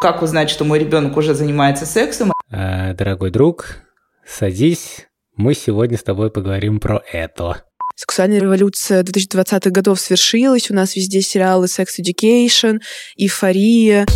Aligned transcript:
Как 0.00 0.22
узнать, 0.22 0.48
что 0.48 0.64
мой 0.64 0.78
ребенок 0.78 1.16
уже 1.16 1.34
занимается 1.34 1.84
сексом? 1.84 2.30
Э, 2.52 2.94
дорогой 2.94 3.30
друг, 3.30 3.78
садись. 4.24 5.08
Мы 5.36 5.54
сегодня 5.54 5.98
с 5.98 6.04
тобой 6.04 6.30
поговорим 6.30 6.78
про 6.78 7.02
это. 7.12 7.64
Сексуальная 7.96 8.40
революция 8.40 9.02
2020-х 9.02 9.70
годов 9.70 9.98
свершилась. 9.98 10.70
У 10.70 10.74
нас 10.74 10.94
везде 10.94 11.20
сериалы 11.20 11.66
Sex 11.66 11.86
Education, 12.00 12.78
Эйфория. 13.16 14.06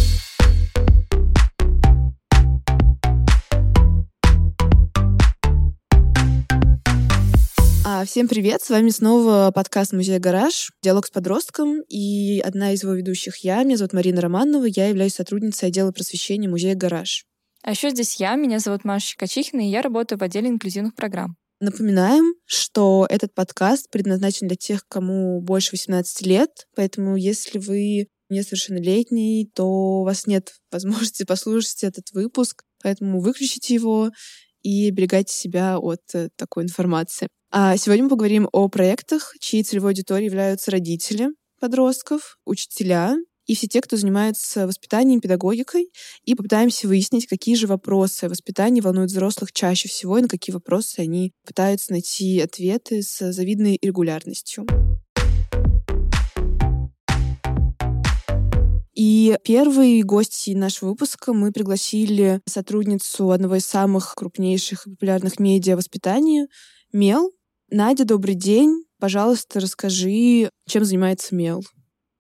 Всем 8.05 8.27
привет! 8.27 8.63
С 8.63 8.71
вами 8.71 8.91
снова 8.91 9.53
подкаст 9.55 9.93
«Музей 9.93 10.19
Гараж», 10.19 10.73
диалог 10.83 11.07
с 11.07 11.11
подростком, 11.11 11.83
и 11.89 12.41
одна 12.41 12.73
из 12.73 12.83
его 12.83 12.95
ведущих 12.95 13.37
я. 13.39 13.63
Меня 13.63 13.77
зовут 13.77 13.93
Марина 13.93 14.21
Романова, 14.21 14.65
я 14.65 14.89
являюсь 14.89 15.15
сотрудницей 15.15 15.69
отдела 15.69 15.93
просвещения 15.93 16.49
Музея 16.49 16.75
Гараж. 16.75 17.25
А 17.63 17.71
еще 17.71 17.91
здесь 17.91 18.17
я, 18.17 18.35
меня 18.35 18.59
зовут 18.59 18.85
Маша 18.85 19.17
Качихина, 19.17 19.61
и 19.61 19.71
я 19.71 19.83
работаю 19.83 20.19
в 20.19 20.23
отделе 20.23 20.49
инклюзивных 20.49 20.95
программ. 20.97 21.37
Напоминаем, 21.61 22.35
что 22.45 23.07
этот 23.09 23.35
подкаст 23.35 23.89
предназначен 23.91 24.49
для 24.49 24.57
тех, 24.57 24.85
кому 24.89 25.41
больше 25.41 25.71
18 25.73 26.27
лет, 26.27 26.67
поэтому 26.75 27.17
если 27.17 27.59
вы 27.59 28.09
несовершеннолетний, 28.31 29.49
то 29.55 29.65
у 30.01 30.05
вас 30.05 30.27
нет 30.27 30.55
возможности 30.73 31.23
послушать 31.27 31.85
этот 31.85 32.11
выпуск, 32.13 32.65
поэтому 32.83 33.21
выключите 33.21 33.75
его 33.75 34.11
и 34.63 34.89
оберегайте 34.89 35.35
себя 35.35 35.79
от 35.79 36.03
э, 36.15 36.29
такой 36.37 36.65
информации. 36.65 37.29
А 37.51 37.77
сегодня 37.77 38.05
мы 38.05 38.11
поговорим 38.11 38.49
о 38.53 38.69
проектах, 38.69 39.35
чьей 39.41 39.63
целевой 39.63 39.91
аудиторией 39.91 40.27
являются 40.27 40.71
родители 40.71 41.29
подростков, 41.61 42.39
учителя 42.45 43.17
и 43.47 43.55
все 43.55 43.67
те, 43.67 43.81
кто 43.81 43.97
занимается 43.97 44.67
воспитанием, 44.67 45.21
педагогикой, 45.21 45.91
и 46.25 46.35
попытаемся 46.35 46.87
выяснить, 46.87 47.27
какие 47.27 47.57
же 47.57 47.67
вопросы 47.67 48.29
воспитания 48.29 48.81
волнуют 48.81 49.11
взрослых 49.11 49.53
чаще 49.53 49.89
всего 49.89 50.19
и 50.19 50.23
на 50.23 50.29
какие 50.29 50.55
вопросы 50.55 51.01
они 51.01 51.33
пытаются 51.45 51.93
найти 51.93 52.41
ответы 52.41 53.03
с 53.03 53.33
завидной 53.33 53.79
регулярностью. 53.83 54.67
И 58.95 59.37
первый 59.45 60.03
гость 60.03 60.49
нашего 60.55 60.91
выпуска 60.91 61.33
мы 61.33 61.51
пригласили 61.53 62.41
сотрудницу 62.47 63.31
одного 63.31 63.57
из 63.57 63.65
самых 63.65 64.15
крупнейших 64.15 64.87
и 64.87 64.91
популярных 64.91 65.39
медиа 65.39 65.77
воспитания 65.77 66.49
«Мел», 66.93 67.31
Надя, 67.75 68.05
добрый 68.05 68.35
день. 68.35 68.85
Пожалуйста, 69.01 69.59
расскажи, 69.59 70.51
чем 70.69 70.85
занимается 70.85 71.35
МЕЛ. 71.35 71.63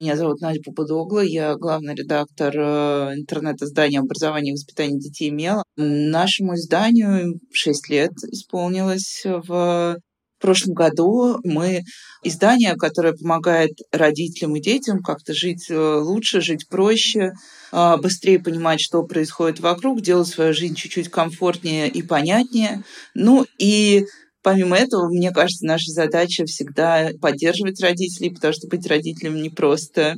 Меня 0.01 0.17
зовут 0.17 0.41
Надя 0.41 0.61
Попудогла, 0.64 1.23
я 1.23 1.55
главный 1.56 1.95
редактор 1.95 2.59
э, 2.59 3.12
интернет-издания 3.19 4.01
образования 4.01 4.53
и 4.53 4.55
воспитания 4.55 4.98
детей 4.98 5.31
МЕЛ. 5.31 5.62
Нашему 5.77 6.55
изданию 6.55 7.39
6 7.53 7.89
лет 7.91 8.12
исполнилось 8.33 9.23
в 9.25 9.98
прошлом 10.43 10.75
году. 10.75 11.39
Мы 11.45 11.83
издание, 12.23 12.75
которое 12.75 13.15
помогает 13.15 13.73
родителям 13.91 14.57
и 14.57 14.61
детям 14.61 15.03
как-то 15.03 15.33
жить 15.33 15.71
э, 15.71 15.75
лучше, 15.77 16.41
жить 16.41 16.69
проще, 16.69 17.33
э, 17.73 17.97
быстрее 17.97 18.39
понимать, 18.39 18.81
что 18.81 19.03
происходит 19.03 19.61
вокруг, 19.61 20.03
делать 20.03 20.29
свою 20.29 20.53
жизнь 20.53 20.75
чуть-чуть 20.75 21.09
комфортнее 21.09 21.89
и 21.89 22.03
понятнее. 22.03 22.83
Ну 23.15 23.47
и 23.59 24.05
Помимо 24.43 24.77
этого, 24.77 25.09
мне 25.09 25.31
кажется, 25.31 25.65
наша 25.65 25.93
задача 25.93 26.45
всегда 26.47 27.11
поддерживать 27.20 27.81
родителей, 27.81 28.31
потому 28.31 28.53
что 28.53 28.67
быть 28.67 28.87
родителем 28.89 29.41
не 29.41 29.51
просто 29.51 30.17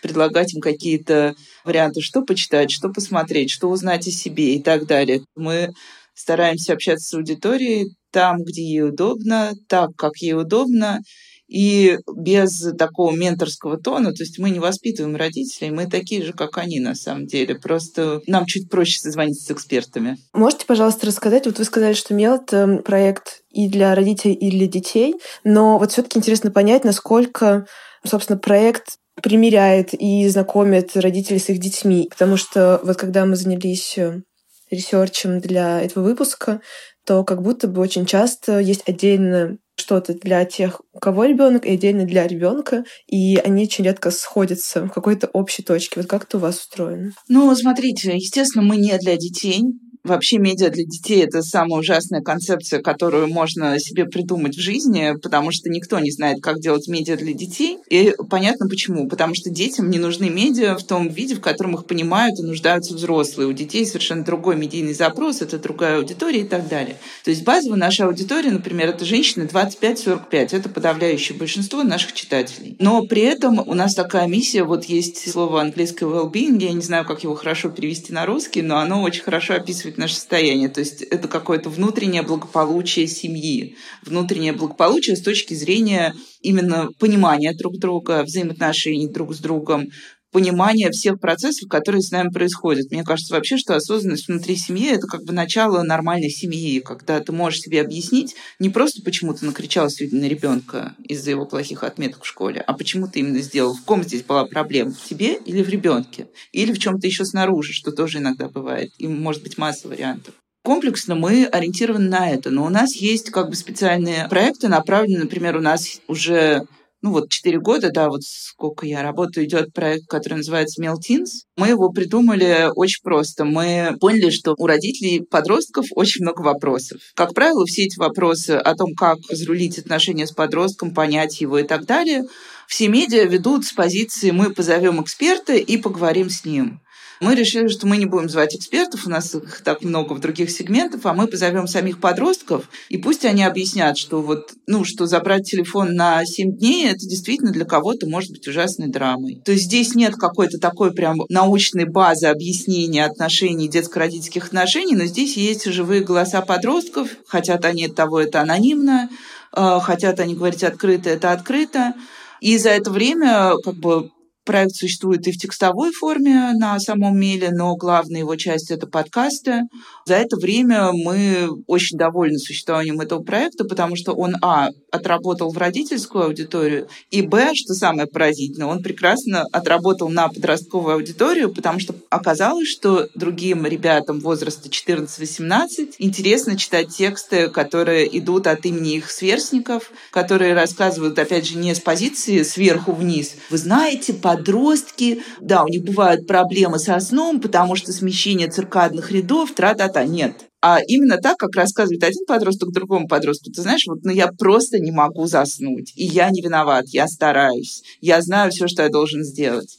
предлагать 0.00 0.54
им 0.54 0.62
какие-то 0.62 1.34
варианты, 1.62 2.00
что 2.00 2.22
почитать, 2.22 2.70
что 2.70 2.88
посмотреть, 2.88 3.50
что 3.50 3.68
узнать 3.68 4.08
о 4.08 4.10
себе 4.10 4.54
и 4.54 4.62
так 4.62 4.86
далее. 4.86 5.24
Мы 5.36 5.74
стараемся 6.16 6.72
общаться 6.72 7.08
с 7.08 7.14
аудиторией 7.14 7.94
там, 8.10 8.42
где 8.42 8.62
ей 8.62 8.82
удобно, 8.82 9.52
так, 9.68 9.90
как 9.96 10.16
ей 10.16 10.32
удобно, 10.32 11.00
и 11.48 11.98
без 12.16 12.72
такого 12.76 13.14
менторского 13.14 13.78
тона, 13.78 14.12
то 14.12 14.22
есть 14.22 14.38
мы 14.38 14.50
не 14.50 14.58
воспитываем 14.58 15.14
родителей, 15.14 15.70
мы 15.70 15.86
такие 15.86 16.24
же, 16.24 16.32
как 16.32 16.58
они 16.58 16.80
на 16.80 16.94
самом 16.94 17.26
деле, 17.26 17.54
просто 17.54 18.20
нам 18.26 18.46
чуть 18.46 18.68
проще 18.68 18.98
созвониться 18.98 19.44
с 19.44 19.50
экспертами. 19.52 20.16
Можете, 20.32 20.66
пожалуйста, 20.66 21.06
рассказать, 21.06 21.46
вот 21.46 21.58
вы 21.58 21.64
сказали, 21.64 21.92
что 21.92 22.14
МЕЛ— 22.14 22.34
это 22.46 22.82
проект 22.84 23.42
и 23.50 23.68
для 23.68 23.94
родителей, 23.94 24.34
и 24.34 24.50
для 24.50 24.66
детей, 24.66 25.14
но 25.44 25.78
вот 25.78 25.92
все 25.92 26.02
таки 26.02 26.18
интересно 26.18 26.50
понять, 26.50 26.84
насколько, 26.84 27.66
собственно, 28.04 28.38
проект 28.38 28.96
примеряет 29.22 29.94
и 29.94 30.28
знакомит 30.28 30.96
родителей 30.96 31.38
с 31.38 31.48
их 31.48 31.58
детьми, 31.58 32.08
потому 32.10 32.36
что 32.36 32.80
вот 32.82 32.96
когда 32.96 33.24
мы 33.24 33.36
занялись 33.36 33.96
э, 33.96 34.22
ресерчем 34.70 35.40
для 35.40 35.80
этого 35.80 36.04
выпуска, 36.04 36.60
то 37.04 37.24
как 37.24 37.42
будто 37.42 37.68
бы 37.68 37.80
очень 37.80 38.06
часто 38.06 38.58
есть 38.58 38.82
отдельно 38.88 39.58
что-то 39.76 40.14
для 40.14 40.44
тех, 40.44 40.80
у 40.92 40.98
кого 40.98 41.24
ребенок, 41.24 41.66
и 41.66 41.70
отдельно 41.70 42.04
для 42.04 42.26
ребенка, 42.26 42.84
и 43.06 43.36
они 43.36 43.64
очень 43.64 43.84
редко 43.84 44.10
сходятся 44.10 44.84
в 44.84 44.88
какой-то 44.90 45.28
общей 45.28 45.62
точке. 45.62 46.00
Вот 46.00 46.08
как 46.08 46.24
это 46.24 46.38
у 46.38 46.40
вас 46.40 46.58
устроено? 46.58 47.12
Ну, 47.28 47.54
смотрите, 47.54 48.16
естественно, 48.16 48.64
мы 48.64 48.76
не 48.76 48.96
для 48.98 49.16
детей, 49.16 49.62
Вообще 50.06 50.38
медиа 50.38 50.70
для 50.70 50.84
детей— 50.84 51.24
это 51.24 51.42
самая 51.42 51.80
ужасная 51.80 52.20
концепция, 52.20 52.80
которую 52.80 53.26
можно 53.26 53.78
себе 53.80 54.04
придумать 54.04 54.54
в 54.54 54.60
жизни, 54.60 55.14
потому 55.20 55.50
что 55.50 55.68
никто 55.68 55.98
не 55.98 56.12
знает, 56.12 56.40
как 56.40 56.60
делать 56.60 56.86
медиа 56.86 57.16
для 57.16 57.32
детей. 57.32 57.78
И 57.90 58.14
понятно 58.30 58.68
почему. 58.68 59.08
Потому 59.08 59.34
что 59.34 59.50
детям 59.50 59.90
не 59.90 59.98
нужны 59.98 60.30
медиа 60.30 60.76
в 60.76 60.84
том 60.84 61.08
виде, 61.08 61.34
в 61.34 61.40
котором 61.40 61.74
их 61.74 61.86
понимают 61.86 62.38
и 62.38 62.44
нуждаются 62.44 62.94
взрослые. 62.94 63.48
У 63.48 63.52
детей 63.52 63.84
совершенно 63.84 64.24
другой 64.24 64.54
медийный 64.54 64.94
запрос, 64.94 65.42
это 65.42 65.58
другая 65.58 65.98
аудитория 65.98 66.42
и 66.42 66.46
так 66.46 66.68
далее. 66.68 66.98
То 67.24 67.30
есть 67.30 67.42
базовая 67.42 67.78
наша 67.78 68.06
аудитория, 68.06 68.52
например, 68.52 68.90
это 68.90 69.04
женщины 69.04 69.48
25-45. 69.52 70.20
Это 70.30 70.68
подавляющее 70.68 71.36
большинство 71.36 71.82
наших 71.82 72.12
читателей. 72.12 72.76
Но 72.78 73.02
при 73.06 73.22
этом 73.22 73.58
у 73.58 73.74
нас 73.74 73.96
такая 73.96 74.28
миссия, 74.28 74.62
вот 74.62 74.84
есть 74.84 75.28
слово 75.28 75.62
английское 75.62 76.04
well-being, 76.04 76.62
я 76.62 76.72
не 76.72 76.82
знаю, 76.82 77.04
как 77.04 77.24
его 77.24 77.34
хорошо 77.34 77.70
перевести 77.70 78.12
на 78.12 78.24
русский, 78.24 78.62
но 78.62 78.78
оно 78.78 79.02
очень 79.02 79.24
хорошо 79.24 79.54
описывает 79.54 79.95
наше 79.98 80.14
состояние. 80.14 80.68
То 80.68 80.80
есть 80.80 81.02
это 81.02 81.28
какое-то 81.28 81.70
внутреннее 81.70 82.22
благополучие 82.22 83.06
семьи, 83.06 83.76
внутреннее 84.02 84.52
благополучие 84.52 85.16
с 85.16 85.22
точки 85.22 85.54
зрения 85.54 86.14
именно 86.40 86.88
понимания 86.98 87.52
друг 87.54 87.78
друга, 87.78 88.22
взаимоотношений 88.22 89.08
друг 89.08 89.34
с 89.34 89.38
другом, 89.38 89.88
понимания 90.36 90.90
всех 90.90 91.18
процессов, 91.18 91.66
которые 91.66 92.02
с 92.02 92.10
нами 92.10 92.28
происходят. 92.28 92.90
Мне 92.90 93.04
кажется 93.04 93.32
вообще, 93.32 93.56
что 93.56 93.74
осознанность 93.74 94.28
внутри 94.28 94.54
семьи— 94.56 94.90
это 94.92 95.06
как 95.06 95.24
бы 95.24 95.32
начало 95.32 95.82
нормальной 95.82 96.28
семьи, 96.28 96.80
когда 96.80 97.20
ты 97.20 97.32
можешь 97.32 97.60
себе 97.60 97.80
объяснить 97.80 98.36
не 98.58 98.68
просто, 98.68 99.00
почему 99.02 99.32
ты 99.32 99.46
накричал 99.46 99.88
сегодня 99.88 100.20
на 100.20 100.26
ребенка 100.26 100.94
из-за 101.02 101.30
его 101.30 101.46
плохих 101.46 101.84
отметок 101.84 102.24
в 102.24 102.26
школе, 102.26 102.60
а 102.60 102.74
почему 102.74 103.08
ты 103.08 103.20
именно 103.20 103.40
сделал, 103.40 103.72
в 103.72 103.82
ком 103.84 104.02
здесь 104.02 104.24
была 104.24 104.44
проблема, 104.44 104.90
в 104.90 105.08
тебе 105.08 105.36
или 105.36 105.62
в 105.62 105.70
ребенке, 105.70 106.28
или 106.52 106.70
в 106.70 106.78
чем-то 106.78 107.06
еще 107.06 107.24
снаружи, 107.24 107.72
что 107.72 107.90
тоже 107.90 108.18
иногда 108.18 108.50
бывает, 108.50 108.90
и 108.98 109.08
может 109.08 109.42
быть 109.42 109.56
масса 109.56 109.88
вариантов 109.88 110.34
комплексно 110.62 111.14
мы 111.14 111.46
ориентированы 111.46 112.08
на 112.08 112.28
это. 112.28 112.50
Но 112.50 112.66
у 112.66 112.68
нас 112.68 112.96
есть 112.96 113.30
как 113.30 113.50
бы 113.50 113.54
специальные 113.54 114.28
проекты, 114.28 114.66
направленные, 114.66 115.20
например, 115.20 115.56
у 115.56 115.60
нас 115.60 116.00
уже 116.08 116.66
ну 117.02 117.12
вот 117.12 117.30
четыре 117.30 117.60
года, 117.60 117.90
да, 117.92 118.08
вот 118.08 118.22
сколько 118.22 118.86
я 118.86 119.02
работаю, 119.02 119.46
идет 119.46 119.72
проект, 119.72 120.06
который 120.08 120.38
называется 120.38 120.82
Meltins. 120.82 121.44
Мы 121.56 121.68
его 121.68 121.90
придумали 121.90 122.68
очень 122.74 123.02
просто. 123.02 123.44
Мы 123.44 123.96
поняли, 124.00 124.30
что 124.30 124.54
у 124.56 124.66
родителей 124.66 125.20
подростков 125.20 125.86
очень 125.92 126.22
много 126.22 126.42
вопросов. 126.42 127.00
Как 127.14 127.34
правило, 127.34 127.64
все 127.66 127.84
эти 127.84 127.98
вопросы 127.98 128.52
о 128.52 128.74
том, 128.74 128.94
как 128.94 129.18
разрулить 129.30 129.78
отношения 129.78 130.26
с 130.26 130.32
подростком, 130.32 130.94
понять 130.94 131.40
его 131.40 131.58
и 131.58 131.64
так 131.64 131.84
далее, 131.84 132.24
все 132.66 132.88
медиа 132.88 133.24
ведут 133.24 133.64
с 133.64 133.72
позиции 133.72 134.30
«мы 134.30 134.50
позовем 134.50 135.02
эксперта 135.02 135.54
и 135.54 135.76
поговорим 135.76 136.30
с 136.30 136.44
ним». 136.44 136.80
Мы 137.20 137.34
решили, 137.34 137.68
что 137.68 137.86
мы 137.86 137.96
не 137.96 138.06
будем 138.06 138.28
звать 138.28 138.54
экспертов, 138.54 139.06
у 139.06 139.10
нас 139.10 139.34
их 139.34 139.62
так 139.62 139.82
много 139.82 140.12
в 140.12 140.20
других 140.20 140.50
сегментах, 140.50 141.00
а 141.04 141.14
мы 141.14 141.26
позовем 141.26 141.66
самих 141.66 141.98
подростков, 141.98 142.68
и 142.88 142.98
пусть 142.98 143.24
они 143.24 143.42
объяснят, 143.42 143.96
что 143.96 144.20
вот, 144.20 144.52
ну, 144.66 144.84
что 144.84 145.06
забрать 145.06 145.50
телефон 145.50 145.94
на 145.94 146.24
7 146.24 146.56
дней, 146.56 146.88
это 146.88 147.00
действительно 147.00 147.52
для 147.52 147.64
кого-то 147.64 148.06
может 148.06 148.32
быть 148.32 148.46
ужасной 148.46 148.88
драмой. 148.88 149.40
То 149.44 149.52
есть 149.52 149.64
здесь 149.64 149.94
нет 149.94 150.14
какой-то 150.14 150.58
такой 150.58 150.92
прям 150.92 151.22
научной 151.28 151.86
базы 151.86 152.26
объяснения 152.26 153.04
отношений, 153.04 153.68
детско-родительских 153.68 154.46
отношений, 154.46 154.94
но 154.94 155.04
здесь 155.04 155.36
есть 155.36 155.64
живые 155.64 156.02
голоса 156.02 156.42
подростков, 156.42 157.08
хотят 157.26 157.64
они 157.64 157.88
того, 157.88 158.20
это 158.20 158.42
анонимно, 158.42 159.08
э, 159.56 159.78
хотят 159.82 160.20
они 160.20 160.34
говорить 160.34 160.64
открыто, 160.64 161.08
это 161.08 161.32
открыто. 161.32 161.94
И 162.40 162.58
за 162.58 162.70
это 162.70 162.90
время 162.90 163.54
как 163.64 163.74
бы 163.74 164.10
Проект 164.46 164.76
существует 164.76 165.26
и 165.26 165.32
в 165.32 165.38
текстовой 165.38 165.90
форме 165.90 166.52
на 166.54 166.78
самом 166.78 167.18
мейле, 167.18 167.50
но 167.50 167.74
главная 167.74 168.20
его 168.20 168.36
часть— 168.36 168.70
это 168.70 168.86
подкасты. 168.86 169.62
За 170.06 170.14
это 170.14 170.36
время 170.36 170.92
мы 170.92 171.48
очень 171.66 171.98
довольны 171.98 172.38
существованием 172.38 173.00
этого 173.00 173.24
проекта, 173.24 173.64
потому 173.64 173.96
что 173.96 174.12
он, 174.12 174.36
а, 174.42 174.68
отработал 174.96 175.50
в 175.50 175.58
родительскую 175.58 176.24
аудиторию, 176.24 176.88
и 177.10 177.22
б, 177.22 177.52
что 177.54 177.74
самое 177.74 178.06
поразительное, 178.06 178.66
он 178.66 178.82
прекрасно 178.82 179.44
отработал 179.52 180.08
на 180.08 180.28
подростковую 180.28 180.94
аудиторию, 180.94 181.52
потому 181.52 181.78
что 181.80 181.94
оказалось, 182.10 182.68
что 182.68 183.08
другим 183.14 183.66
ребятам 183.66 184.20
возраста 184.20 184.68
14-18 184.68 185.94
интересно 185.98 186.56
читать 186.56 186.88
тексты, 186.88 187.48
которые 187.48 188.18
идут 188.18 188.46
от 188.46 188.64
имени 188.66 188.96
их 188.96 189.10
сверстников, 189.10 189.90
которые 190.10 190.54
рассказывают, 190.54 191.18
опять 191.18 191.46
же, 191.46 191.56
не 191.56 191.74
с 191.74 191.80
позиции 191.80 192.42
сверху 192.42 192.92
вниз. 192.92 193.34
Вы 193.50 193.58
знаете, 193.58 194.12
подростки, 194.14 195.22
да, 195.40 195.62
у 195.62 195.68
них 195.68 195.82
бывают 195.82 196.26
проблемы 196.26 196.78
со 196.78 196.98
сном, 197.00 197.40
потому 197.40 197.76
что 197.76 197.92
смещение 197.92 198.48
циркадных 198.48 199.10
рядов, 199.10 199.52
тра-та-та. 199.52 200.04
Нет, 200.04 200.46
а 200.68 200.80
именно 200.84 201.18
так, 201.18 201.36
как 201.36 201.54
рассказывает 201.54 202.02
один 202.02 202.26
подросток 202.26 202.72
другому 202.72 203.06
подростку. 203.06 203.52
Ты 203.52 203.62
знаешь, 203.62 203.86
вот 203.86 204.02
ну, 204.02 204.10
я 204.10 204.32
просто 204.32 204.80
не 204.80 204.90
могу 204.90 205.26
заснуть, 205.26 205.92
и 205.94 206.04
я 206.04 206.28
не 206.30 206.42
виноват, 206.42 206.86
я 206.88 207.06
стараюсь, 207.06 207.84
я 208.00 208.20
знаю 208.20 208.50
все, 208.50 208.66
что 208.66 208.82
я 208.82 208.88
должен 208.88 209.22
сделать. 209.22 209.78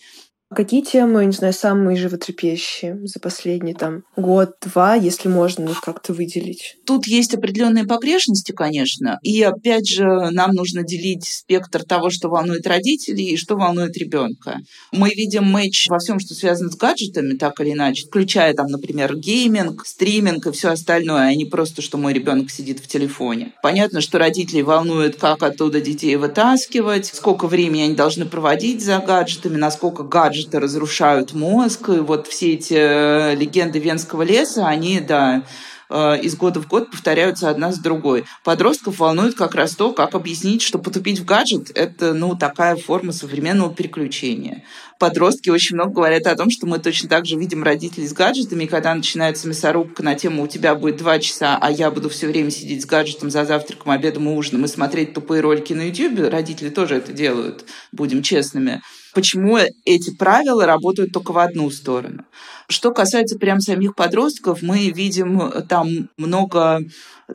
Какие 0.56 0.82
темы, 0.82 1.26
не 1.26 1.34
знаю, 1.34 1.52
самые 1.52 1.98
животрепещущие 1.98 2.98
за 3.06 3.20
последний 3.20 3.74
там 3.74 4.04
год-два, 4.16 4.96
если 4.96 5.28
можно 5.28 5.70
их 5.70 5.82
как-то 5.82 6.14
выделить? 6.14 6.78
Тут 6.86 7.06
есть 7.06 7.34
определенные 7.34 7.84
погрешности, 7.84 8.54
конечно. 8.54 9.20
И 9.24 9.44
опять 9.44 9.90
же, 9.90 10.06
нам 10.32 10.52
нужно 10.52 10.84
делить 10.84 11.26
спектр 11.26 11.84
того, 11.84 12.10
что 12.10 12.30
волнует 12.30 12.66
родителей 12.66 13.32
и 13.32 13.38
что 13.38 13.58
волнует 13.58 13.98
ребенка. 13.98 14.60
Мы 14.94 15.10
видим 15.10 15.44
матч 15.44 15.90
во 15.90 16.00
всем, 16.00 16.18
что 16.22 16.34
связано 16.34 16.72
с 16.72 16.78
гаджетами, 16.78 17.34
так 17.34 17.60
или 17.60 17.74
иначе, 17.74 18.06
включая 18.08 18.54
там, 18.54 18.68
например, 18.68 19.18
гейминг, 19.18 19.86
стриминг 19.86 20.48
и 20.48 20.52
все 20.54 20.70
остальное, 20.70 21.28
а 21.28 21.36
не 21.36 21.44
просто, 21.44 21.82
что 21.82 21.98
мой 21.98 22.14
ребенок 22.14 22.52
сидит 22.52 22.80
в 22.80 22.88
телефоне. 22.88 23.52
Понятно, 23.62 24.00
что 24.00 24.18
родителей 24.18 24.64
волнует, 24.64 25.18
как 25.18 25.44
оттуда 25.44 25.82
детей 25.82 26.16
вытаскивать, 26.16 27.08
сколько 27.08 27.48
времени 27.48 27.82
они 27.82 27.96
должны 27.96 28.26
проводить 28.26 28.82
за 28.82 29.00
гаджетами, 29.00 29.58
насколько 29.58 30.04
гаджет 30.04 30.37
гаджеты 30.38 30.60
разрушают 30.60 31.34
мозг. 31.34 31.90
И 31.90 32.00
вот 32.00 32.28
все 32.28 32.54
эти 32.54 32.76
э, 32.76 33.36
легенды 33.36 33.80
Венского 33.80 34.22
леса, 34.22 34.68
они, 34.68 35.00
да, 35.00 35.44
э, 35.90 36.20
из 36.22 36.36
года 36.36 36.62
в 36.62 36.68
год 36.68 36.92
повторяются 36.92 37.50
одна 37.50 37.72
с 37.72 37.80
другой. 37.80 38.26
Подростков 38.44 39.00
волнует 39.00 39.36
как 39.36 39.56
раз 39.56 39.76
то, 39.76 39.92
как 39.94 40.16
объяснить, 40.16 40.62
что 40.62 40.80
потупить 40.80 41.20
в 41.20 41.26
гаджет– 41.26 41.72
это 41.76 42.14
ну, 42.14 42.36
такая 42.36 42.76
форма 42.76 43.12
современного 43.12 43.74
переключения. 43.74 44.64
Подростки 45.00 45.50
очень 45.50 45.76
много 45.76 45.94
говорят 45.94 46.26
о 46.28 46.36
том, 46.36 46.50
что 46.50 46.66
мы 46.66 46.80
точно 46.80 47.10
так 47.10 47.26
же 47.26 47.36
видим 47.38 47.64
родителей 47.64 48.08
с 48.08 48.14
гаджетами, 48.14 48.64
и 48.64 48.68
когда 48.68 48.94
начинается 48.96 49.48
мясорубка 49.48 50.04
на 50.04 50.16
тему 50.16 50.44
«у 50.44 50.48
тебя 50.48 50.76
будет 50.76 50.98
два 50.98 51.20
часа, 51.20 51.58
а 51.62 51.72
я 51.72 51.92
буду 51.92 52.10
все 52.10 52.28
время 52.28 52.50
сидеть 52.50 52.82
с 52.82 52.86
гаджетом 52.86 53.30
за 53.30 53.46
завтраком, 53.46 53.92
обедом 53.92 54.28
и 54.30 54.34
ужином 54.34 54.66
и 54.66 54.68
смотреть 54.68 55.14
тупые 55.14 55.42
ролики 55.42 55.74
на 55.74 55.88
YouTube», 55.88 56.32
родители 56.32 56.70
тоже 56.70 56.96
это 56.96 57.14
делают, 57.14 57.66
будем 57.92 58.24
честными 58.24 58.82
почему 59.18 59.58
эти 59.84 60.12
правила 60.12 60.68
работают 60.68 61.12
только 61.12 61.32
в 61.32 61.40
одну 61.40 61.72
сторону. 61.72 62.24
Что 62.70 62.92
касается 62.92 63.40
прям 63.40 63.60
самих 63.60 63.96
подростков, 63.96 64.62
мы 64.62 64.92
видим 64.92 65.42
э, 65.42 65.64
там 65.64 66.10
много 66.18 66.82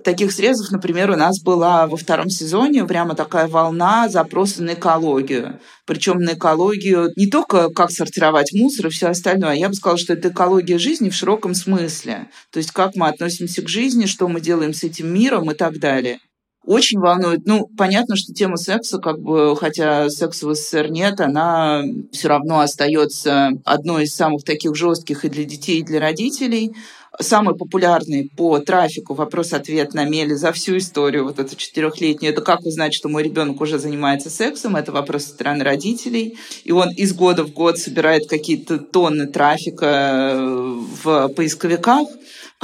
таких 0.04 0.30
срезов. 0.30 0.70
Например, 0.70 1.10
у 1.10 1.16
нас 1.16 1.42
была 1.42 1.88
во 1.88 1.96
втором 1.96 2.30
сезоне 2.30 2.84
прямо 2.84 3.16
такая 3.16 3.48
волна 3.48 4.08
запроса 4.08 4.62
на 4.62 4.74
экологию. 4.74 5.58
Причем 5.84 6.20
на 6.20 6.34
экологию 6.34 7.10
не 7.16 7.26
только 7.26 7.68
как 7.70 7.90
сортировать 7.90 8.52
мусор 8.52 8.86
и 8.86 8.90
все 8.90 9.08
остальное, 9.08 9.54
я 9.54 9.68
бы 9.68 9.74
сказала, 9.74 9.98
что 9.98 10.12
это 10.12 10.28
экология 10.28 10.78
жизни 10.78 11.10
в 11.10 11.16
широком 11.16 11.52
смысле. 11.52 12.28
То 12.52 12.58
есть 12.58 12.70
как 12.70 12.94
мы 12.94 13.08
относимся 13.08 13.60
к 13.60 13.68
жизни, 13.68 14.06
что 14.06 14.28
мы 14.28 14.40
делаем 14.40 14.72
с 14.72 14.84
этим 14.84 15.12
миром 15.12 15.50
и 15.50 15.54
так 15.54 15.80
далее 15.80 16.20
очень 16.64 17.00
волнует. 17.00 17.40
Ну, 17.44 17.68
понятно, 17.76 18.16
что 18.16 18.32
тема 18.32 18.56
секса, 18.56 18.98
как 18.98 19.18
бы, 19.20 19.56
хотя 19.56 20.08
секса 20.10 20.46
в 20.46 20.54
СССР 20.54 20.88
нет, 20.90 21.20
она 21.20 21.82
все 22.12 22.28
равно 22.28 22.60
остается 22.60 23.50
одной 23.64 24.04
из 24.04 24.14
самых 24.14 24.44
таких 24.44 24.74
жестких 24.76 25.24
и 25.24 25.28
для 25.28 25.44
детей, 25.44 25.80
и 25.80 25.84
для 25.84 26.00
родителей. 26.00 26.72
Самый 27.20 27.54
популярный 27.54 28.30
по 28.34 28.58
трафику 28.58 29.12
вопрос-ответ 29.12 29.92
на 29.92 30.06
меле 30.06 30.34
за 30.34 30.50
всю 30.50 30.78
историю, 30.78 31.24
вот 31.24 31.38
эту 31.38 31.56
четырехлетнюю, 31.56 32.32
это 32.32 32.40
как 32.40 32.64
узнать, 32.64 32.94
что 32.94 33.10
мой 33.10 33.22
ребенок 33.22 33.60
уже 33.60 33.78
занимается 33.78 34.30
сексом, 34.30 34.76
это 34.76 34.92
вопрос 34.92 35.24
со 35.24 35.30
стороны 35.30 35.62
родителей. 35.62 36.38
И 36.64 36.72
он 36.72 36.90
из 36.90 37.12
года 37.12 37.44
в 37.44 37.52
год 37.52 37.78
собирает 37.78 38.28
какие-то 38.28 38.78
тонны 38.78 39.26
трафика 39.26 40.38
в 40.38 41.28
поисковиках. 41.36 42.08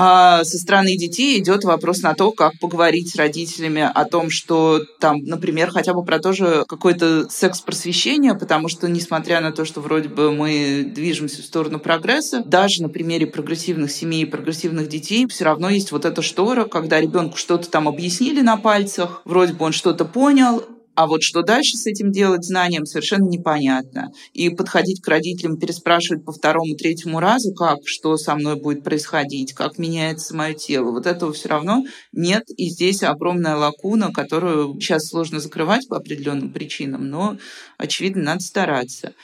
А 0.01 0.45
со 0.45 0.59
стороны 0.59 0.97
детей 0.97 1.41
идет 1.41 1.65
вопрос 1.65 2.03
на 2.03 2.15
то, 2.15 2.31
как 2.31 2.57
поговорить 2.61 3.11
с 3.11 3.17
родителями 3.17 3.83
о 3.83 4.05
том, 4.05 4.31
что 4.31 4.81
там, 5.01 5.25
например, 5.25 5.73
хотя 5.73 5.93
бы 5.93 6.05
про 6.05 6.21
то 6.21 6.33
же 6.33 6.65
какое-то 6.69 7.29
секс-просвещение, 7.29 8.35
потому 8.35 8.69
что, 8.69 8.89
несмотря 8.89 9.41
на 9.41 9.51
то, 9.51 9.65
что 9.65 9.81
вроде 9.81 10.09
бы 10.09 10.31
мы 10.31 10.89
движемся 10.95 11.43
в 11.43 11.45
сторону 11.45 11.81
прогресса, 11.81 12.45
даже 12.47 12.81
на 12.81 12.89
примере 12.89 13.27
прогрессивных 13.27 13.91
семей 13.91 14.23
и 14.23 14.27
прогрессивных 14.27 14.89
детей 14.89 15.27
все 15.27 15.45
равно 15.45 15.69
есть 15.69 15.91
вот 15.91 16.05
эта 16.05 16.23
штора, 16.23 16.67
когда 16.67 17.01
ребенку 17.01 17.37
что-то 17.37 17.69
там 17.69 17.89
объяснили 17.89 18.41
на 18.41 18.57
пальцах, 18.57 19.23
вроде 19.25 19.55
бы 19.55 19.65
он 19.65 19.73
что-то 19.73 20.05
понял, 20.05 20.63
а 20.99 21.07
вот 21.07 21.23
что 21.23 21.43
дальше 21.43 21.77
с 21.77 21.87
этим 21.87 22.11
делать 22.11 22.45
знанием, 22.45 22.85
совершенно 22.85 23.29
непонятно. 23.29 24.11
И 24.33 24.51
подходить 24.51 25.01
к 25.01 25.07
родителям, 25.07 25.57
переспрашивать 25.57 26.25
по 26.25 26.33
второму, 26.33 26.75
третьему 26.75 27.21
разу, 27.21 27.55
как, 27.55 27.79
что 27.85 28.17
со 28.17 28.35
мной 28.35 28.57
будет 28.57 28.83
происходить, 28.83 29.53
как 29.53 29.79
меняется 29.79 30.35
мое 30.35 30.55
тело. 30.55 30.91
Вот 30.91 31.07
этого 31.07 31.33
все 31.33 31.51
равно 31.51 31.85
нет. 32.11 32.43
И 32.57 32.69
здесь 32.69 33.05
огромная 33.05 33.55
лакуна, 33.55 34.11
которую 34.11 34.75
сейчас 34.81 35.07
сложно 35.07 35.39
закрывать 35.39 35.87
по 35.87 35.99
определенным 35.99 36.53
причинам, 36.53 37.09
но, 37.09 37.39
очевидно, 37.77 38.25
надо 38.25 38.41
стараться. 38.41 39.15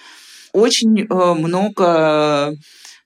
Очень 0.53 1.01
э, 1.01 1.35
много 1.35 2.55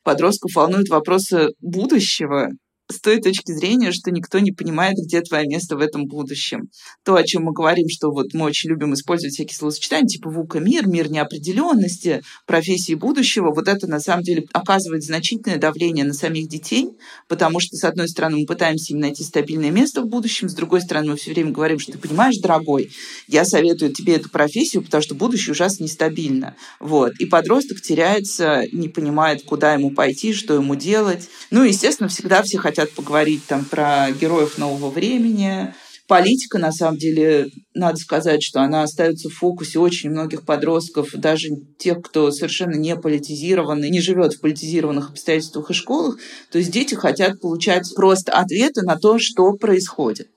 подростков 0.03 0.55
волнуют 0.55 0.91
вопросы 0.91 1.53
будущего, 1.63 2.51
с 2.91 3.01
той 3.01 3.21
точки 3.21 3.53
зрения, 3.53 3.93
что 3.93 4.11
никто 4.11 4.39
не 4.39 4.53
понимает, 4.53 4.97
где 4.97 5.21
твое 5.21 5.47
место 5.47 5.77
в 5.77 5.81
этом 5.81 6.07
будущем. 6.07 6.69
То, 7.05 7.17
о 7.17 7.23
чем 7.23 7.45
мы 7.45 7.53
говорим, 7.53 7.87
что 7.89 8.11
вот 8.11 8.33
мы 8.33 8.47
очень 8.47 8.71
любим 8.71 8.95
использовать 8.95 9.35
всякие 9.35 9.57
словосочетания, 9.57 10.09
типа 10.09 10.31
ВУКа 10.31 10.59
мир, 10.59 10.87
мир 10.89 11.11
неопределенности, 11.11 12.23
профессии 12.47 12.95
будущего, 12.95 13.53
вот 13.53 13.69
это 13.69 13.87
на 13.87 14.01
самом 14.01 14.23
деле 14.23 14.45
оказывает 14.53 15.05
значительное 15.05 15.59
давление 15.59 16.05
на 16.05 16.15
самих 16.15 16.49
детей, 16.49 16.89
потому 17.29 17.61
что, 17.61 17.77
с 17.77 17.85
одной 17.85 18.09
стороны, 18.09 18.39
мы 18.39 18.47
пытаемся 18.47 18.95
им 18.95 19.01
найти 19.01 19.23
стабильное 19.23 19.71
место 19.71 20.03
в 20.03 20.07
будущем, 20.07 20.49
с 20.49 20.55
другой 20.55 20.81
стороны, 20.81 21.11
мы 21.11 21.17
все 21.17 21.33
время 21.33 21.51
говорим, 21.51 21.79
что 21.79 21.93
ты 21.93 21.99
понимаешь, 21.99 22.39
дорогой, 22.39 22.91
я 23.27 23.45
советую 23.45 23.93
тебе 23.93 24.15
эту 24.15 24.31
профессию, 24.31 24.83
потому 24.83 25.03
что 25.03 25.15
будущее 25.15 25.53
ужасно 25.53 25.85
нестабильно. 25.85 26.57
Вот. 26.81 27.13
И 27.19 27.27
подросток 27.27 27.83
теряется, 27.83 28.65
не 28.73 28.89
понимает, 28.89 29.43
куда 29.43 29.75
ему 29.75 29.91
пойти, 29.91 30.33
что 30.33 30.55
ему 30.55 30.75
делать. 30.75 31.29
Ну, 31.51 31.63
естественно, 31.63 32.09
всегда 32.09 32.43
все 32.43 32.59
хотят 32.59 32.78
хотят 32.79 32.95
поговорить 32.95 33.45
там 33.47 33.65
про 33.65 34.09
героев 34.13 34.57
нового 34.57 34.91
времени. 34.91 35.75
Политика, 36.07 36.59
на 36.59 36.71
самом 36.71 36.97
деле, 36.97 37.49
надо 37.75 37.97
сказать, 37.97 38.41
что 38.43 38.63
она 38.63 38.85
остается 38.85 39.29
в 39.29 39.35
фокусе 39.35 39.81
очень 39.81 40.11
многих 40.11 40.47
подростков, 40.47 41.11
даже 41.13 41.49
тех, 41.79 42.01
кто 42.01 42.31
совершенно 42.31 42.77
не 42.77 42.95
политизированный, 42.97 43.91
не 43.91 44.01
живет 44.01 44.35
в 44.35 44.41
политизированных 44.41 45.11
обстоятельствах 45.11 45.71
и 45.71 45.75
школах. 45.75 46.19
То 46.53 46.59
есть 46.59 46.71
дети 46.71 46.95
хотят 46.95 47.41
получать 47.41 47.93
просто 47.97 48.33
ответы 48.33 48.83
на 48.83 48.97
то, 48.97 49.19
что 49.19 49.53
происходит. 49.55 50.29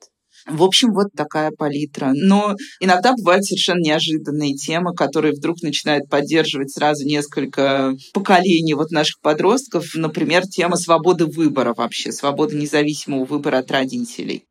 В 0.47 0.63
общем, 0.63 0.93
вот 0.93 1.07
такая 1.15 1.51
палитра. 1.51 2.11
Но 2.13 2.55
иногда 2.79 3.13
бывают 3.13 3.45
совершенно 3.45 3.81
неожиданные 3.81 4.55
темы, 4.55 4.93
которые 4.93 5.33
вдруг 5.33 5.61
начинают 5.61 6.09
поддерживать 6.09 6.71
сразу 6.71 7.05
несколько 7.05 7.95
поколений 8.13 8.73
вот 8.73 8.91
наших 8.91 9.19
подростков. 9.21 9.85
Например, 9.95 10.43
тема 10.43 10.77
свободы 10.77 11.25
выбора 11.25 11.73
вообще, 11.75 12.11
свободы 12.11 12.55
независимого 12.55 13.25
выбора 13.25 13.59
от 13.59 13.71
родителей. 13.71 14.43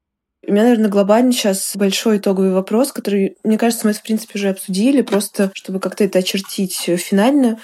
У 0.47 0.53
меня, 0.53 0.63
наверное, 0.63 0.89
глобально 0.89 1.33
сейчас 1.33 1.73
большой 1.77 2.17
итоговый 2.17 2.53
вопрос, 2.53 2.93
который, 2.93 3.37
мне 3.45 3.59
кажется, 3.59 3.87
мы, 3.87 3.93
в 3.93 4.03
принципе, 4.03 4.39
уже 4.39 4.49
обсудили, 4.49 5.03
просто 5.03 5.51
чтобы 5.55 5.81
как-то 5.81 6.03
это 6.05 6.21
очертить 6.21 6.75
финально. 6.75 7.59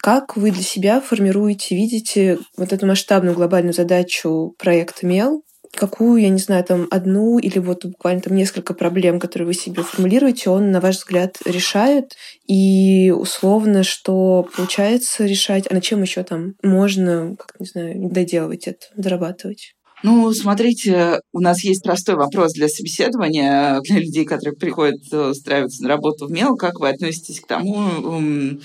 Как 0.00 0.36
вы 0.38 0.50
для 0.50 0.62
себя 0.62 1.02
формируете, 1.02 1.76
видите 1.76 2.38
вот 2.56 2.72
эту 2.72 2.86
масштабную 2.86 3.34
глобальную 3.34 3.74
задачу 3.74 4.54
проекта 4.58 5.06
МЕЛ, 5.06 5.42
какую, 5.72 6.22
я 6.22 6.28
не 6.28 6.38
знаю, 6.38 6.64
там 6.64 6.86
одну 6.90 7.38
или 7.38 7.58
вот 7.58 7.84
буквально 7.84 8.20
там 8.20 8.36
несколько 8.36 8.74
проблем, 8.74 9.18
которые 9.18 9.46
вы 9.46 9.54
себе 9.54 9.82
формулируете, 9.82 10.50
он, 10.50 10.70
на 10.70 10.80
ваш 10.80 10.96
взгляд, 10.98 11.38
решает? 11.44 12.14
И 12.46 13.10
условно, 13.10 13.82
что 13.82 14.48
получается 14.54 15.24
решать, 15.24 15.66
а 15.70 15.74
на 15.74 15.80
чем 15.80 16.02
еще 16.02 16.22
там 16.22 16.54
можно, 16.62 17.34
как 17.38 17.58
не 17.58 17.66
знаю, 17.66 18.10
доделывать 18.10 18.66
это, 18.68 18.86
дорабатывать? 18.96 19.74
Ну, 20.02 20.32
смотрите, 20.32 21.20
у 21.32 21.40
нас 21.40 21.62
есть 21.62 21.84
простой 21.84 22.16
вопрос 22.16 22.54
для 22.54 22.68
собеседования 22.68 23.80
для 23.82 23.98
людей, 24.00 24.24
которые 24.24 24.56
приходят 24.56 25.00
э, 25.12 25.28
устраиваться 25.30 25.82
на 25.84 25.88
работу 25.88 26.26
в 26.26 26.30
МЕЛ. 26.32 26.56
Как 26.56 26.80
вы 26.80 26.88
относитесь 26.88 27.40
к 27.40 27.46
тому, 27.46 28.58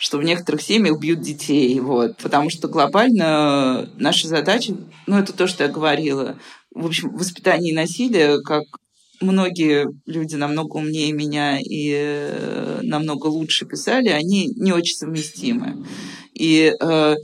что 0.00 0.16
в 0.16 0.24
некоторых 0.24 0.62
семьях 0.62 0.98
бьют 0.98 1.20
детей. 1.20 1.78
Вот. 1.78 2.16
Потому 2.16 2.48
что 2.48 2.68
глобально 2.68 3.86
наша 3.96 4.28
задача, 4.28 4.74
ну, 5.06 5.18
это 5.18 5.34
то, 5.34 5.46
что 5.46 5.62
я 5.62 5.68
говорила, 5.68 6.38
в 6.74 6.86
общем, 6.86 7.10
воспитание 7.10 7.74
насилия 7.74 8.40
как 8.40 8.62
многие 9.20 9.86
люди 10.06 10.36
намного 10.36 10.78
умнее 10.78 11.12
меня 11.12 11.58
и 11.60 11.92
э, 11.94 12.80
намного 12.82 13.26
лучше 13.26 13.66
писали, 13.66 14.08
они 14.08 14.48
не 14.56 14.72
очень 14.72 14.96
совместимы. 14.96 15.84
И 16.32 16.72
э, 16.80 17.16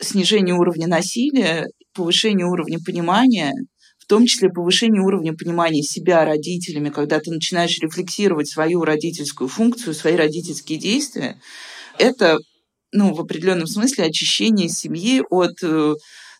снижение 0.00 0.54
уровня 0.54 0.86
насилия, 0.86 1.66
повышение 1.92 2.46
уровня 2.46 2.78
понимания, 2.82 3.52
в 3.98 4.06
том 4.06 4.24
числе 4.24 4.48
повышение 4.48 5.02
уровня 5.02 5.34
понимания 5.34 5.82
себя 5.82 6.24
родителями, 6.24 6.88
когда 6.88 7.20
ты 7.20 7.30
начинаешь 7.30 7.78
рефлексировать 7.80 8.48
свою 8.48 8.82
родительскую 8.82 9.48
функцию, 9.48 9.92
свои 9.92 10.16
родительские 10.16 10.78
действия, 10.78 11.38
это 11.98 12.38
ну, 12.92 13.14
в 13.14 13.20
определенном 13.20 13.66
смысле 13.66 14.04
очищение 14.04 14.68
семьи 14.68 15.22
от 15.30 15.62
э, 15.62 15.94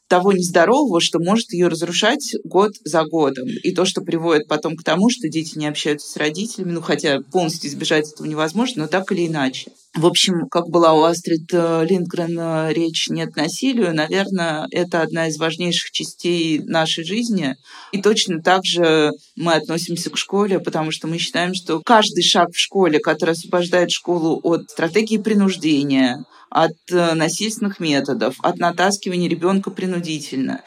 того 0.09 0.33
нездорового, 0.33 1.01
что 1.01 1.19
может 1.19 1.53
ее 1.53 1.69
разрушать 1.69 2.35
год 2.45 2.73
за 2.85 3.05
годом. 3.05 3.49
И 3.49 3.73
то, 3.73 3.87
что 3.87 4.03
приводит 4.03 4.47
потом 4.49 4.77
к 4.77 4.85
тому, 4.85 5.09
что 5.09 5.29
дети 5.29 5.57
не 5.57 5.67
общаются 5.67 6.11
с 6.11 6.17
родителями, 6.17 6.73
ну, 6.73 6.83
хотя 6.83 7.21
полностью 7.33 7.71
избежать 7.71 8.13
этого 8.13 8.27
невозможно, 8.27 8.83
но 8.83 8.89
так 8.89 9.11
или 9.13 9.27
иначе. 9.27 9.73
В 9.95 10.07
общем, 10.07 10.49
как 10.49 10.69
была 10.69 10.95
у 10.95 11.03
Астрид 11.03 11.53
э, 11.53 11.85
Линдгрен 11.87 12.39
э, 12.39 12.73
речь 12.73 13.09
«нет 13.11 13.37
насилию», 13.37 13.95
наверное, 13.95 14.67
это 14.71 15.03
одна 15.03 15.29
из 15.29 15.37
важнейших 15.37 15.91
частей 15.91 16.61
нашей 16.61 17.05
жизни. 17.05 17.57
И 17.93 18.01
точно 18.01 18.43
так 18.43 18.65
же 18.65 19.11
мы 19.37 19.53
относимся 19.53 20.09
к 20.09 20.17
школе, 20.17 20.61
потому 20.61 20.93
что 20.93 21.09
мы 21.09 21.19
считаем, 21.19 21.53
что 21.53 21.83
каждый 21.85 22.23
шаг 22.23 22.53
в 22.53 22.59
школе, 22.59 23.01
который 23.01 23.33
освобождает 23.33 23.91
школу 23.91 24.41
от 24.43 24.71
стратегии 24.71 25.19
принуждения, 25.19 26.25
от 26.49 26.73
э, 26.91 27.13
насильственных 27.13 27.79
методов, 27.79 28.37
от 28.43 28.57
натаскивания 28.59 29.29
ребенка 29.29 29.71
принудительно. 29.71 30.63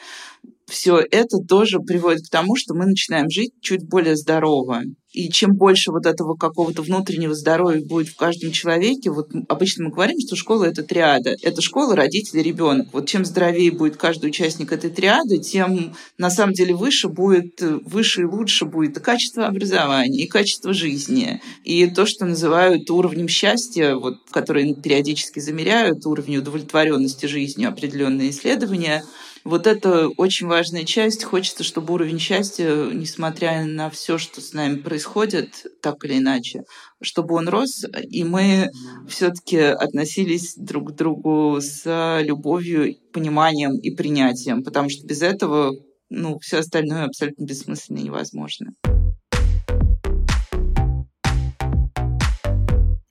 Все 0.66 0.98
это 0.98 1.38
тоже 1.38 1.80
приводит 1.80 2.26
к 2.26 2.30
тому, 2.30 2.54
что 2.54 2.74
мы 2.74 2.86
начинаем 2.86 3.28
жить 3.28 3.54
чуть 3.60 3.88
более 3.88 4.16
здорово. 4.16 4.82
И 5.16 5.30
чем 5.30 5.54
больше 5.54 5.92
вот 5.92 6.04
этого 6.04 6.36
какого-то 6.36 6.82
внутреннего 6.82 7.34
здоровья 7.34 7.80
будет 7.82 8.08
в 8.08 8.16
каждом 8.16 8.52
человеке, 8.52 9.10
вот 9.10 9.30
обычно 9.48 9.84
мы 9.84 9.90
говорим, 9.90 10.20
что 10.20 10.36
школа— 10.36 10.64
это 10.66 10.82
триада. 10.82 11.34
Это 11.40 11.62
школа, 11.62 11.96
родители, 11.96 12.42
ребенок. 12.42 12.88
Вот 12.92 13.08
чем 13.08 13.24
здоровее 13.24 13.72
будет 13.72 13.96
каждый 13.96 14.26
участник 14.26 14.72
этой 14.72 14.90
триады, 14.90 15.38
тем 15.38 15.94
на 16.18 16.28
самом 16.28 16.52
деле 16.52 16.74
выше 16.74 17.08
будет, 17.08 17.62
выше 17.62 18.22
и 18.22 18.24
лучше 18.26 18.66
будет 18.66 18.98
и 18.98 19.00
качество 19.00 19.46
образования, 19.46 20.22
и 20.22 20.26
качество 20.26 20.74
жизни, 20.74 21.40
и 21.64 21.86
то, 21.86 22.04
что 22.04 22.26
называют 22.26 22.90
уровнем 22.90 23.28
счастья, 23.28 23.94
вот, 23.94 24.18
которые 24.30 24.74
периодически 24.74 25.40
замеряют, 25.40 26.04
уровень 26.04 26.36
удовлетворенности 26.36 27.24
жизнью, 27.24 27.70
определенные 27.70 28.28
исследования— 28.28 29.02
вот 29.46 29.68
это 29.68 30.08
очень 30.08 30.48
важная 30.48 30.84
часть. 30.84 31.22
Хочется, 31.22 31.62
чтобы 31.62 31.94
уровень 31.94 32.18
счастья, 32.18 32.90
несмотря 32.92 33.64
на 33.64 33.90
все, 33.90 34.18
что 34.18 34.40
с 34.40 34.52
нами 34.52 34.76
происходит, 34.76 35.66
так 35.80 36.04
или 36.04 36.18
иначе, 36.18 36.64
чтобы 37.00 37.36
он 37.36 37.48
рос, 37.48 37.84
и 38.02 38.24
мы 38.24 38.70
все-таки 39.08 39.58
относились 39.58 40.54
друг 40.56 40.90
к 40.90 40.96
другу 40.96 41.58
с 41.60 42.20
любовью, 42.22 42.96
пониманием 43.12 43.78
и 43.78 43.94
принятием, 43.94 44.64
потому 44.64 44.90
что 44.90 45.06
без 45.06 45.22
этого 45.22 45.72
ну, 46.10 46.38
все 46.40 46.58
остальное 46.58 47.04
абсолютно 47.04 47.44
бессмысленно 47.44 47.98
и 47.98 48.02
невозможно. 48.02 48.72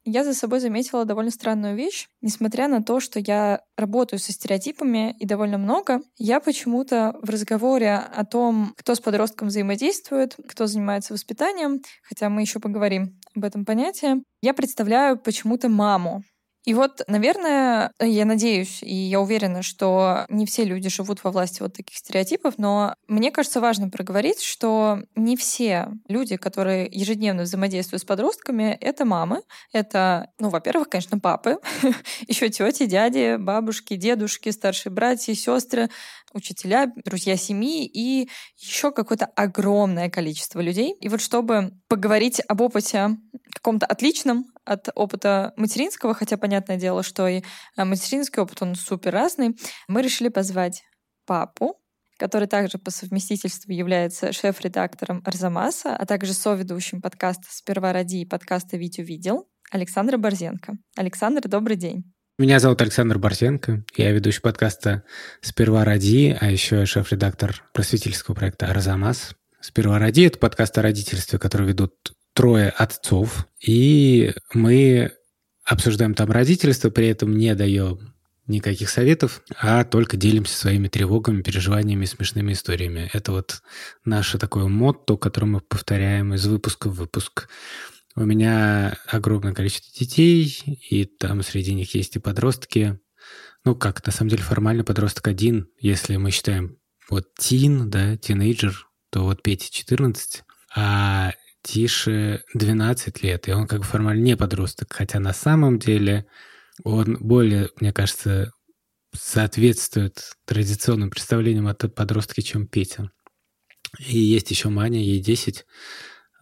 Я 0.06 0.24
за 0.24 0.34
собой 0.34 0.60
заметила 0.60 1.04
довольно 1.04 1.32
странную 1.32 1.76
вещь. 1.76 2.08
Несмотря 2.22 2.68
на 2.68 2.82
то, 2.82 3.00
что 3.00 3.20
я 3.20 3.62
работаю 3.76 4.20
со 4.20 4.32
стереотипами 4.32 5.16
и 5.20 5.26
довольно 5.26 5.58
много, 5.58 6.02
я 6.18 6.40
почему-то 6.40 7.18
в 7.22 7.30
разговоре 7.30 7.96
о 7.96 8.24
том, 8.24 8.74
кто 8.78 8.94
с 8.96 9.00
подростком 9.00 9.48
взаимодействует, 9.48 10.38
кто 10.48 10.68
занимается 10.68 11.14
воспитанием, 11.14 11.82
хотя 12.04 12.30
мы 12.30 12.42
еще 12.42 12.60
поговорим 12.60 13.20
об 13.36 13.44
этом 13.44 13.66
понятии, 13.66 14.24
я 14.42 14.54
представляю 14.54 15.18
почему-то 15.18 15.70
маму. 15.70 16.24
И 16.66 16.74
вот, 16.74 17.02
наверное, 17.08 17.92
я 18.00 18.26
надеюсь 18.26 18.82
и 18.82 18.94
я 18.94 19.22
уверена, 19.22 19.62
что 19.62 20.26
не 20.30 20.48
все 20.48 20.64
люди 20.64 20.90
живут 20.90 21.24
во 21.24 21.32
власти 21.32 21.62
вот 21.62 21.74
таких 21.74 21.98
стереотипов, 21.98 22.56
но 22.58 22.96
мне 23.08 23.32
кажется 23.32 23.62
важно 23.62 23.90
проговорить, 23.90 24.42
что 24.42 25.00
не 25.16 25.38
все 25.38 25.90
люди, 26.08 26.38
которые 26.38 26.90
ежедневно 26.92 27.44
взаимодействуют 27.44 28.02
с 28.02 28.06
подростками, 28.06 28.78
это 28.82 29.06
мамы. 29.06 29.44
Это, 29.74 30.32
ну, 30.40 30.50
во-первых, 30.50 30.90
конечно, 30.90 31.20
папы, 31.20 31.60
еще 32.28 32.50
тети, 32.50 32.88
дяди, 32.88 33.38
бабушки, 33.38 33.96
дедушки, 33.96 34.50
старшие 34.50 34.92
братья, 34.92 35.36
сестры, 35.36 35.90
учителя, 36.36 36.92
друзья 37.04 37.36
семьи 37.36 37.86
и 37.86 38.30
еще 38.58 38.92
какое-то 38.92 39.26
огромное 39.26 40.10
количество 40.10 40.60
людей. 40.60 40.96
И 41.00 41.10
вот 41.10 41.22
чтобы 41.22 41.72
поговорить 41.88 42.42
об 42.48 42.62
опыте 42.62 43.18
каком-то 43.66 43.88
отличном 43.88 44.46
от 44.64 44.90
опыта 44.94 45.54
материнского, 45.58 46.14
хотя 46.14 46.38
понятное 46.38 46.78
дело, 46.78 47.02
что 47.02 47.28
и 47.28 47.42
э, 47.78 47.84
материнский 47.84 48.42
опыт, 48.42 48.62
он 48.62 48.76
супер 48.76 49.12
разный, 49.12 49.58
мы 49.88 50.04
решили 50.04 50.30
позвать 50.30 50.84
папу, 51.26 51.78
который 52.18 52.48
также 52.48 52.78
по 52.78 52.92
совместительству 52.92 53.72
является 53.72 54.32
шеф-редактором 54.32 55.24
Арзамаса, 55.26 55.96
а 55.96 56.06
также 56.06 56.34
соведущим 56.34 57.02
подкаста 57.02 57.46
«Сперва 57.50 57.92
ради» 57.92 58.18
и 58.18 58.26
подкаста 58.26 58.78
«Вить 58.78 59.00
увидел» 59.00 59.48
Александра 59.72 60.18
Борзенко. 60.18 60.78
Александр, 60.96 61.48
добрый 61.48 61.76
день. 61.76 62.15
Меня 62.38 62.60
зовут 62.60 62.82
Александр 62.82 63.18
Борзенко. 63.18 63.86
Я 63.96 64.12
ведущий 64.12 64.42
подкаста 64.42 65.04
«Сперва 65.40 65.86
ради», 65.86 66.38
а 66.38 66.52
еще 66.52 66.86
шеф-редактор 66.86 67.64
просветительского 67.72 68.36
проекта 68.36 68.66
«Арзамас». 68.66 69.36
«Сперва 69.62 70.00
ради»— 70.00 70.24
это 70.26 70.38
подкаст 70.38 70.78
о 70.78 70.82
родительстве, 70.82 71.40
который 71.40 71.66
ведут 71.66 71.94
трое 72.34 72.72
отцов, 72.72 73.48
и 73.66 74.34
мы 74.54 75.14
обсуждаем 75.64 76.14
там 76.14 76.30
родительство, 76.30 76.90
при 76.90 77.08
этом 77.08 77.38
не 77.38 77.56
даем 77.56 78.14
никаких 78.48 78.90
советов, 78.90 79.42
а 79.58 79.86
только 79.86 80.18
делимся 80.18 80.58
своими 80.58 80.90
тревогами, 80.90 81.42
переживаниями, 81.42 82.04
смешными 82.04 82.52
историями. 82.52 83.10
Это 83.14 83.32
вот 83.32 83.62
наше 84.04 84.38
такое 84.40 84.68
мотто, 84.68 85.16
которое 85.16 85.48
мы 85.48 85.62
повторяем 85.62 86.34
из 86.34 86.46
выпуска 86.46 86.90
в 86.90 86.96
выпуск. 86.96 87.48
У 88.16 88.24
меня 88.24 88.98
огромное 89.08 89.54
количество 89.54 89.92
детей, 90.00 90.58
и 90.90 91.04
там 91.06 91.44
среди 91.44 91.74
них 91.74 91.96
есть 91.96 92.16
и 92.16 92.20
подростки. 92.20 92.98
Ну 93.66 93.76
как, 93.76 94.06
на 94.06 94.12
самом 94.14 94.30
деле 94.30 94.44
формально 94.44 94.86
подросток 94.86 95.28
один, 95.28 95.68
если 95.80 96.16
мы 96.16 96.32
считаем 96.32 96.78
вот 97.10 97.26
тин, 97.38 97.90
да, 97.90 98.16
тинейджер, 98.16 98.88
то 99.12 99.24
вот 99.24 99.44
Пете 99.44 99.70
14, 99.70 100.44
а 100.76 101.34
Тише 101.62 102.44
12 102.54 103.24
лет, 103.24 103.48
и 103.48 103.52
он 103.52 103.68
как 103.68 103.80
бы 103.80 103.86
формально 103.86 104.24
не 104.24 104.38
подросток, 104.38 104.94
хотя 104.94 105.20
на 105.20 105.34
самом 105.34 105.78
деле 105.80 106.26
он 106.84 107.18
более, 107.20 107.70
мне 107.82 107.92
кажется, 107.92 108.52
соответствует 109.14 110.32
традиционным 110.46 111.10
представлениям 111.10 111.68
от 111.68 111.94
подростки, 111.94 112.42
чем 112.42 112.68
Петя. 112.68 113.10
И 114.00 114.18
есть 114.18 114.52
еще 114.52 114.70
Маня, 114.70 115.00
ей 115.00 115.20
10, 115.20 115.66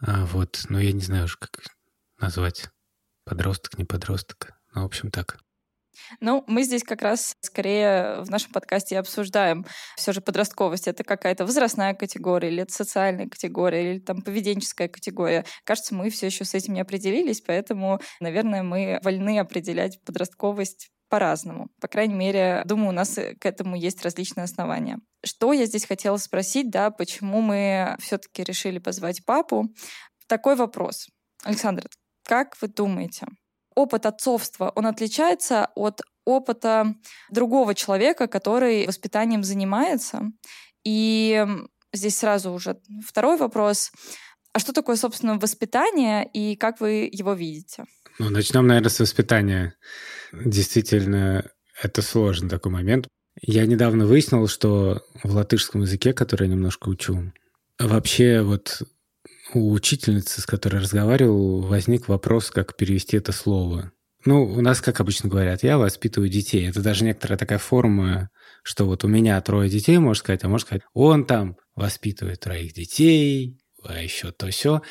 а, 0.06 0.26
вот, 0.26 0.66
но 0.70 0.80
я 0.80 0.92
не 0.92 1.02
знаю 1.02 1.26
уж, 1.26 1.38
как 1.38 1.62
назвать. 2.20 2.70
Подросток, 3.26 3.78
не 3.78 3.86
подросток. 3.86 4.52
Ну, 4.76 4.82
в 4.82 4.86
общем, 4.86 5.12
так. 5.12 5.38
Ну, 6.20 6.44
мы 6.48 6.64
здесь 6.64 6.84
как 6.84 7.02
раз 7.02 7.36
скорее 7.42 8.22
в 8.24 8.30
нашем 8.30 8.52
подкасте 8.52 8.98
обсуждаем 8.98 9.66
все 9.96 10.12
же 10.12 10.22
подростковость. 10.22 10.88
Это 10.88 11.04
какая-то 11.04 11.46
возрастная 11.46 11.94
категория, 11.94 12.50
или 12.50 12.64
это 12.64 12.74
социальная 12.74 13.30
категория, 13.30 13.94
или 13.94 14.00
там 14.00 14.22
поведенческая 14.22 14.88
категория. 14.88 15.46
Кажется, 15.64 15.94
мы 15.96 16.10
все 16.10 16.26
еще 16.26 16.46
с 16.46 16.54
этим 16.54 16.74
не 16.74 16.82
определились, 16.82 17.42
поэтому, 17.42 18.02
наверное, 18.20 18.64
мы 18.64 19.00
вольны 19.04 19.40
определять 19.40 20.04
подростковость 20.04 20.90
по-разному. 21.14 21.70
По 21.80 21.88
крайней 21.88 22.16
мере, 22.16 22.64
думаю, 22.66 22.90
у 22.90 22.92
нас 22.92 23.20
к 23.40 23.46
этому 23.46 23.76
есть 23.76 24.02
различные 24.02 24.46
основания. 24.46 24.98
Что 25.24 25.54
я 25.54 25.68
здесь 25.68 25.86
хотела 25.86 26.18
спросить, 26.18 26.72
да, 26.72 26.90
почему 26.90 27.40
мы 27.40 27.96
все-таки 28.00 28.44
решили 28.44 28.80
позвать 28.80 29.24
папу? 29.24 29.72
Такой 30.26 30.56
вопрос. 30.56 31.10
Александр, 31.44 31.88
как 32.26 32.60
вы 32.62 32.68
думаете, 32.68 33.28
опыт 33.76 34.08
отцовства, 34.08 34.72
он 34.74 34.88
отличается 34.88 35.70
от 35.76 36.02
опыта 36.26 36.96
другого 37.30 37.76
человека, 37.76 38.26
который 38.26 38.88
воспитанием 38.88 39.44
занимается. 39.44 40.32
И 40.84 41.46
здесь 41.94 42.18
сразу 42.18 42.52
уже 42.52 42.82
второй 43.06 43.38
вопрос. 43.38 43.92
А 44.52 44.58
что 44.58 44.74
такое, 44.74 44.96
собственно, 44.96 45.38
воспитание 45.38 46.28
и 46.34 46.56
как 46.56 46.82
вы 46.82 47.08
его 47.12 47.34
видите? 47.34 47.86
Ну, 48.18 48.32
начнем, 48.32 48.66
наверное, 48.66 48.90
с 48.90 49.00
воспитания. 49.00 49.76
Действительно, 50.34 51.50
это 51.82 52.02
сложный 52.02 52.50
такой 52.50 52.72
момент. 52.72 53.08
Я 53.42 53.66
недавно 53.66 54.06
выяснил, 54.06 54.48
что 54.48 55.04
в 55.24 55.34
латышском 55.34 55.82
языке, 55.82 56.14
который 56.14 56.48
я 56.48 56.54
немножко 56.54 56.90
учу, 56.90 57.32
вообще 57.80 58.42
вот 58.42 58.82
у 59.54 59.72
учительницы, 59.72 60.42
с 60.42 60.46
которой 60.46 60.82
разговаривал, 60.82 61.62
возник 61.62 62.08
вопрос, 62.08 62.52
как 62.52 62.76
перевести 62.76 63.18
это 63.18 63.32
слово. 63.32 63.92
Ну, 64.26 64.44
у 64.44 64.62
нас, 64.62 64.82
как 64.82 65.00
обычно 65.02 65.30
говорят, 65.30 65.64
я 65.64 65.78
воспитываю 65.78 66.30
детей. 66.30 66.68
Это 66.70 66.82
даже 66.82 67.04
некоторая 67.04 67.38
такая 67.38 67.60
форма, 67.60 68.30
что 68.64 68.86
вот 68.86 69.04
у 69.04 69.08
меня 69.08 69.40
трое 69.42 69.70
детей, 69.70 69.98
можно 69.98 70.20
сказать, 70.20 70.44
а 70.44 70.48
можно 70.48 70.66
сказать, 70.66 70.84
он 70.94 71.26
там 71.26 71.58
воспитывает 71.76 72.40
троих 72.40 72.74
детей, 72.74 73.60
а 73.84 74.02
еще 74.02 74.32
то 74.32 74.50
все. 74.50 74.82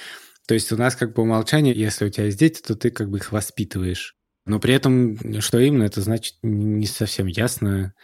То 0.46 0.54
есть 0.54 0.70
у 0.70 0.76
нас 0.76 0.96
как 0.96 1.14
по 1.14 1.20
умолчанию, 1.20 1.74
если 1.74 2.04
у 2.04 2.10
тебя 2.10 2.26
есть 2.26 2.38
дети, 2.38 2.60
то 2.60 2.76
ты 2.76 2.90
как 2.90 3.08
бы 3.08 3.18
их 3.18 3.32
воспитываешь. 3.32 4.16
Но 4.44 4.58
при 4.58 4.74
этом, 4.74 5.40
что 5.40 5.58
именно, 5.58 5.84
это 5.84 6.00
значит 6.00 6.36
не 6.42 6.86
совсем 6.86 7.26
ясно. 7.26 7.94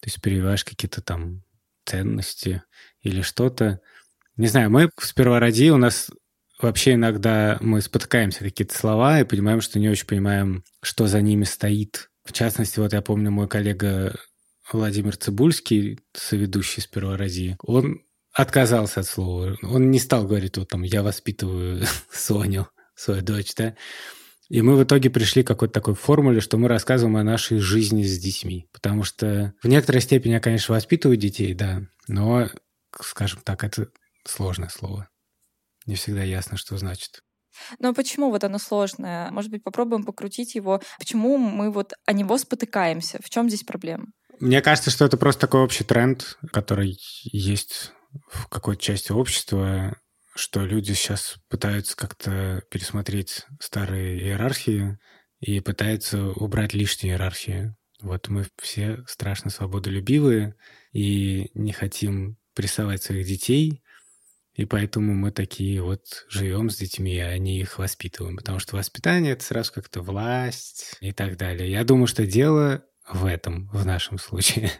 То 0.00 0.06
есть 0.06 0.20
прививаешь 0.22 0.64
какие-то 0.64 1.00
там 1.02 1.42
ценности 1.84 2.62
или 3.00 3.22
что-то. 3.22 3.80
Не 4.36 4.46
знаю, 4.46 4.70
мы 4.70 4.90
сперва 5.00 5.40
ради, 5.40 5.70
у 5.70 5.78
нас 5.78 6.10
вообще 6.60 6.94
иногда 6.94 7.58
мы 7.60 7.80
спотыкаемся 7.80 8.40
какие-то 8.40 8.76
слова 8.76 9.20
и 9.20 9.24
понимаем, 9.24 9.60
что 9.60 9.78
не 9.78 9.88
очень 9.88 10.06
понимаем, 10.06 10.64
что 10.82 11.06
за 11.06 11.20
ними 11.20 11.44
стоит. 11.44 12.10
В 12.24 12.32
частности, 12.32 12.78
вот 12.78 12.92
я 12.92 13.00
помню, 13.00 13.30
мой 13.30 13.48
коллега 13.48 14.14
Владимир 14.70 15.16
Цибульский, 15.16 15.98
соведущий 16.12 16.82
сперва 16.82 17.16
ради, 17.16 17.56
он 17.62 18.02
отказался 18.32 19.00
от 19.00 19.06
слова. 19.06 19.56
Он 19.62 19.90
не 19.90 19.98
стал 19.98 20.26
говорить, 20.26 20.58
вот 20.58 20.68
там, 20.68 20.82
я 20.82 21.02
воспитываю 21.02 21.84
Соню, 22.12 22.68
свою 22.94 23.22
дочь, 23.22 23.54
да. 23.56 23.74
И 24.48 24.62
мы 24.62 24.76
в 24.76 24.82
итоге 24.82 25.10
пришли 25.10 25.42
к 25.42 25.46
какой-то 25.46 25.74
такой 25.74 25.94
формуле, 25.94 26.40
что 26.40 26.56
мы 26.56 26.68
рассказываем 26.68 27.16
о 27.16 27.22
нашей 27.22 27.58
жизни 27.58 28.02
с 28.02 28.18
детьми. 28.18 28.66
Потому 28.72 29.04
что 29.04 29.52
в 29.62 29.68
некоторой 29.68 30.00
степени 30.00 30.32
я, 30.32 30.40
конечно, 30.40 30.74
воспитываю 30.74 31.16
детей, 31.16 31.52
да, 31.54 31.82
но, 32.06 32.48
скажем 32.98 33.40
так, 33.44 33.62
это 33.62 33.88
сложное 34.24 34.70
слово. 34.70 35.08
Не 35.86 35.94
всегда 35.96 36.22
ясно, 36.22 36.56
что 36.56 36.76
значит. 36.78 37.22
Но 37.78 37.92
почему 37.92 38.30
вот 38.30 38.44
оно 38.44 38.58
сложное? 38.58 39.30
Может 39.30 39.50
быть, 39.50 39.62
попробуем 39.62 40.04
покрутить 40.04 40.54
его. 40.54 40.80
Почему 40.98 41.36
мы 41.38 41.70
вот 41.70 41.92
о 42.06 42.12
него 42.12 42.38
спотыкаемся? 42.38 43.18
В 43.22 43.30
чем 43.30 43.48
здесь 43.48 43.64
проблема? 43.64 44.06
Мне 44.40 44.62
кажется, 44.62 44.90
что 44.90 45.04
это 45.04 45.16
просто 45.16 45.42
такой 45.42 45.62
общий 45.62 45.84
тренд, 45.84 46.38
который 46.52 46.98
есть 47.24 47.92
в 48.30 48.48
какой-то 48.48 48.80
части 48.80 49.12
общества, 49.12 49.96
что 50.38 50.64
люди 50.64 50.92
сейчас 50.92 51.36
пытаются 51.48 51.96
как-то 51.96 52.62
пересмотреть 52.70 53.44
старые 53.60 54.20
иерархии 54.20 54.98
и 55.40 55.60
пытаются 55.60 56.28
убрать 56.28 56.74
лишние 56.74 57.14
иерархии. 57.14 57.74
Вот 58.00 58.28
мы 58.28 58.46
все 58.56 59.04
страшно 59.08 59.50
свободолюбивые 59.50 60.54
и 60.92 61.50
не 61.54 61.72
хотим 61.72 62.38
прессовать 62.54 63.02
своих 63.02 63.26
детей, 63.26 63.82
и 64.54 64.64
поэтому 64.64 65.14
мы 65.14 65.32
такие 65.32 65.82
вот 65.82 66.26
живем 66.28 66.70
с 66.70 66.76
детьми, 66.76 67.18
а 67.18 67.36
не 67.38 67.60
их 67.60 67.78
воспитываем. 67.78 68.36
Потому 68.36 68.58
что 68.58 68.76
воспитание— 68.76 69.32
это 69.34 69.44
сразу 69.44 69.72
как-то 69.72 70.02
власть 70.02 70.96
и 71.00 71.12
так 71.12 71.36
далее. 71.36 71.70
Я 71.70 71.84
думаю, 71.84 72.06
что 72.06 72.26
дело 72.26 72.84
в 73.12 73.24
этом, 73.24 73.68
в 73.72 73.86
нашем 73.86 74.18
случае. 74.18 74.70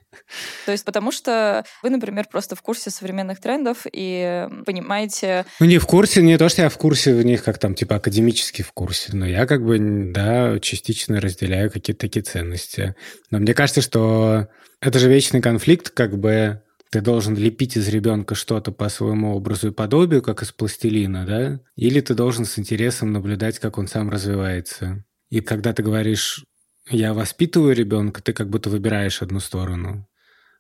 То 0.66 0.72
есть 0.72 0.84
потому 0.84 1.12
что 1.12 1.64
вы, 1.82 1.90
например, 1.90 2.26
просто 2.30 2.56
в 2.56 2.62
курсе 2.62 2.90
современных 2.90 3.40
трендов 3.40 3.86
и 3.92 4.48
понимаете... 4.66 5.46
Ну, 5.60 5.66
не 5.66 5.78
в 5.78 5.86
курсе, 5.86 6.22
не 6.22 6.38
то, 6.38 6.48
что 6.48 6.62
я 6.62 6.68
в 6.68 6.78
курсе 6.78 7.14
в 7.14 7.24
них, 7.24 7.42
как 7.42 7.58
там, 7.58 7.74
типа, 7.74 7.96
академически 7.96 8.62
в 8.62 8.72
курсе, 8.72 9.14
но 9.14 9.26
я 9.26 9.46
как 9.46 9.64
бы, 9.64 9.78
да, 10.12 10.58
частично 10.60 11.20
разделяю 11.20 11.70
какие-то 11.70 12.00
такие 12.00 12.22
ценности. 12.22 12.94
Но 13.30 13.38
мне 13.38 13.54
кажется, 13.54 13.80
что 13.80 14.48
это 14.80 14.98
же 14.98 15.08
вечный 15.08 15.40
конфликт, 15.40 15.90
как 15.90 16.18
бы 16.18 16.62
ты 16.90 17.00
должен 17.00 17.36
лепить 17.36 17.76
из 17.76 17.88
ребенка 17.88 18.34
что-то 18.34 18.72
по 18.72 18.88
своему 18.88 19.34
образу 19.34 19.68
и 19.68 19.72
подобию, 19.72 20.22
как 20.22 20.42
из 20.42 20.52
пластилина, 20.52 21.26
да? 21.26 21.60
Или 21.76 22.00
ты 22.00 22.14
должен 22.14 22.44
с 22.44 22.58
интересом 22.58 23.12
наблюдать, 23.12 23.58
как 23.58 23.76
он 23.78 23.88
сам 23.88 24.08
развивается. 24.08 25.04
И 25.28 25.40
когда 25.40 25.74
ты 25.74 25.82
говоришь 25.82 26.44
я 26.90 27.14
воспитываю 27.14 27.74
ребенка, 27.74 28.22
ты 28.22 28.32
как 28.32 28.48
будто 28.48 28.70
выбираешь 28.70 29.22
одну 29.22 29.40
сторону 29.40 30.08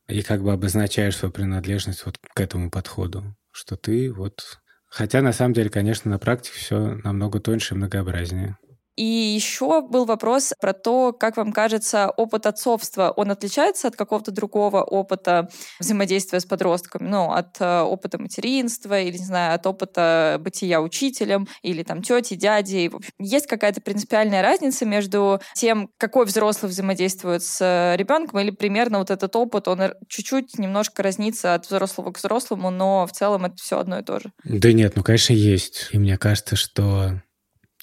и 0.08 0.22
как 0.22 0.42
бы 0.42 0.52
обозначаешь 0.52 1.16
свою 1.16 1.32
принадлежность 1.32 2.04
вот 2.06 2.18
к 2.18 2.40
этому 2.40 2.70
подходу, 2.70 3.36
что 3.50 3.76
ты 3.76 4.12
вот... 4.12 4.60
Хотя 4.90 5.20
на 5.20 5.32
самом 5.32 5.52
деле, 5.52 5.68
конечно, 5.68 6.10
на 6.10 6.18
практике 6.18 6.58
все 6.58 6.94
намного 7.04 7.40
тоньше 7.40 7.74
и 7.74 7.76
многообразнее. 7.76 8.56
И 8.98 9.04
еще 9.04 9.80
был 9.80 10.06
вопрос 10.06 10.52
про 10.60 10.72
то, 10.72 11.12
как 11.12 11.36
вам 11.36 11.52
кажется, 11.52 12.10
опыт 12.10 12.46
отцовства, 12.46 13.12
он 13.16 13.30
отличается 13.30 13.86
от 13.86 13.94
какого-то 13.94 14.32
другого 14.32 14.82
опыта 14.82 15.48
взаимодействия 15.78 16.40
с 16.40 16.44
подростками, 16.44 17.06
ну, 17.06 17.30
от 17.30 17.60
э, 17.60 17.80
опыта 17.82 18.18
материнства 18.18 19.00
или, 19.00 19.16
не 19.16 19.24
знаю, 19.24 19.54
от 19.54 19.64
опыта 19.68 20.38
бытия 20.40 20.80
учителем 20.80 21.46
или 21.62 21.84
там 21.84 22.02
тети, 22.02 22.34
дяди. 22.34 22.90
Есть 23.20 23.46
какая-то 23.46 23.80
принципиальная 23.80 24.42
разница 24.42 24.84
между 24.84 25.40
тем, 25.54 25.90
какой 25.96 26.26
взрослый 26.26 26.68
взаимодействует 26.68 27.44
с 27.44 27.94
ребенком, 27.96 28.40
или 28.40 28.50
примерно 28.50 28.98
вот 28.98 29.12
этот 29.12 29.36
опыт, 29.36 29.68
он 29.68 29.80
чуть-чуть 30.08 30.58
немножко 30.58 31.04
разнится 31.04 31.54
от 31.54 31.66
взрослого 31.66 32.10
к 32.10 32.18
взрослому, 32.18 32.70
но 32.70 33.06
в 33.06 33.12
целом 33.12 33.44
это 33.44 33.54
все 33.58 33.78
одно 33.78 34.00
и 34.00 34.02
то 34.02 34.18
же. 34.18 34.32
Да 34.42 34.72
нет, 34.72 34.96
ну, 34.96 35.04
конечно, 35.04 35.34
есть. 35.34 35.90
И 35.92 35.98
мне 35.98 36.18
кажется, 36.18 36.56
что 36.56 37.20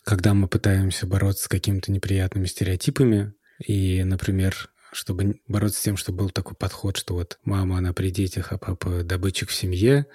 когда 0.05 0.33
мы 0.33 0.47
пытаемся 0.47 1.07
бороться 1.07 1.45
с 1.45 1.47
какими-то 1.47 1.91
неприятными 1.91 2.45
стереотипами, 2.45 3.33
и, 3.65 4.03
например, 4.03 4.69
чтобы 4.93 5.41
бороться 5.47 5.79
с 5.79 5.83
тем, 5.83 5.97
чтобы 5.97 6.19
был 6.19 6.29
такой 6.29 6.55
подход, 6.55 6.95
что 6.95 7.15
вот 7.15 7.39
мама, 7.43 7.79
она 7.79 7.91
при 7.91 8.11
детях, 8.11 8.53
а 8.53 8.57
папа 8.57 9.03
добытчик 9.03 9.49
в 9.49 9.55
семье, 9.55 10.05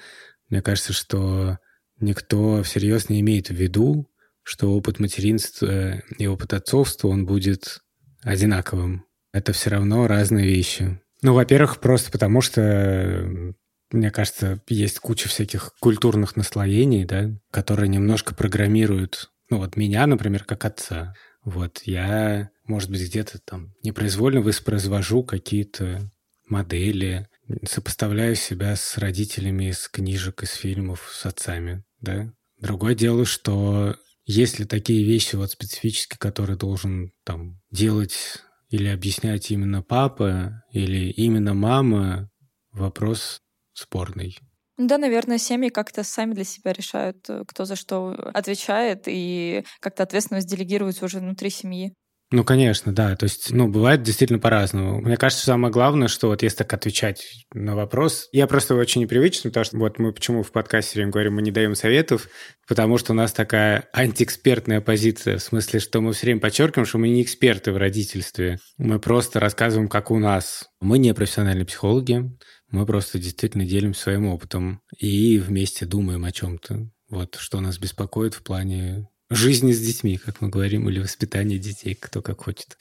мне 0.48 0.62
кажется, 0.62 0.92
что 0.92 1.58
никто 1.98 2.62
всерьез 2.62 3.08
не 3.08 3.20
имеет 3.20 3.48
в 3.48 3.54
виду, 3.54 4.08
что 4.42 4.72
опыт 4.74 5.00
материнства 5.00 5.98
и 6.18 6.26
опыт 6.26 6.54
отцовства, 6.54 7.08
он 7.08 7.26
будет 7.26 7.80
одинаковым. 8.22 9.04
Это 9.32 9.52
все 9.52 9.70
равно 9.70 10.06
разные 10.06 10.46
вещи. 10.46 11.00
Ну, 11.22 11.34
во-первых, 11.34 11.78
просто 11.80 12.10
потому 12.10 12.40
что 12.40 13.54
мне 13.90 14.10
кажется, 14.10 14.62
есть 14.68 15.00
куча 15.00 15.28
всяких 15.28 15.72
культурных 15.80 16.36
наслоений, 16.36 17.04
да, 17.04 17.30
которые 17.50 17.88
немножко 17.88 18.34
программируют 18.34 19.30
ну 19.50 19.58
вот 19.58 19.76
меня, 19.76 20.06
например, 20.06 20.44
как 20.44 20.64
отца. 20.64 21.14
Вот 21.44 21.82
я, 21.84 22.50
может 22.64 22.90
быть, 22.90 23.02
где-то 23.02 23.38
там 23.40 23.74
непроизвольно 23.82 24.40
воспроизвожу 24.40 25.24
какие-то 25.24 26.10
модели, 26.48 27.28
сопоставляю 27.64 28.36
себя 28.36 28.76
с 28.76 28.98
родителями 28.98 29.70
из 29.70 29.88
книжек, 29.88 30.42
из 30.42 30.52
фильмов, 30.52 31.10
с 31.12 31.26
отцами, 31.26 31.84
да. 32.00 32.32
Другое 32.58 32.94
дело, 32.94 33.24
что 33.24 33.96
есть 34.24 34.58
ли 34.58 34.66
такие 34.66 35.02
вещи 35.04 35.36
вот 35.36 35.50
специфические, 35.50 36.18
которые 36.18 36.56
должен 36.56 37.12
там 37.24 37.60
делать 37.70 38.42
или 38.68 38.86
объяснять 38.86 39.50
именно 39.50 39.82
папа 39.82 40.62
или 40.70 41.10
именно 41.10 41.54
мама, 41.54 42.30
вопрос 42.70 43.40
спорный. 43.72 44.38
Да, 44.80 44.96
наверное, 44.96 45.36
семьи 45.36 45.68
как-то 45.68 46.02
сами 46.02 46.32
для 46.32 46.44
себя 46.44 46.72
решают, 46.72 47.28
э, 47.28 47.44
кто 47.46 47.66
за 47.66 47.76
что 47.76 48.12
отвечает, 48.32 49.02
и 49.06 49.62
как-то 49.78 50.04
ответственность 50.04 50.48
делегируется 50.48 51.04
уже 51.04 51.18
внутри 51.18 51.50
семьи. 51.50 51.92
Ну, 52.32 52.44
конечно, 52.44 52.94
да. 52.94 53.14
То 53.14 53.24
есть, 53.24 53.50
ну, 53.50 53.68
бывает 53.68 54.02
действительно 54.02 54.38
по-разному. 54.38 55.02
Мне 55.02 55.18
кажется, 55.18 55.44
самое 55.44 55.70
главное, 55.70 56.08
что 56.08 56.28
вот 56.28 56.42
если 56.42 56.58
так 56.58 56.72
отвечать 56.72 57.26
на 57.52 57.74
вопрос, 57.74 58.28
я 58.32 58.46
просто 58.46 58.74
очень 58.74 59.02
непривычен, 59.02 59.50
потому 59.50 59.64
что 59.64 59.76
вот 59.76 59.98
мы 59.98 60.14
почему 60.14 60.42
в 60.42 60.50
подкасте 60.50 61.04
говорим, 61.04 61.34
мы 61.34 61.42
не 61.42 61.50
даем 61.50 61.74
советов, 61.74 62.28
потому 62.66 62.96
что 62.96 63.12
у 63.12 63.16
нас 63.16 63.32
такая 63.32 63.88
антиэкспертная 63.92 64.80
позиция, 64.80 65.36
в 65.36 65.42
смысле, 65.42 65.80
что 65.80 66.00
мы 66.00 66.12
все 66.12 66.26
время 66.26 66.40
подчеркиваем, 66.40 66.86
что 66.86 66.98
мы 66.98 67.08
не 67.08 67.22
эксперты 67.22 67.72
в 67.72 67.76
родительстве. 67.76 68.58
Мы 68.78 68.98
просто 68.98 69.40
рассказываем, 69.40 69.88
как 69.88 70.10
у 70.10 70.18
нас. 70.18 70.70
Мы 70.80 70.98
не 70.98 71.12
профессиональные 71.12 71.66
психологи, 71.66 72.30
мы 72.70 72.86
просто 72.86 73.18
действительно 73.18 73.64
делимся 73.64 74.02
своим 74.02 74.26
опытом 74.26 74.80
и 74.96 75.38
вместе 75.38 75.86
думаем 75.86 76.24
о 76.24 76.32
чем-то. 76.32 76.90
Вот 77.08 77.36
что 77.36 77.60
нас 77.60 77.78
беспокоит 77.78 78.34
в 78.34 78.42
плане 78.42 79.08
жизни 79.30 79.72
с 79.72 79.80
детьми, 79.80 80.16
как 80.16 80.40
мы 80.40 80.48
говорим, 80.48 80.88
или 80.88 81.00
воспитания 81.00 81.58
детей, 81.58 81.94
кто 81.94 82.22
как 82.22 82.42
хочет. 82.42 82.78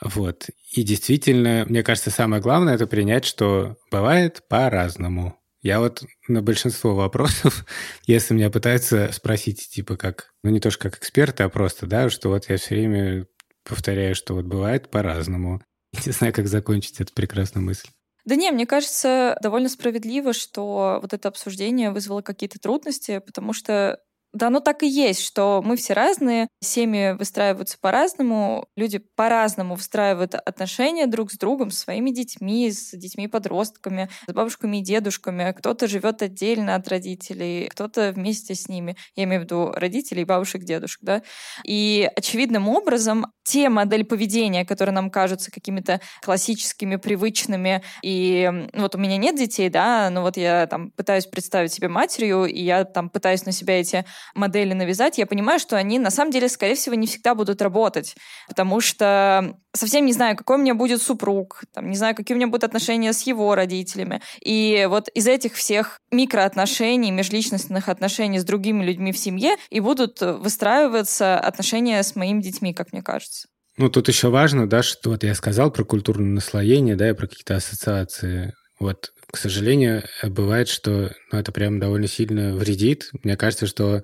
Вот. 0.00 0.48
И 0.72 0.82
действительно, 0.82 1.64
мне 1.68 1.82
кажется, 1.82 2.10
самое 2.10 2.40
главное— 2.42 2.74
это 2.76 2.86
принять, 2.86 3.24
что 3.24 3.76
бывает 3.90 4.42
по-разному. 4.48 5.36
Я 5.62 5.80
вот 5.80 6.02
на 6.26 6.42
большинство 6.42 6.94
вопросов, 6.94 7.66
если 8.06 8.34
меня 8.34 8.50
пытаются 8.50 9.10
спросить, 9.12 9.68
типа 9.68 9.96
как, 9.96 10.32
ну 10.42 10.50
не 10.50 10.60
то, 10.60 10.70
что 10.70 10.84
как 10.84 10.98
эксперты, 10.98 11.42
а 11.42 11.48
просто, 11.48 11.86
да, 11.86 12.08
что 12.08 12.30
вот 12.30 12.48
я 12.48 12.56
все 12.56 12.76
время 12.76 13.26
повторяю, 13.64 14.14
что 14.14 14.34
вот 14.34 14.46
бывает 14.46 14.90
по-разному. 14.90 15.62
Не 16.06 16.12
знаю, 16.12 16.32
как 16.32 16.48
закончить 16.48 17.00
эту 17.00 17.12
прекрасную 17.12 17.64
мысль. 17.64 17.88
Да 18.26 18.36
не, 18.36 18.50
мне 18.50 18.66
кажется, 18.66 19.36
довольно 19.42 19.68
справедливо, 19.68 20.32
что 20.32 20.98
вот 21.02 21.12
это 21.12 21.28
обсуждение 21.28 21.90
вызвало 21.90 22.22
какие-то 22.22 22.58
трудности, 22.58 23.18
потому 23.18 23.52
что 23.52 23.98
Да, 24.32 24.46
оно 24.46 24.60
так 24.60 24.84
и 24.84 24.88
есть, 24.88 25.24
что 25.24 25.60
мы 25.64 25.76
все 25.76 25.92
разные, 25.92 26.46
семьи 26.60 27.16
выстраиваются 27.18 27.76
по-разному, 27.80 28.66
люди 28.76 28.98
по-разному 28.98 29.74
выстраивают 29.74 30.36
отношения 30.36 31.08
друг 31.08 31.32
с 31.32 31.36
другом, 31.36 31.72
с 31.72 31.78
своими 31.80 32.10
детьми, 32.10 32.70
с 32.70 32.92
детьми-подростками, 32.96 34.08
с 34.28 34.32
бабушками 34.32 34.76
и 34.76 34.82
дедушками. 34.82 35.52
Кто-то 35.58 35.88
живет 35.88 36.22
отдельно 36.22 36.76
от 36.76 36.86
родителей, 36.86 37.68
кто-то 37.70 38.12
вместе 38.12 38.54
с 38.54 38.68
ними. 38.68 38.96
Я 39.16 39.24
имею 39.24 39.40
в 39.40 39.44
виду 39.44 39.72
родителей, 39.72 40.24
бабушек, 40.24 40.62
дедушек, 40.62 41.00
да. 41.02 41.22
И 41.64 42.08
очевидным 42.14 42.68
образом 42.68 43.26
те 43.42 43.68
модели 43.68 44.04
поведения, 44.04 44.64
которые 44.64 44.94
нам 44.94 45.10
кажутся 45.10 45.50
какими-то 45.50 46.00
классическими, 46.22 46.94
привычными, 46.96 47.82
и 48.04 48.48
ну, 48.72 48.82
вот 48.82 48.94
у 48.94 48.98
меня 48.98 49.16
нет 49.16 49.36
детей, 49.36 49.68
да, 49.68 50.08
но 50.10 50.22
вот 50.22 50.36
я 50.36 50.68
там 50.68 50.92
пытаюсь 50.92 51.26
представить 51.26 51.72
себе 51.72 51.88
матерью, 51.88 52.44
и 52.44 52.62
я 52.62 52.84
там 52.84 53.10
пытаюсь 53.10 53.44
на 53.46 53.50
себя 53.50 53.80
эти 53.80 54.04
модели 54.34 54.72
навязать, 54.72 55.18
я 55.18 55.26
понимаю, 55.26 55.58
что 55.58 55.76
они 55.76 55.98
на 55.98 56.10
самом 56.10 56.30
деле, 56.30 56.48
скорее 56.48 56.74
всего, 56.74 56.94
не 56.94 57.06
всегда 57.06 57.34
будут 57.34 57.62
работать, 57.62 58.14
потому 58.48 58.80
что 58.80 59.56
совсем 59.72 60.06
не 60.06 60.12
знаю, 60.12 60.36
какой 60.36 60.56
у 60.56 60.60
меня 60.60 60.74
будет 60.74 61.02
супруг, 61.02 61.62
там, 61.72 61.90
не 61.90 61.96
знаю, 61.96 62.14
какие 62.14 62.34
у 62.34 62.38
меня 62.38 62.48
будут 62.48 62.64
отношения 62.64 63.12
с 63.12 63.22
его 63.22 63.54
родителями. 63.54 64.20
И 64.40 64.86
вот 64.88 65.08
из 65.08 65.26
этих 65.26 65.54
всех 65.54 65.98
микроотношений, 66.10 67.10
межличностных 67.10 67.88
отношений 67.88 68.38
с 68.38 68.44
другими 68.44 68.84
людьми 68.84 69.12
в 69.12 69.18
семье 69.18 69.56
и 69.70 69.80
будут 69.80 70.20
выстраиваться 70.20 71.38
отношения 71.38 72.02
с 72.02 72.16
моими 72.16 72.40
детьми, 72.40 72.74
как 72.74 72.92
мне 72.92 73.02
кажется. 73.02 73.48
Ну, 73.76 73.88
тут 73.88 74.08
еще 74.08 74.28
важно, 74.28 74.68
да, 74.68 74.82
что 74.82 75.10
вот 75.10 75.24
я 75.24 75.34
сказал 75.34 75.70
про 75.70 75.84
культурное 75.84 76.34
наслоение, 76.34 76.96
да, 76.96 77.08
и 77.08 77.14
про 77.14 77.26
какие-то 77.26 77.56
ассоциации. 77.56 78.52
Вот 78.78 79.10
к 79.32 79.36
сожалению, 79.36 80.04
бывает, 80.22 80.68
что 80.68 81.12
ну, 81.32 81.38
это 81.38 81.52
прям 81.52 81.78
довольно 81.78 82.06
сильно 82.06 82.54
вредит. 82.54 83.10
Мне 83.22 83.36
кажется, 83.36 83.66
что 83.66 84.02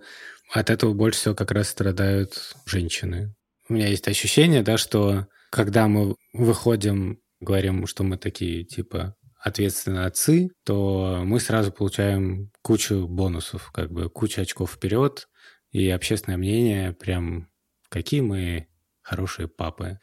от 0.53 0.71
этого 0.71 0.95
больше 0.95 1.19
всего 1.19 1.35
как 1.35 1.51
раз 1.51 1.69
страдают 1.69 2.55
женщины. 2.67 3.35
У 3.69 3.75
меня 3.75 3.89
есть 3.89 4.07
ощущение, 4.07 4.62
да, 4.62 4.79
что 4.79 5.27
когда 5.51 5.89
мы 5.89 6.15
выходим, 6.33 7.21
говорим, 7.41 7.87
что 7.87 8.05
мы 8.05 8.17
такие, 8.17 8.65
типа, 8.65 9.17
ответственные 9.41 10.07
отцы, 10.07 10.51
то 10.65 11.23
мы 11.25 11.41
сразу 11.41 11.73
получаем 11.73 12.51
кучу 12.62 13.07
бонусов, 13.07 13.71
как 13.73 13.91
бы 13.91 14.09
кучу 14.09 14.41
очков 14.41 14.73
вперед, 14.73 15.29
и 15.71 15.89
общественное 15.91 16.39
мнение 16.39 16.93
прям 16.93 17.49
какие 17.89 18.21
мы 18.21 18.69
хорошие 19.03 19.49
папы. 19.49 19.99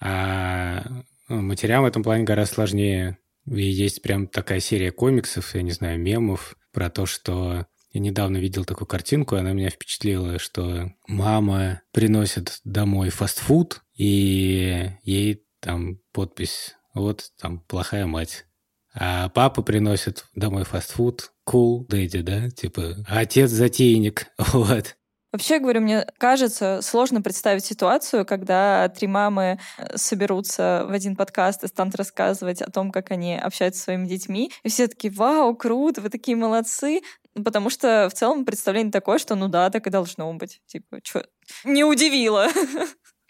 А 0.00 0.82
ну, 1.28 1.42
матерям 1.42 1.82
в 1.82 1.86
этом 1.86 2.02
плане 2.02 2.24
гораздо 2.24 2.54
сложнее 2.54 3.18
и 3.46 3.62
есть 3.62 4.02
прям 4.02 4.26
такая 4.26 4.60
серия 4.60 4.90
комиксов, 4.90 5.54
я 5.54 5.62
не 5.62 5.70
знаю, 5.70 5.98
мемов 5.98 6.56
про 6.72 6.90
то, 6.90 7.06
что 7.06 7.66
я 7.92 8.00
недавно 8.00 8.36
видел 8.36 8.64
такую 8.64 8.86
картинку, 8.86 9.36
она 9.36 9.52
меня 9.52 9.70
впечатлила, 9.70 10.38
что 10.38 10.92
мама 11.06 11.82
приносит 11.92 12.60
домой 12.64 13.10
фастфуд, 13.10 13.82
и 13.94 14.90
ей 15.02 15.44
там 15.60 16.00
подпись 16.12 16.76
«Вот 16.92 17.30
там 17.40 17.60
плохая 17.60 18.06
мать». 18.06 18.44
А 18.92 19.28
папа 19.28 19.62
приносит 19.62 20.26
домой 20.34 20.64
фастфуд, 20.64 21.32
cool 21.48 21.86
daddy, 21.86 22.22
да, 22.22 22.50
типа 22.50 22.96
отец-затейник, 23.06 24.28
вот. 24.38 24.96
Вообще, 25.32 25.58
говорю, 25.58 25.80
мне 25.80 26.06
кажется, 26.18 26.80
сложно 26.82 27.20
представить 27.20 27.64
ситуацию, 27.64 28.24
когда 28.24 28.88
три 28.88 29.08
мамы 29.08 29.58
э, 29.76 29.96
соберутся 29.96 30.86
в 30.88 30.92
один 30.92 31.16
подкаст 31.16 31.64
и 31.64 31.68
станут 31.68 31.96
рассказывать 31.96 32.62
о 32.62 32.70
том, 32.70 32.92
как 32.92 33.10
они 33.10 33.36
общаются 33.36 33.80
со 33.80 33.84
своими 33.86 34.06
детьми. 34.06 34.50
И 34.62 34.68
все 34.68 34.86
такие, 34.88 35.12
вау, 35.12 35.54
круто, 35.54 36.00
вы 36.00 36.10
такие 36.10 36.36
молодцы. 36.36 37.00
Потому 37.34 37.68
что 37.68 38.08
в 38.10 38.14
целом 38.14 38.44
представление 38.44 38.92
такое, 38.92 39.18
что 39.18 39.34
ну 39.34 39.48
да, 39.48 39.68
так 39.68 39.86
и 39.86 39.90
должно 39.90 40.32
быть. 40.34 40.60
Типа, 40.66 41.00
что, 41.02 41.26
не 41.64 41.84
удивило. 41.84 42.48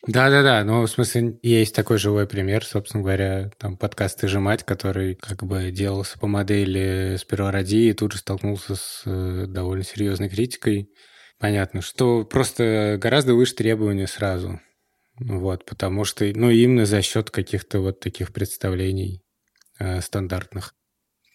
Да-да-да, 0.06 0.62
ну, 0.62 0.82
в 0.82 0.86
смысле, 0.88 1.38
есть 1.42 1.74
такой 1.74 1.98
живой 1.98 2.28
пример, 2.28 2.64
собственно 2.64 3.02
говоря, 3.02 3.50
там 3.58 3.76
подкаст 3.76 4.20
«Ты 4.20 4.28
же 4.28 4.38
мать», 4.38 4.62
который 4.62 5.16
как 5.16 5.42
бы 5.42 5.72
делался 5.72 6.16
по 6.20 6.28
модели 6.28 7.16
«Сперва 7.18 7.50
роди» 7.50 7.88
и 7.88 7.92
тут 7.92 8.12
же 8.12 8.18
столкнулся 8.18 8.76
с 8.76 9.02
э, 9.04 9.46
довольно 9.48 9.82
серьезной 9.82 10.28
критикой. 10.28 10.90
Понятно, 11.38 11.82
что 11.82 12.24
просто 12.24 12.96
гораздо 13.00 13.34
выше 13.34 13.54
требования 13.54 14.06
сразу. 14.06 14.60
Вот, 15.18 15.64
потому 15.64 16.04
что, 16.04 16.24
ну, 16.34 16.50
именно 16.50 16.86
за 16.86 17.02
счет 17.02 17.30
каких-то 17.30 17.80
вот 17.80 18.00
таких 18.00 18.32
представлений 18.32 19.22
э, 19.78 20.00
стандартных. 20.00 20.74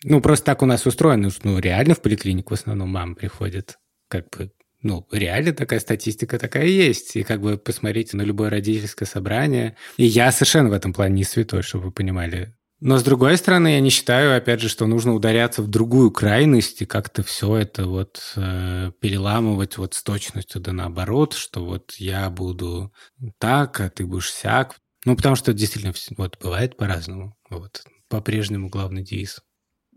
Ну, 0.04 0.22
просто 0.22 0.46
так 0.46 0.62
у 0.62 0.66
нас 0.66 0.86
устроено, 0.86 1.30
что, 1.30 1.48
ну, 1.48 1.60
реально 1.60 1.96
в 1.96 2.02
поликлинику 2.02 2.56
в 2.56 2.60
основном 2.60 2.90
мам 2.90 3.16
приходит. 3.16 3.78
Как 4.08 4.30
бы, 4.30 4.52
ну, 4.82 5.08
реально 5.12 5.54
такая 5.54 5.80
статистика 5.80 6.40
такая 6.40 6.66
есть. 6.66 7.16
И 7.16 7.24
как 7.24 7.42
бы 7.42 7.58
посмотрите 7.58 8.18
на 8.18 8.24
любое 8.24 8.50
родительское 8.50 9.08
собрание. 9.08 9.78
И 9.98 10.06
я 10.06 10.32
совершенно 10.32 10.70
в 10.70 10.74
этом 10.74 10.94
плане 10.94 11.16
не 11.16 11.24
святой, 11.24 11.62
чтобы 11.62 11.86
вы 11.86 11.92
понимали. 11.92 12.56
Но, 12.82 12.98
с 12.98 13.04
другой 13.04 13.38
стороны, 13.38 13.74
я 13.74 13.80
не 13.80 13.92
считаю, 13.92 14.36
опять 14.36 14.60
же, 14.60 14.68
что 14.68 14.88
нужно 14.88 15.14
ударяться 15.14 15.62
в 15.62 15.68
другую 15.68 16.10
крайность 16.10 16.82
и 16.82 16.88
как-то 16.88 17.22
все 17.22 17.58
это 17.58 17.86
вот 17.86 18.34
э, 18.36 18.92
переламывать 19.00 19.78
вот 19.78 19.94
с 19.94 20.02
точностью 20.02 20.60
да 20.62 20.74
наоборот, 20.74 21.34
что 21.34 21.64
вот 21.64 21.94
я 21.98 22.28
буду 22.32 22.92
так, 23.38 23.80
а 23.80 23.90
ты 23.92 24.08
будешь 24.08 24.34
сяк. 24.34 24.80
Ну, 25.06 25.16
потому 25.16 25.36
что 25.36 25.54
действительно 25.54 25.94
вот 26.18 26.40
бывает 26.42 26.76
по-разному. 26.76 27.38
Вот 27.52 27.84
по-прежнему 28.10 28.68
главный 28.68 29.04
девиз. 29.04 29.42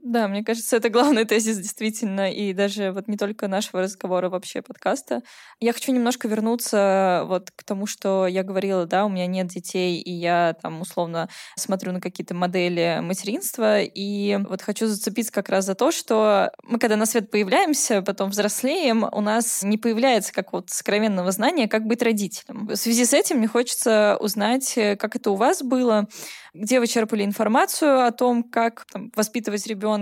Да, 0.07 0.29
мне 0.29 0.45
кажется, 0.45 0.77
это 0.77 0.91
главный 0.91 1.25
тезис 1.25 1.57
действительно, 1.57 2.31
и 2.31 2.53
даже 2.53 2.93
вот 2.93 3.09
не 3.09 3.17
только 3.17 3.49
нашего 3.49 3.81
разговора, 3.81 4.29
вообще 4.29 4.61
подкаста. 4.61 5.23
Я 5.61 5.73
хочу 5.73 5.93
немножко 5.93 6.29
вернуться 6.29 7.23
вот 7.27 7.51
к 7.51 7.65
тому, 7.65 7.87
что 7.87 8.27
я 8.27 8.43
говорила, 8.43 8.85
да, 8.85 9.07
у 9.07 9.09
меня 9.09 9.27
нет 9.27 9.47
детей, 9.47 9.99
и 10.03 10.13
я 10.13 10.57
там 10.61 10.83
условно 10.83 11.31
смотрю 11.57 11.93
на 11.93 12.03
какие-то 12.03 12.35
модели 12.35 12.99
материнства, 13.01 13.81
и 13.81 14.39
вот 14.47 14.61
хочу 14.61 14.87
зацепиться 14.89 15.33
как 15.33 15.49
раз 15.49 15.65
за 15.65 15.75
то, 15.75 15.91
что 15.91 16.51
мы, 16.65 16.79
когда 16.79 16.97
на 16.97 17.07
свет 17.07 17.31
появляемся, 17.31 18.03
потом 18.03 18.29
взрослеем, 18.29 19.09
у 19.11 19.21
нас 19.23 19.63
не 19.63 19.79
появляется 19.79 20.35
как 20.35 20.53
вот 20.53 20.69
сокровенного 20.69 21.33
знания, 21.33 21.67
как 21.67 21.87
быть 21.87 22.03
родителем. 22.03 22.67
В 22.67 22.77
связи 22.77 23.07
с 23.07 23.15
этим 23.15 23.39
мне 23.39 23.49
хочется 23.49 24.19
узнать, 24.21 24.75
как 24.99 25.17
это 25.17 25.31
у 25.31 25.37
вас 25.37 25.63
было, 25.63 26.09
где 26.53 26.79
вы 26.79 26.89
черпали 26.89 27.25
информацию 27.25 28.05
о 28.07 28.13
том, 28.13 28.43
как 28.45 28.85
там, 28.93 29.11
воспитывать 29.17 29.67
ребенка 29.67 29.94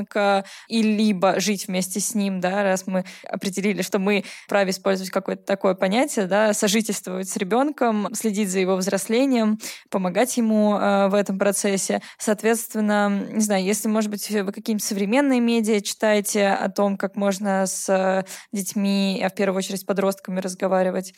и 0.68 0.82
либо 0.82 1.40
жить 1.40 1.68
вместе 1.68 2.00
с 2.00 2.14
ним, 2.14 2.40
да, 2.40 2.62
раз 2.62 2.86
мы 2.86 3.04
определили, 3.28 3.82
что 3.82 3.98
мы 3.98 4.24
вправе 4.46 4.70
использовать 4.70 5.10
какое-то 5.10 5.44
такое 5.44 5.74
понятие, 5.74 6.26
да, 6.26 6.52
сожительствовать 6.52 7.28
с 7.28 7.36
ребенком, 7.36 8.08
следить 8.14 8.50
за 8.50 8.60
его 8.60 8.76
взрослением, 8.76 9.58
помогать 9.90 10.36
ему 10.36 10.76
э, 10.76 11.08
в 11.08 11.14
этом 11.14 11.38
процессе. 11.38 12.00
Соответственно, 12.18 13.26
не 13.30 13.40
знаю, 13.40 13.64
если, 13.64 13.88
может 13.88 14.10
быть, 14.10 14.28
вы 14.30 14.52
какие-нибудь 14.52 14.84
современные 14.84 15.40
медиа 15.40 15.80
читаете 15.80 16.48
о 16.48 16.68
том, 16.70 16.96
как 16.96 17.16
можно 17.16 17.66
с 17.66 18.24
детьми, 18.52 19.22
а 19.24 19.28
в 19.28 19.34
первую 19.34 19.58
очередь 19.58 19.80
с 19.80 19.84
подростками 19.84 20.40
разговаривать, 20.40 21.12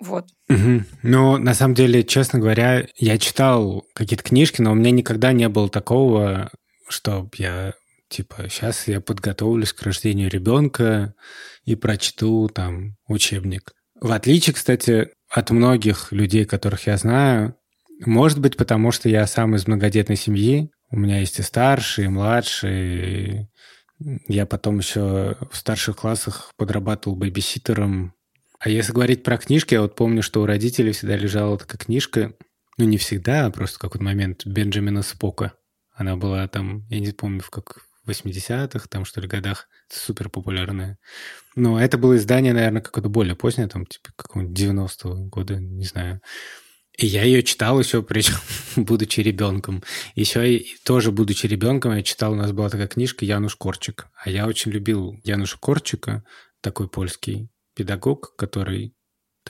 вот. 0.00 0.28
Угу. 0.48 0.84
Ну, 1.02 1.36
на 1.36 1.54
самом 1.54 1.74
деле, 1.74 2.02
честно 2.02 2.38
говоря, 2.38 2.86
я 2.96 3.18
читал 3.18 3.84
какие-то 3.94 4.24
книжки, 4.24 4.62
но 4.62 4.72
у 4.72 4.74
меня 4.74 4.90
никогда 4.90 5.32
не 5.32 5.48
было 5.48 5.68
такого, 5.68 6.50
что 6.88 7.28
я 7.36 7.74
типа 8.10 8.48
сейчас 8.50 8.86
я 8.88 9.00
подготовлюсь 9.00 9.72
к 9.72 9.82
рождению 9.82 10.28
ребенка 10.28 11.14
и 11.64 11.74
прочту 11.76 12.48
там 12.48 12.96
учебник. 13.06 13.72
В 14.00 14.12
отличие, 14.12 14.54
кстати, 14.54 15.10
от 15.28 15.50
многих 15.50 16.12
людей, 16.12 16.44
которых 16.44 16.86
я 16.86 16.96
знаю, 16.96 17.56
может 18.04 18.40
быть, 18.40 18.56
потому 18.56 18.92
что 18.92 19.08
я 19.08 19.26
сам 19.26 19.54
из 19.54 19.66
многодетной 19.66 20.16
семьи, 20.16 20.70
у 20.90 20.98
меня 20.98 21.20
есть 21.20 21.38
и 21.38 21.42
старшие, 21.42 22.06
и 22.06 22.08
младшие. 22.08 23.48
Я 24.28 24.46
потом 24.46 24.78
еще 24.78 25.36
в 25.50 25.56
старших 25.56 25.96
классах 25.96 26.52
подрабатывал 26.56 27.16
бэбиситером 27.16 28.14
а 28.60 28.68
если 28.68 28.92
говорить 28.92 29.22
про 29.22 29.38
книжки, 29.38 29.72
я 29.72 29.80
вот 29.80 29.96
помню, 29.96 30.22
что 30.22 30.42
у 30.42 30.46
родителей 30.46 30.92
всегда 30.92 31.16
лежала 31.16 31.56
такая 31.56 31.78
книжка, 31.78 32.34
ну 32.76 32.84
не 32.84 32.98
всегда, 32.98 33.46
а 33.46 33.50
просто 33.50 33.78
в 33.78 33.80
какой-то 33.80 34.04
момент 34.04 34.44
Бенджамина 34.44 35.00
Спока. 35.00 35.54
Она 35.94 36.16
была 36.16 36.46
там, 36.46 36.86
я 36.90 37.00
не 37.00 37.10
помню, 37.12 37.40
в 37.40 37.48
как 37.48 37.86
80-х, 38.10 38.86
там 38.88 39.04
что 39.04 39.20
ли, 39.20 39.28
годах, 39.28 39.68
супер 39.88 40.28
популярная. 40.28 40.98
Но 41.56 41.80
это 41.80 41.98
было 41.98 42.16
издание, 42.16 42.52
наверное, 42.52 42.82
какое-то 42.82 43.08
более 43.08 43.36
позднее, 43.36 43.68
там, 43.68 43.86
типа, 43.86 44.10
какого-нибудь 44.16 44.58
90-го 44.58 45.14
года, 45.26 45.56
не 45.56 45.84
знаю. 45.84 46.20
И 46.98 47.06
я 47.06 47.24
ее 47.24 47.42
читал 47.42 47.80
еще, 47.80 48.02
причем 48.04 48.36
будучи 48.76 49.20
ребенком. 49.20 49.82
Еще 50.14 50.56
и 50.56 50.76
тоже 50.84 51.12
будучи 51.12 51.46
ребенком, 51.46 51.94
я 51.94 52.02
читал, 52.02 52.32
у 52.32 52.36
нас 52.36 52.52
была 52.52 52.68
такая 52.68 52.88
книжка 52.88 53.24
«Януш 53.24 53.56
Корчик». 53.56 54.08
А 54.22 54.30
я 54.30 54.46
очень 54.46 54.70
любил 54.70 55.18
Януша 55.24 55.58
Корчика, 55.58 56.24
такой 56.60 56.88
польский 56.88 57.48
педагог, 57.74 58.36
который 58.36 58.94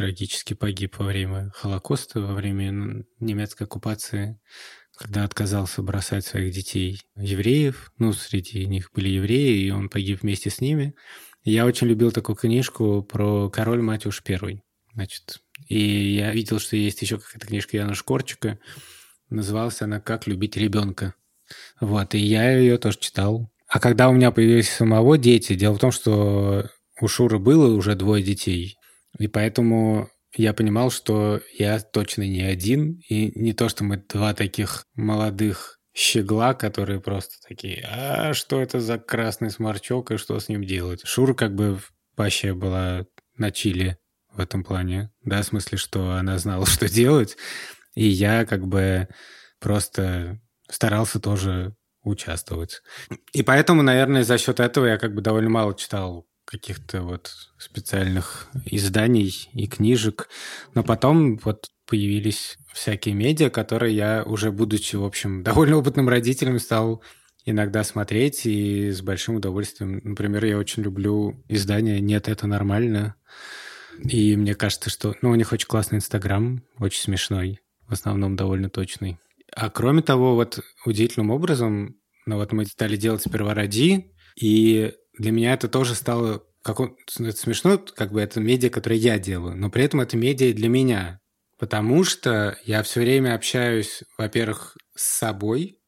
трагически 0.00 0.54
погиб 0.54 0.98
во 0.98 1.04
время 1.04 1.52
Холокоста, 1.54 2.22
во 2.22 2.32
время 2.32 3.04
немецкой 3.18 3.64
оккупации, 3.64 4.40
когда 4.96 5.24
отказался 5.24 5.82
бросать 5.82 6.24
своих 6.24 6.54
детей 6.54 7.02
евреев, 7.16 7.92
ну, 7.98 8.14
среди 8.14 8.66
них 8.66 8.92
были 8.94 9.10
евреи, 9.10 9.66
и 9.66 9.70
он 9.70 9.90
погиб 9.90 10.22
вместе 10.22 10.48
с 10.48 10.62
ними. 10.62 10.94
Я 11.44 11.66
очень 11.66 11.86
любил 11.86 12.12
такую 12.12 12.36
книжку 12.36 13.02
про 13.02 13.50
король 13.50 13.82
Матюш 13.82 14.22
Первый. 14.22 14.62
Значит, 14.94 15.42
и 15.68 16.14
я 16.14 16.32
видел, 16.32 16.60
что 16.60 16.76
есть 16.76 17.02
еще 17.02 17.18
какая-то 17.18 17.48
книжка 17.48 17.76
Яна 17.76 17.92
Шкорчика. 17.92 18.58
Называлась 19.28 19.82
она 19.82 20.00
«Как 20.00 20.26
любить 20.26 20.56
ребенка». 20.56 21.14
Вот, 21.78 22.14
и 22.14 22.18
я 22.18 22.56
ее 22.56 22.78
тоже 22.78 22.98
читал. 23.00 23.52
А 23.68 23.78
когда 23.78 24.08
у 24.08 24.14
меня 24.14 24.30
появились 24.30 24.70
самого 24.70 25.18
дети, 25.18 25.54
дело 25.56 25.74
в 25.74 25.78
том, 25.78 25.92
что 25.92 26.70
у 27.02 27.06
Шуры 27.06 27.38
было 27.38 27.74
уже 27.74 27.94
двое 27.96 28.24
детей, 28.24 28.78
и 29.18 29.29
поэтому 29.29 30.11
я 30.35 30.55
понимал, 30.55 30.90
что 30.90 31.40
я 31.59 31.81
точно 31.81 32.23
не 32.23 32.42
один, 32.42 33.01
и 33.09 33.33
не 33.38 33.53
то, 33.53 33.68
что 33.68 33.85
мы 33.85 33.96
два 33.96 34.35
таких 34.35 34.87
молодых 34.94 35.79
щегла, 35.92 36.55
которые 36.55 37.01
просто 37.01 37.35
такие, 37.46 37.85
а 37.90 38.33
что 38.33 38.61
это 38.61 38.81
за 38.81 38.99
красный 38.99 39.51
сморчок 39.51 40.12
и 40.12 40.16
что 40.16 40.38
с 40.38 40.49
ним 40.49 40.64
делать? 40.64 41.05
Шура 41.05 41.35
как 41.35 41.55
бы 41.55 41.81
вообще 42.16 42.55
была 42.55 43.07
на 43.37 43.51
чили 43.51 43.99
в 44.33 44.40
этом 44.40 44.62
плане, 44.62 45.11
да, 45.25 45.42
в 45.42 45.46
смысле, 45.46 45.79
что 45.79 46.12
она 46.12 46.38
знала, 46.38 46.66
что 46.66 46.88
делать, 46.88 47.37
и 47.94 48.07
я 48.07 48.46
как 48.46 48.66
бы 48.66 49.09
просто 49.59 50.40
старался 50.68 51.18
тоже 51.18 51.75
участвовать. 52.03 52.83
И 53.33 53.42
поэтому, 53.42 53.83
наверное, 53.83 54.25
за 54.25 54.38
счет 54.38 54.61
этого 54.61 54.87
я 54.87 54.96
как 54.96 55.14
бы 55.14 55.20
довольно 55.20 55.51
мало 55.51 55.75
читал 55.75 56.27
каких-то 56.50 57.02
вот 57.02 57.30
специальных 57.58 58.48
изданий 58.64 59.48
и 59.52 59.68
книжек. 59.68 60.28
Но 60.74 60.82
потом 60.82 61.36
вот 61.38 61.68
появились 61.86 62.58
всякие 62.72 63.14
медиа, 63.14 63.50
которые 63.50 63.94
я 63.94 64.24
уже, 64.24 64.50
будучи, 64.50 64.96
в 64.96 65.04
общем, 65.04 65.42
довольно 65.44 65.76
опытным 65.76 66.08
родителем, 66.08 66.58
стал 66.58 67.02
иногда 67.44 67.84
смотреть 67.84 68.46
и 68.46 68.90
с 68.90 69.00
большим 69.00 69.36
удовольствием. 69.36 70.00
Например, 70.02 70.44
я 70.44 70.58
очень 70.58 70.82
люблю 70.82 71.42
издание 71.48 72.00
«Нет, 72.00 72.28
это 72.28 72.46
нормально». 72.46 73.14
И 73.98 74.36
мне 74.36 74.54
кажется, 74.54 74.90
что... 74.90 75.14
Ну, 75.22 75.30
у 75.30 75.34
них 75.34 75.52
очень 75.52 75.68
классный 75.68 75.98
Инстаграм, 75.98 76.62
очень 76.78 77.02
смешной, 77.02 77.60
в 77.86 77.92
основном 77.92 78.34
довольно 78.34 78.70
точный. 78.70 79.18
А 79.54 79.70
кроме 79.70 80.02
того, 80.02 80.34
вот 80.34 80.60
удивительным 80.84 81.30
образом, 81.30 81.96
ну 82.26 82.36
вот 82.36 82.52
мы 82.52 82.66
стали 82.66 82.96
делать 82.96 83.22
сперва 83.22 83.54
ради, 83.54 84.12
и 84.40 84.92
для 85.18 85.33
меня 85.33 85.55
это 85.55 85.68
тоже 85.68 85.94
стало 85.94 86.42
как 86.62 86.81
он, 86.81 86.96
это 87.18 87.37
смешно, 87.37 87.79
как 87.79 88.12
бы 88.12 88.20
это 88.20 88.40
медиа, 88.40 88.70
которое 88.70 88.96
я 88.96 89.18
делаю, 89.18 89.57
но 89.57 89.70
при 89.70 89.85
этом 89.85 90.01
это 90.01 90.16
медиа 90.16 90.53
для 90.55 90.68
меня, 90.68 91.20
потому 91.59 92.05
что 92.05 92.59
я 92.64 92.83
все 92.83 93.01
время 93.01 93.35
общаюсь, 93.35 94.03
во-первых, 94.18 94.77
с 94.94 95.05
собой, 95.05 95.79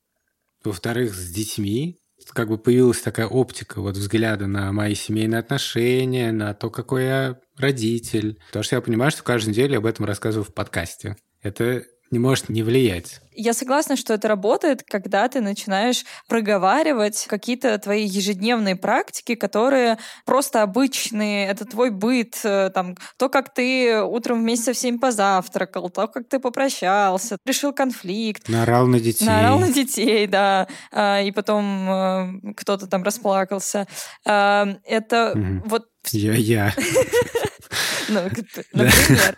во-вторых, 0.65 1.15
с 1.15 1.31
детьми, 1.31 1.99
как 2.31 2.49
бы 2.49 2.59
появилась 2.59 3.01
такая 3.01 3.27
оптика 3.27 3.81
вот 3.81 3.97
взгляда 3.97 4.47
на 4.47 4.73
мои 4.73 4.95
семейные 4.95 5.41
отношения, 5.41 6.31
на 6.31 6.55
то, 6.55 6.71
какой 6.71 7.05
я 7.05 7.37
родитель. 7.57 8.39
Потому 8.47 8.63
что 8.63 8.77
я 8.77 8.81
понимаю, 8.81 9.11
что 9.11 9.25
каждую 9.25 9.53
неделю 9.53 9.79
об 9.79 9.87
этом 9.87 10.05
рассказываю 10.05 10.45
в 10.45 10.55
подкасте. 10.55 11.17
Это 11.41 11.83
не 12.13 12.21
может 12.21 12.49
не 12.49 12.63
влиять. 12.63 13.22
Я 13.35 13.55
согласна, 13.55 13.97
что 13.97 14.15
это 14.15 14.29
работает, 14.29 14.83
когда 14.83 15.29
ты 15.29 15.41
начинаешь 15.41 16.05
проговаривать 16.29 17.27
какие-то 17.29 17.79
твои 17.79 18.05
ежедневные 18.05 18.77
практики, 18.77 19.35
которые 19.35 19.99
просто 20.25 20.63
обычные, 20.63 21.47
это 21.49 21.65
твой 21.65 21.91
быт, 21.91 22.41
э, 22.45 22.71
там, 22.75 22.97
то, 23.17 23.29
как 23.29 23.55
ты 23.55 24.03
утром 24.03 24.41
вместе 24.41 24.67
со 24.67 24.73
всеми 24.73 24.99
позавтракал, 24.99 25.91
то, 25.91 26.09
как 26.09 26.29
ты 26.29 26.39
попрощался, 26.39 27.37
решил 27.47 27.73
конфликт. 27.73 28.49
Наорал 28.49 28.87
на 28.87 29.01
детей. 29.01 29.25
Наорал 29.25 29.59
на 29.59 29.73
детей, 29.73 30.27
да. 30.27 30.69
А, 30.91 31.21
и 31.21 31.31
потом 31.31 31.91
э, 31.91 32.55
кто-то 32.57 32.87
там 32.87 33.03
расплакался. 33.03 33.87
А, 34.27 34.69
это 34.85 35.33
угу. 35.35 35.69
вот... 35.69 35.87
Я-я. 36.11 36.75
Ну, 38.09 38.21
например. 38.73 39.37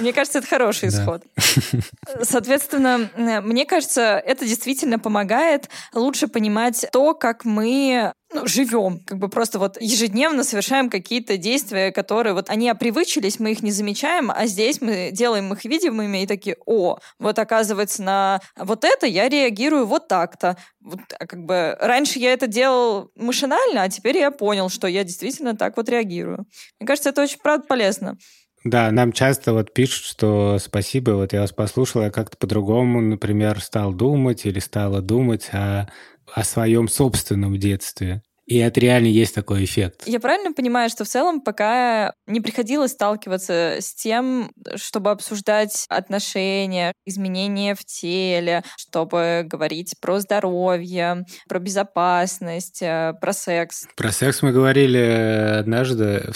Мне 0.00 0.12
кажется, 0.12 0.38
это 0.38 0.48
хороший 0.48 0.88
исход. 0.88 1.22
Соответственно, 2.22 3.10
мне 3.16 3.66
кажется, 3.66 4.22
это 4.24 4.46
действительно 4.46 4.98
помогает 4.98 5.68
лучше 5.92 6.28
понимать 6.28 6.86
то, 6.92 7.14
как 7.14 7.44
мы 7.44 8.12
ну, 8.34 8.46
живем, 8.46 9.00
как 9.06 9.18
бы 9.18 9.28
просто 9.28 9.58
вот 9.58 9.80
ежедневно 9.80 10.44
совершаем 10.44 10.90
какие-то 10.90 11.36
действия, 11.36 11.92
которые 11.92 12.34
вот 12.34 12.50
они 12.50 12.68
опривычились, 12.68 13.38
мы 13.38 13.52
их 13.52 13.62
не 13.62 13.70
замечаем, 13.70 14.30
а 14.30 14.46
здесь 14.46 14.80
мы 14.80 15.10
делаем 15.12 15.52
их 15.52 15.64
видимыми 15.64 16.22
и 16.22 16.26
такие, 16.26 16.56
о, 16.66 16.98
вот 17.18 17.38
оказывается 17.38 18.02
на 18.02 18.40
вот 18.56 18.84
это 18.84 19.06
я 19.06 19.28
реагирую 19.28 19.86
вот 19.86 20.08
так-то. 20.08 20.56
Вот, 20.80 21.00
а 21.18 21.26
как 21.26 21.44
бы 21.44 21.76
раньше 21.80 22.18
я 22.18 22.32
это 22.32 22.46
делал 22.46 23.10
машинально, 23.14 23.82
а 23.82 23.88
теперь 23.88 24.18
я 24.18 24.30
понял, 24.30 24.68
что 24.68 24.86
я 24.88 25.04
действительно 25.04 25.56
так 25.56 25.76
вот 25.76 25.88
реагирую. 25.88 26.44
Мне 26.78 26.86
кажется, 26.86 27.10
это 27.10 27.22
очень, 27.22 27.38
правда, 27.42 27.66
полезно. 27.66 28.18
Да, 28.64 28.90
нам 28.90 29.12
часто 29.12 29.52
вот 29.52 29.74
пишут, 29.74 30.06
что 30.06 30.58
спасибо, 30.58 31.12
вот 31.12 31.34
я 31.34 31.42
вас 31.42 31.52
послушал, 31.52 32.00
я 32.00 32.10
как-то 32.10 32.38
по-другому, 32.38 33.02
например, 33.02 33.60
стал 33.60 33.92
думать 33.92 34.46
или 34.46 34.58
стала 34.58 35.02
думать 35.02 35.50
о 35.52 35.86
о 36.34 36.42
своем 36.42 36.88
собственном 36.88 37.58
детстве. 37.58 38.22
И 38.46 38.58
это 38.58 38.78
реально 38.78 39.06
есть 39.06 39.34
такой 39.34 39.64
эффект. 39.64 40.02
Я 40.04 40.20
правильно 40.20 40.52
понимаю, 40.52 40.90
что 40.90 41.04
в 41.04 41.08
целом 41.08 41.40
пока 41.40 42.12
не 42.26 42.42
приходилось 42.42 42.90
сталкиваться 42.90 43.76
с 43.80 43.94
тем, 43.94 44.52
чтобы 44.74 45.12
обсуждать 45.12 45.86
отношения, 45.88 46.92
изменения 47.06 47.74
в 47.74 47.84
теле, 47.86 48.62
чтобы 48.76 49.46
говорить 49.46 49.94
про 50.00 50.20
здоровье, 50.20 51.24
про 51.48 51.58
безопасность, 51.58 52.82
э, 52.82 53.14
про 53.18 53.32
секс. 53.32 53.86
Про 53.96 54.12
секс 54.12 54.42
мы 54.42 54.52
говорили 54.52 55.56
однажды. 55.60 56.30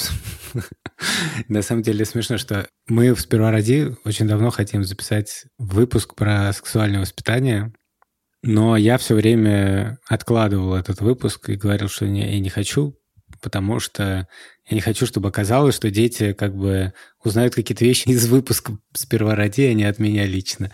На 1.49 1.61
самом 1.61 1.83
деле 1.83 2.07
смешно, 2.07 2.39
что 2.39 2.69
мы 2.89 3.15
в 3.15 3.21
«Сперва 3.21 3.51
ради» 3.51 3.95
очень 4.05 4.27
давно 4.27 4.49
хотим 4.49 4.83
записать 4.83 5.45
выпуск 5.59 6.15
про 6.15 6.53
сексуальное 6.55 7.01
воспитание, 7.01 7.73
но 8.43 8.77
я 8.77 8.99
все 8.99 9.15
время 9.15 9.99
откладывал 10.07 10.75
этот 10.75 11.01
выпуск 11.01 11.49
и 11.51 11.57
говорил, 11.57 11.89
что 11.89 12.07
не, 12.07 12.33
я 12.33 12.41
не 12.41 12.51
хочу, 12.51 12.97
потому 13.41 13.81
что 13.81 14.29
я 14.69 14.75
не 14.75 14.81
хочу, 14.81 15.07
чтобы 15.07 15.29
оказалось, 15.29 15.75
что 15.75 15.91
дети 15.91 16.33
как 16.33 16.55
бы 16.55 16.93
узнают 17.25 17.55
какие-то 17.55 17.85
вещи 17.85 18.09
из 18.09 18.29
выпуска 18.29 18.79
сперва 18.93 19.35
ради, 19.35 19.63
а 19.63 19.75
не 19.75 19.85
от 19.85 19.99
меня 19.99 20.27
лично. 20.27 20.71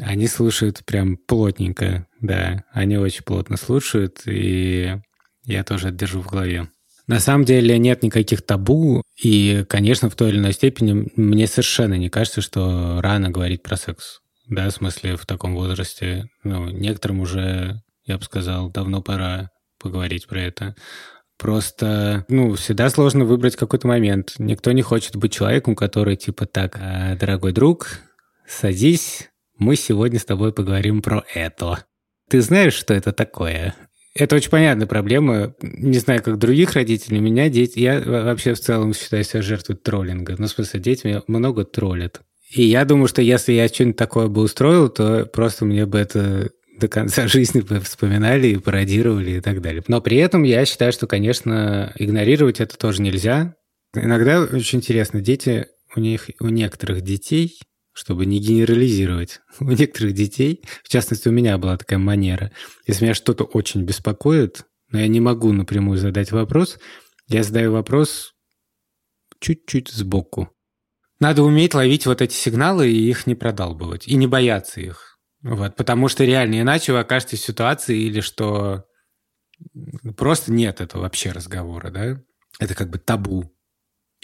Они 0.00 0.28
слушают 0.28 0.84
прям 0.84 1.16
плотненько, 1.16 2.06
да, 2.20 2.64
они 2.72 2.96
очень 2.98 3.24
плотно 3.24 3.56
слушают, 3.56 4.22
и 4.26 4.96
я 5.44 5.64
тоже 5.64 5.90
держу 5.90 6.20
в 6.20 6.28
голове. 6.28 6.68
На 7.08 7.20
самом 7.20 7.46
деле 7.46 7.78
нет 7.78 8.02
никаких 8.02 8.42
табу, 8.42 9.02
и, 9.20 9.64
конечно, 9.68 10.10
в 10.10 10.14
той 10.14 10.28
или 10.28 10.38
иной 10.38 10.52
степени 10.52 11.10
мне 11.16 11.46
совершенно 11.46 11.94
не 11.94 12.10
кажется, 12.10 12.42
что 12.42 13.00
рано 13.00 13.30
говорить 13.30 13.62
про 13.62 13.76
секс 13.76 14.20
да, 14.48 14.68
в 14.68 14.72
смысле 14.72 15.16
в 15.16 15.26
таком 15.26 15.54
возрасте. 15.54 16.28
Ну, 16.42 16.68
некоторым 16.70 17.20
уже, 17.20 17.82
я 18.04 18.18
бы 18.18 18.24
сказал, 18.24 18.70
давно 18.70 19.02
пора 19.02 19.50
поговорить 19.78 20.26
про 20.26 20.40
это. 20.40 20.74
Просто, 21.38 22.24
ну, 22.28 22.54
всегда 22.54 22.90
сложно 22.90 23.24
выбрать 23.24 23.56
какой-то 23.56 23.86
момент. 23.86 24.34
Никто 24.38 24.72
не 24.72 24.82
хочет 24.82 25.16
быть 25.16 25.32
человеком, 25.32 25.76
который 25.76 26.16
типа 26.16 26.46
так, 26.46 26.76
«А, 26.80 27.14
дорогой 27.14 27.52
друг, 27.52 28.00
садись, 28.46 29.30
мы 29.56 29.76
сегодня 29.76 30.18
с 30.18 30.24
тобой 30.24 30.52
поговорим 30.52 31.00
про 31.00 31.24
это. 31.32 31.84
Ты 32.28 32.40
знаешь, 32.40 32.74
что 32.74 32.92
это 32.94 33.12
такое? 33.12 33.74
Это 34.14 34.34
очень 34.34 34.50
понятная 34.50 34.88
проблема. 34.88 35.54
Не 35.62 35.98
знаю, 35.98 36.22
как 36.22 36.38
других 36.38 36.72
родителей, 36.72 37.20
меня 37.20 37.48
дети... 37.48 37.78
Я 37.78 38.00
вообще 38.00 38.54
в 38.54 38.60
целом 38.60 38.92
считаю 38.92 39.22
себя 39.22 39.42
жертвой 39.42 39.76
троллинга. 39.76 40.34
Ну, 40.38 40.46
в 40.46 40.50
смысле, 40.50 40.80
дети 40.80 41.06
меня 41.06 41.22
много 41.28 41.64
троллят. 41.64 42.22
И 42.50 42.62
я 42.62 42.84
думаю, 42.84 43.08
что 43.08 43.20
если 43.20 43.52
я 43.52 43.68
что-нибудь 43.68 43.96
такое 43.96 44.28
бы 44.28 44.42
устроил, 44.42 44.88
то 44.88 45.26
просто 45.26 45.64
мне 45.64 45.84
бы 45.86 45.98
это 45.98 46.50
до 46.78 46.88
конца 46.88 47.28
жизни 47.28 47.60
бы 47.60 47.80
вспоминали 47.80 48.48
и 48.48 48.58
пародировали 48.58 49.32
и 49.32 49.40
так 49.40 49.60
далее. 49.60 49.82
Но 49.88 50.00
при 50.00 50.16
этом 50.16 50.42
я 50.44 50.64
считаю, 50.64 50.92
что, 50.92 51.06
конечно, 51.06 51.92
игнорировать 51.96 52.60
это 52.60 52.78
тоже 52.78 53.02
нельзя. 53.02 53.54
Иногда 53.94 54.42
очень 54.42 54.78
интересно, 54.78 55.20
дети, 55.20 55.66
у 55.96 56.00
них, 56.00 56.30
у 56.40 56.48
некоторых 56.48 57.02
детей, 57.02 57.58
чтобы 57.92 58.26
не 58.26 58.38
генерализировать, 58.38 59.40
у 59.60 59.70
некоторых 59.70 60.14
детей, 60.14 60.62
в 60.82 60.88
частности, 60.88 61.28
у 61.28 61.32
меня 61.32 61.58
была 61.58 61.76
такая 61.76 61.98
манера, 61.98 62.52
если 62.86 63.04
меня 63.04 63.14
что-то 63.14 63.44
очень 63.44 63.82
беспокоит, 63.82 64.64
но 64.90 65.00
я 65.00 65.08
не 65.08 65.20
могу 65.20 65.52
напрямую 65.52 65.98
задать 65.98 66.32
вопрос, 66.32 66.78
я 67.28 67.42
задаю 67.42 67.72
вопрос 67.72 68.34
чуть-чуть 69.40 69.88
сбоку. 69.90 70.50
Надо 71.20 71.42
уметь 71.42 71.74
ловить 71.74 72.06
вот 72.06 72.22
эти 72.22 72.34
сигналы 72.34 72.90
и 72.90 73.08
их 73.08 73.26
не 73.26 73.34
продалбывать, 73.34 74.06
и 74.06 74.14
не 74.14 74.26
бояться 74.26 74.80
их. 74.80 75.18
Вот, 75.42 75.76
потому 75.76 76.08
что 76.08 76.24
реально 76.24 76.60
иначе 76.60 76.92
вы 76.92 77.00
окажетесь 77.00 77.40
в 77.42 77.46
ситуации 77.46 77.98
или 77.98 78.20
что 78.20 78.84
просто 80.16 80.52
нет 80.52 80.80
этого 80.80 81.02
вообще 81.02 81.32
разговора, 81.32 81.90
да? 81.90 82.20
Это 82.58 82.74
как 82.74 82.90
бы 82.90 82.98
табу. 82.98 83.54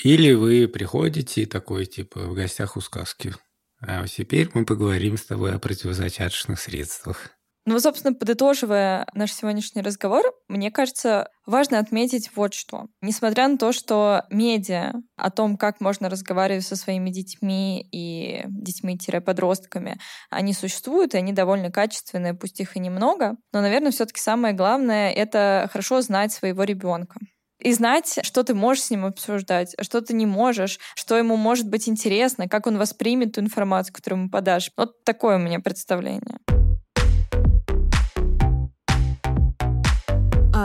Или 0.03 0.33
вы 0.33 0.67
приходите 0.67 1.47
такой, 1.47 1.87
типа, 1.87 2.21
в 2.21 2.35
гостях 2.35 2.77
у 2.77 2.81
сказки. 2.81 3.35
А 3.81 4.07
теперь 4.07 4.51
мы 4.55 4.65
поговорим 4.65 5.17
с 5.17 5.25
тобой 5.25 5.55
о 5.55 5.59
противозачаточных 5.59 6.59
средствах. 6.59 7.31
Ну, 7.67 7.81
собственно, 7.81 8.15
подытоживая 8.15 9.07
наш 9.15 9.33
сегодняшний 9.33 9.81
разговор, 9.81 10.35
мне 10.49 10.71
кажется, 10.71 11.29
важно 11.47 11.79
отметить 11.79 12.31
вот 12.37 12.53
что. 12.53 12.89
Несмотря 13.01 13.49
на 13.49 13.57
то, 13.57 13.73
что 13.73 14.25
медиа 14.29 14.93
о 15.17 15.31
том, 15.31 15.57
как 15.57 15.81
можно 15.81 16.11
разговаривать 16.11 16.67
со 16.67 16.77
своими 16.77 17.09
детьми 17.09 17.89
и 17.91 18.43
детьми-подростками, 18.47 19.99
они 20.29 20.53
существуют, 20.53 21.15
и 21.15 21.19
они 21.19 21.33
довольно 21.33 21.71
качественные, 21.71 22.35
пусть 22.35 22.61
их 22.61 22.77
и 22.77 22.81
немного, 22.81 23.37
но, 23.53 23.63
наверное, 23.63 23.93
все 23.93 24.05
таки 24.05 24.21
самое 24.21 24.53
главное— 24.53 25.11
это 25.13 25.71
хорошо 25.73 26.03
знать 26.03 26.33
своего 26.33 26.65
ребенка 26.65 27.19
и 27.61 27.73
знать, 27.73 28.19
что 28.23 28.43
ты 28.45 28.55
можешь 28.55 28.85
с 28.85 28.91
ним 28.91 29.07
обсуждать, 29.07 29.75
что 29.81 30.03
ты 30.03 30.13
не 30.13 30.27
можешь, 30.27 30.79
что 30.97 31.17
ему 31.17 31.37
может 31.37 31.71
быть 31.71 31.89
интересно, 31.89 32.47
как 32.47 32.67
он 32.67 32.77
воспримет 32.77 33.33
ту 33.33 33.41
информацию, 33.41 33.95
которую 33.95 34.21
ему 34.21 34.31
подашь. 34.31 34.71
Вот 34.77 35.03
такое 35.05 35.37
у 35.37 35.41
меня 35.41 35.61
представление. 35.61 36.39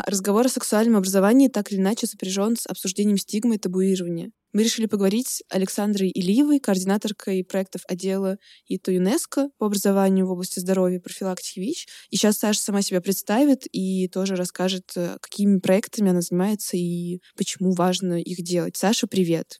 Разговор 0.09 0.45
о 0.45 0.49
сексуальном 0.49 0.97
образовании 0.97 1.47
так 1.47 1.71
или 1.71 1.79
иначе 1.79 2.07
сопряжен 2.07 2.55
с 2.55 2.65
обсуждением 2.67 3.17
стигмы 3.17 3.55
и 3.55 3.59
табуирования. 3.59 4.31
Мы 4.51 4.63
решили 4.63 4.87
поговорить 4.87 5.27
с 5.27 5.41
Александрой 5.49 6.09
Ильевой, 6.09 6.59
координаторкой 6.59 7.43
проектов 7.43 7.81
отдела 7.87 8.37
ИТО 8.67 8.91
ЮНЕСКО 8.91 9.49
по 9.59 9.67
образованию 9.67 10.25
в 10.25 10.31
области 10.31 10.59
здоровья 10.59 10.99
профилактики 10.99 11.59
ВИЧ. 11.59 11.87
И 12.09 12.15
сейчас 12.15 12.37
Саша 12.37 12.59
сама 12.59 12.81
себя 12.81 12.99
представит 12.99 13.67
и 13.71 14.07
тоже 14.07 14.35
расскажет, 14.35 14.91
э, 14.95 15.17
какими 15.21 15.59
проектами 15.59 16.09
она 16.09 16.21
занимается 16.21 16.77
и 16.77 17.19
почему 17.37 17.73
важно 17.73 18.19
их 18.19 18.37
делать. 18.43 18.75
Саша, 18.75 19.05
привет! 19.05 19.59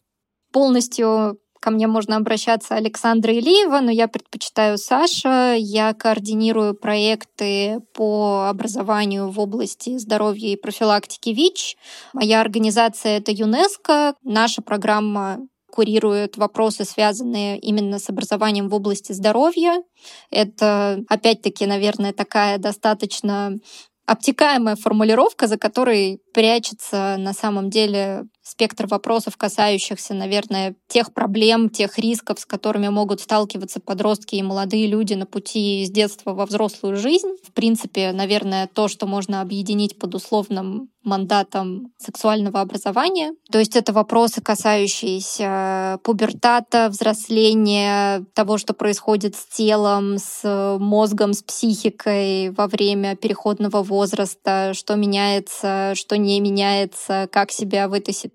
Полностью 0.52 1.38
Ко 1.60 1.72
мне 1.72 1.88
можно 1.88 2.16
обращаться 2.16 2.76
Александра 2.76 3.34
Илиева, 3.34 3.82
но 3.82 3.92
я 3.92 4.08
предпочитаю 4.08 4.78
Саша. 4.78 5.56
Я 5.58 5.94
координирую 5.94 6.74
проекты 6.74 7.80
по 7.94 8.48
образованию 8.48 9.30
в 9.30 9.40
области 9.40 9.98
здоровья 9.98 10.54
и 10.54 10.56
профилактики 10.56 11.30
ВИЧ. 11.30 11.76
Моя 12.14 12.40
организация— 12.40 13.18
это 13.20 13.32
ЮНЕСКО. 13.32 14.16
Наша 14.24 14.62
программа 14.62 15.40
курирует 15.70 16.38
вопросы, 16.38 16.86
связанные 16.86 17.60
именно 17.60 18.00
с 18.00 18.10
образованием 18.10 18.70
в 18.70 18.74
области 18.74 19.12
здоровья. 19.12 19.84
Это, 20.32 21.02
опять-таки, 21.10 21.66
наверное, 21.66 22.14
такая 22.14 22.58
достаточно 22.58 23.54
обтекаемая 24.06 24.76
формулировка, 24.76 25.48
за 25.48 25.58
которой 25.58 26.20
прячется 26.34 27.16
на 27.20 27.34
самом 27.34 27.70
деле 27.70 28.24
спектр 28.42 28.88
вопросов, 28.88 29.38
касающихся, 29.38 30.14
наверное, 30.14 30.76
тех 30.88 31.14
проблем, 31.14 31.70
тех 31.70 31.98
рисков, 31.98 32.40
с 32.40 32.46
которыми 32.46 32.90
могут 32.90 33.22
сталкиваться 33.22 33.80
подростки 33.80 34.36
и 34.36 34.44
молодые 34.44 34.88
люди 34.88 35.14
на 35.14 35.26
пути 35.26 35.84
из 35.84 35.92
детства 35.92 36.34
во 36.34 36.46
взрослую 36.46 36.96
жизнь. 36.98 37.30
В 37.44 37.52
принципе, 37.52 38.12
наверное, 38.12 38.68
то, 38.68 38.88
что 38.88 39.06
можно 39.06 39.42
объединить 39.42 40.00
под 40.00 40.16
условным 40.16 40.90
мандатом 41.04 41.94
сексуального 41.98 42.60
образования. 42.60 43.34
То 43.52 43.60
есть 43.60 43.76
это 43.76 43.94
вопросы, 43.94 44.42
касающиеся 44.42 46.00
пубертата, 46.04 46.90
взросления, 46.90 48.26
того, 48.34 48.58
что 48.58 48.74
происходит 48.74 49.36
с 49.36 49.46
телом, 49.48 50.18
с 50.18 50.78
мозгом, 50.80 51.34
с 51.34 51.42
психикой 51.42 52.50
во 52.52 52.68
время 52.68 53.16
переходного 53.16 53.82
возраста, 53.82 54.74
что 54.74 54.96
меняется, 54.96 55.94
что 55.96 56.18
не 56.18 56.40
меняется, 56.42 57.30
как 57.32 57.52
себя 57.52 57.88
в 57.88 57.94
этой 57.94 58.14
ситуации 58.14 58.29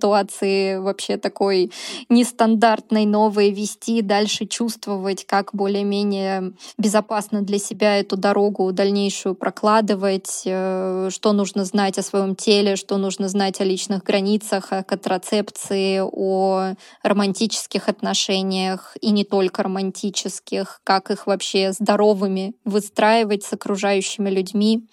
вообще 0.80 1.16
такой 1.16 1.72
нестандартной, 2.08 3.06
новой 3.06 3.50
вести, 3.50 4.02
дальше 4.02 4.46
чувствовать, 4.46 5.26
как 5.26 5.50
более-менее 5.52 6.52
безопасно 6.78 7.42
для 7.42 7.58
себя 7.58 7.98
эту 7.98 8.16
дорогу 8.16 8.72
дальнейшую 8.72 9.34
прокладывать, 9.34 10.42
э, 10.44 11.08
что 11.10 11.32
нужно 11.32 11.64
знать 11.64 11.98
о 11.98 12.02
своем 12.02 12.34
теле, 12.34 12.76
что 12.76 12.96
нужно 12.96 13.28
знать 13.28 13.60
о 13.60 13.64
личных 13.64 14.02
границах, 14.02 14.72
о 14.72 14.82
контрацепции, 14.82 16.00
о 16.02 16.74
романтических 17.02 17.88
отношениях 17.88 18.96
и 19.00 19.10
не 19.10 19.24
только 19.24 19.62
романтических, 19.62 20.80
как 20.84 21.10
их 21.10 21.26
вообще 21.26 21.72
здоровыми 21.72 22.54
выстраивать 22.64 23.44
с 23.44 23.52
окружающими 23.52 24.30
людьми. 24.30 24.86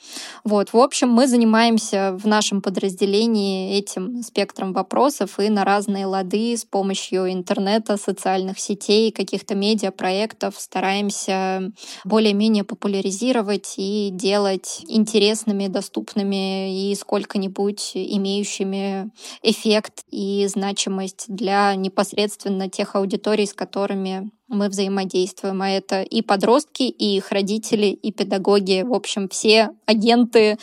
Вот. 0.44 0.74
В 0.74 0.78
общем, 0.78 1.10
мы 1.10 1.28
занимаемся 1.28 2.18
в 2.18 2.28
нашем 2.28 2.62
подразделении 2.62 3.78
этим 3.78 4.24
спектром 4.24 4.74
вопросов 4.74 4.91
и 5.40 5.50
на 5.50 5.64
разные 5.64 6.06
лады 6.06 6.56
с 6.58 6.66
помощью 6.66 7.32
интернета, 7.32 7.98
социальных 7.98 8.60
сетей, 8.60 9.12
каких-то 9.12 9.56
медиапроектов. 9.56 10.56
Стараемся 10.58 11.72
более-менее 12.04 12.64
популяризировать 12.64 13.76
и 13.78 14.10
делать 14.12 14.82
интересными, 14.88 15.68
доступными 15.68 16.92
и 16.92 16.96
сколько-нибудь 16.96 17.92
имеющими 17.96 19.12
эффект 19.42 20.04
и 20.10 20.46
значимость 20.48 21.26
для 21.28 21.74
непосредственно 21.76 22.70
тех 22.70 22.96
аудиторий, 22.96 23.46
с 23.46 23.54
которыми 23.54 24.30
мы 24.52 24.70
взаимодействуем. 24.70 25.62
А 25.62 25.70
это 25.70 26.04
и 26.04 26.22
подростки, 26.22 26.84
и 26.84 27.18
их 27.18 27.32
родители, 27.32 27.88
и 27.88 28.12
педагоги. 28.12 28.84
В 28.86 28.94
общем, 28.94 29.30
все 29.30 29.72
агенты, 29.86 30.58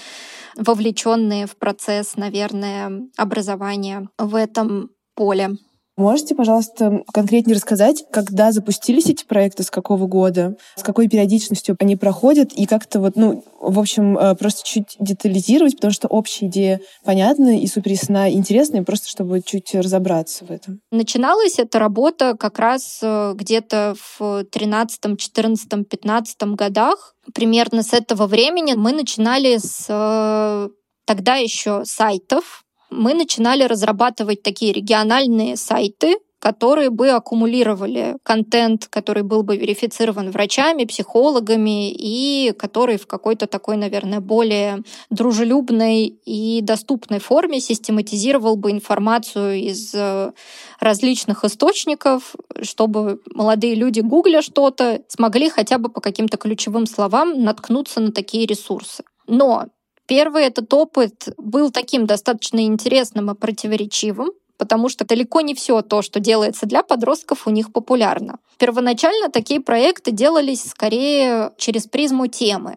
вовлеченные 0.56 1.46
в 1.46 1.56
процесс, 1.56 2.16
наверное, 2.16 3.08
образования 3.16 4.08
в 4.18 4.34
этом 4.34 4.90
поле. 5.14 5.56
Можете, 5.98 6.36
пожалуйста, 6.36 7.02
конкретнее 7.12 7.56
рассказать, 7.56 8.04
когда 8.12 8.52
запустились 8.52 9.06
эти 9.06 9.24
проекты, 9.24 9.64
с 9.64 9.70
какого 9.70 10.06
года, 10.06 10.56
с 10.76 10.84
какой 10.84 11.08
периодичностью 11.08 11.76
они 11.80 11.96
проходят, 11.96 12.52
и 12.52 12.66
как-то 12.66 13.00
вот, 13.00 13.16
ну, 13.16 13.44
в 13.60 13.80
общем, 13.80 14.16
э, 14.16 14.36
просто 14.36 14.64
чуть 14.64 14.96
детализировать, 15.00 15.74
потому 15.74 15.92
что 15.92 16.06
общая 16.06 16.46
идея 16.46 16.80
понятна 17.04 17.58
и 17.58 17.66
супер 17.66 17.90
ясна, 17.90 18.28
и 18.28 18.40
просто 18.84 19.08
чтобы 19.08 19.42
чуть 19.42 19.74
разобраться 19.74 20.44
в 20.44 20.52
этом. 20.52 20.80
Начиналась 20.92 21.58
эта 21.58 21.80
работа 21.80 22.36
как 22.38 22.60
раз 22.60 23.00
э, 23.02 23.32
где-то 23.34 23.96
в 24.18 24.44
13, 24.44 25.18
14, 25.18 25.88
15 25.88 26.42
годах. 26.54 27.16
Примерно 27.34 27.82
с 27.82 27.92
этого 27.92 28.28
времени 28.28 28.74
мы 28.74 28.92
начинали 28.92 29.58
с 29.58 29.86
э, 29.88 30.68
тогда 31.06 31.34
еще 31.34 31.84
сайтов, 31.84 32.64
мы 32.90 33.14
начинали 33.14 33.64
разрабатывать 33.64 34.42
такие 34.42 34.72
региональные 34.72 35.56
сайты, 35.56 36.16
которые 36.38 36.90
бы 36.90 37.10
аккумулировали 37.10 38.16
контент, 38.22 38.86
который 38.86 39.22
был 39.22 39.42
бы 39.42 39.56
верифицирован 39.56 40.30
врачами, 40.30 40.84
психологами 40.84 41.90
и 41.90 42.52
который 42.52 42.96
в 42.96 43.06
какой-то 43.06 43.46
такой, 43.46 43.76
наверное, 43.76 44.20
более 44.20 44.82
дружелюбной 45.10 46.06
и 46.06 46.60
доступной 46.62 47.18
форме 47.18 47.60
систематизировал 47.60 48.56
бы 48.56 48.70
информацию 48.70 49.56
из 49.56 49.92
э, 49.94 50.32
различных 50.78 51.44
источников, 51.44 52.36
чтобы 52.62 53.20
молодые 53.34 53.74
люди, 53.74 54.00
гугля 54.00 54.40
что-то, 54.40 55.02
смогли 55.08 55.50
хотя 55.50 55.78
бы 55.78 55.88
по 55.88 56.00
каким-то 56.00 56.36
ключевым 56.36 56.86
словам 56.86 57.42
наткнуться 57.42 58.00
на 58.00 58.12
такие 58.12 58.46
ресурсы. 58.46 59.02
Но 59.26 59.66
Первый 60.08 60.44
этот 60.44 60.72
опыт 60.72 61.28
был 61.36 61.70
таким 61.70 62.06
достаточно 62.06 62.64
интересным 62.64 63.30
и 63.30 63.34
противоречивым, 63.34 64.30
потому 64.56 64.88
что 64.88 65.04
далеко 65.04 65.42
не 65.42 65.54
все 65.54 65.82
то, 65.82 66.00
что 66.00 66.18
делается 66.18 66.66
для 66.66 66.82
подростков, 66.82 67.46
у 67.46 67.50
них 67.50 67.72
популярно. 67.72 68.38
Первоначально 68.56 69.28
такие 69.28 69.60
проекты 69.60 70.10
делались 70.10 70.64
скорее 70.64 71.52
через 71.58 71.86
призму 71.86 72.26
темы 72.26 72.76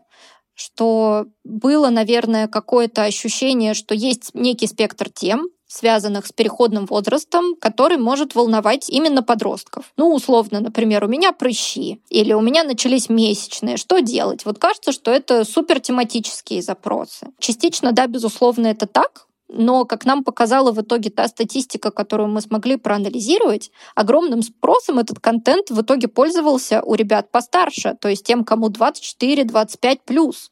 что 0.54 1.26
было, 1.44 1.90
наверное, 1.90 2.48
какое-то 2.48 3.04
ощущение, 3.04 3.74
что 3.74 3.96
есть 3.96 4.30
некий 4.36 4.68
спектр 4.68 5.10
тем, 5.10 5.50
связанных 5.72 6.28
с 6.28 6.34
переходным 6.34 6.86
возрастом, 6.86 7.56
который 7.56 7.98
может 7.98 8.36
волновать 8.36 8.90
именно 8.90 9.24
подростков. 9.24 9.86
Ну, 9.96 10.14
условно, 10.14 10.60
например, 10.60 11.06
у 11.06 11.08
меня 11.08 11.32
прыщи 11.32 12.02
или 12.10 12.34
у 12.34 12.42
меня 12.42 12.64
начались 12.64 13.08
месячные. 13.08 13.78
Что 13.78 14.00
делать? 14.00 14.44
Вот 14.46 14.60
кажется, 14.60 14.92
что 14.92 15.12
это 15.12 15.46
супер 15.46 15.80
тематические 15.80 16.62
запросы. 16.62 17.28
Частично, 17.40 17.94
да, 17.94 18.08
безусловно, 18.08 18.68
это 18.68 18.86
так, 18.86 19.28
но, 19.48 19.86
как 19.86 20.06
нам 20.06 20.24
показала 20.24 20.72
в 20.72 20.82
итоге 20.82 21.10
та 21.10 21.28
статистика, 21.28 21.92
которую 21.92 22.30
мы 22.30 22.42
смогли 22.42 22.76
проанализировать, 22.78 23.72
огромным 23.96 24.42
спросом 24.42 25.00
этот 25.00 25.20
контент 25.20 25.70
в 25.70 25.82
итоге 25.82 26.08
пользовался 26.08 26.82
у 26.84 26.96
ребят 26.96 27.32
постарше, 27.32 27.96
то 28.00 28.10
есть 28.10 28.26
тем, 28.26 28.44
кому 28.44 28.70
24-25 28.70 30.00
плюс, 30.06 30.52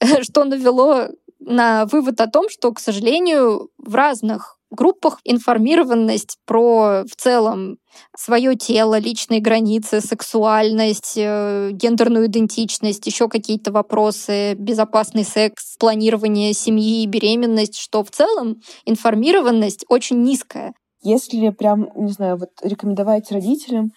что 0.22 0.44
навело 0.44 1.08
на 1.46 1.86
вывод 1.86 2.20
о 2.20 2.26
том, 2.26 2.48
что, 2.48 2.72
к 2.72 2.80
сожалению, 2.80 3.68
в 3.78 3.94
разных 3.94 4.58
группах 4.70 5.20
информированность 5.24 6.38
про 6.46 7.04
в 7.04 7.16
целом 7.16 7.78
свое 8.16 8.56
тело, 8.56 8.98
личные 8.98 9.40
границы, 9.40 10.00
сексуальность, 10.00 11.14
э, 11.16 11.70
гендерную 11.72 12.26
идентичность, 12.26 13.06
еще 13.06 13.28
какие-то 13.28 13.70
вопросы, 13.70 14.54
безопасный 14.54 15.24
секс, 15.24 15.76
планирование 15.78 16.52
семьи 16.52 17.06
беременность, 17.06 17.78
что 17.78 18.02
в 18.02 18.10
целом 18.10 18.56
информированность 18.84 19.84
очень 19.88 20.22
низкая. 20.22 20.74
Если 21.02 21.50
прям, 21.50 21.88
не 21.96 22.12
знаю, 22.12 22.38
вот 22.38 22.50
рекомендовать 22.62 23.30
родителям 23.30 23.92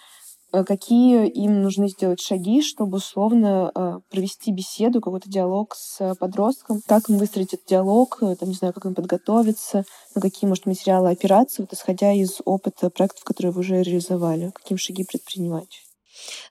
какие 0.51 1.27
им 1.27 1.62
нужны 1.62 1.89
сделать 1.89 2.21
шаги, 2.21 2.62
чтобы 2.62 2.98
условно 2.98 3.71
э, 3.73 4.00
провести 4.10 4.52
беседу, 4.52 5.02
какой-то 5.02 5.29
диалог 5.29 5.75
с 5.75 6.15
подростком, 6.15 6.81
как 6.87 7.10
им 7.10 7.17
выстроить 7.17 7.54
этот 7.54 7.67
диалог, 7.67 8.17
э, 8.21 8.35
там, 8.35 8.50
не 8.50 8.56
знаю, 8.56 8.73
как 8.73 8.85
им 8.85 8.95
подготовиться, 8.95 9.83
на 10.15 10.21
какие, 10.21 10.48
может, 10.48 10.65
материалы 10.65 11.10
опираться, 11.10 11.62
вот 11.62 11.73
исходя 11.73 12.13
из 12.13 12.39
опыта 12.45 12.89
проектов, 12.89 13.23
которые 13.23 13.52
вы 13.52 13.62
уже 13.62 13.81
реализовали, 13.83 14.52
какие 14.52 14.77
шаги 14.77 15.04
предпринимать? 15.04 15.87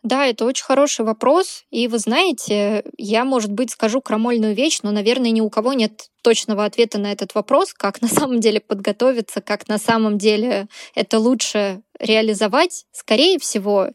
Да, 0.02 0.26
это 0.26 0.44
очень 0.44 0.64
хороший 0.64 1.04
вопрос. 1.04 1.64
И 1.70 1.88
вы 1.88 1.98
знаете, 1.98 2.84
я, 2.96 3.24
может 3.24 3.52
быть, 3.52 3.70
скажу 3.70 4.00
крамольную 4.00 4.54
вещь, 4.54 4.80
но, 4.82 4.90
наверное, 4.90 5.30
ни 5.30 5.40
у 5.40 5.50
кого 5.50 5.72
нет 5.72 6.08
точного 6.22 6.64
ответа 6.64 6.98
на 6.98 7.12
этот 7.12 7.34
вопрос, 7.34 7.72
как 7.72 8.02
на 8.02 8.08
самом 8.16 8.40
деле 8.40 8.60
подготовиться, 8.60 9.40
как 9.40 9.68
на 9.68 9.78
самом 9.78 10.18
деле 10.18 10.68
это 10.94 11.18
лучше 11.18 11.82
реализовать. 11.98 12.84
Скорее 12.92 13.38
всего, 13.38 13.90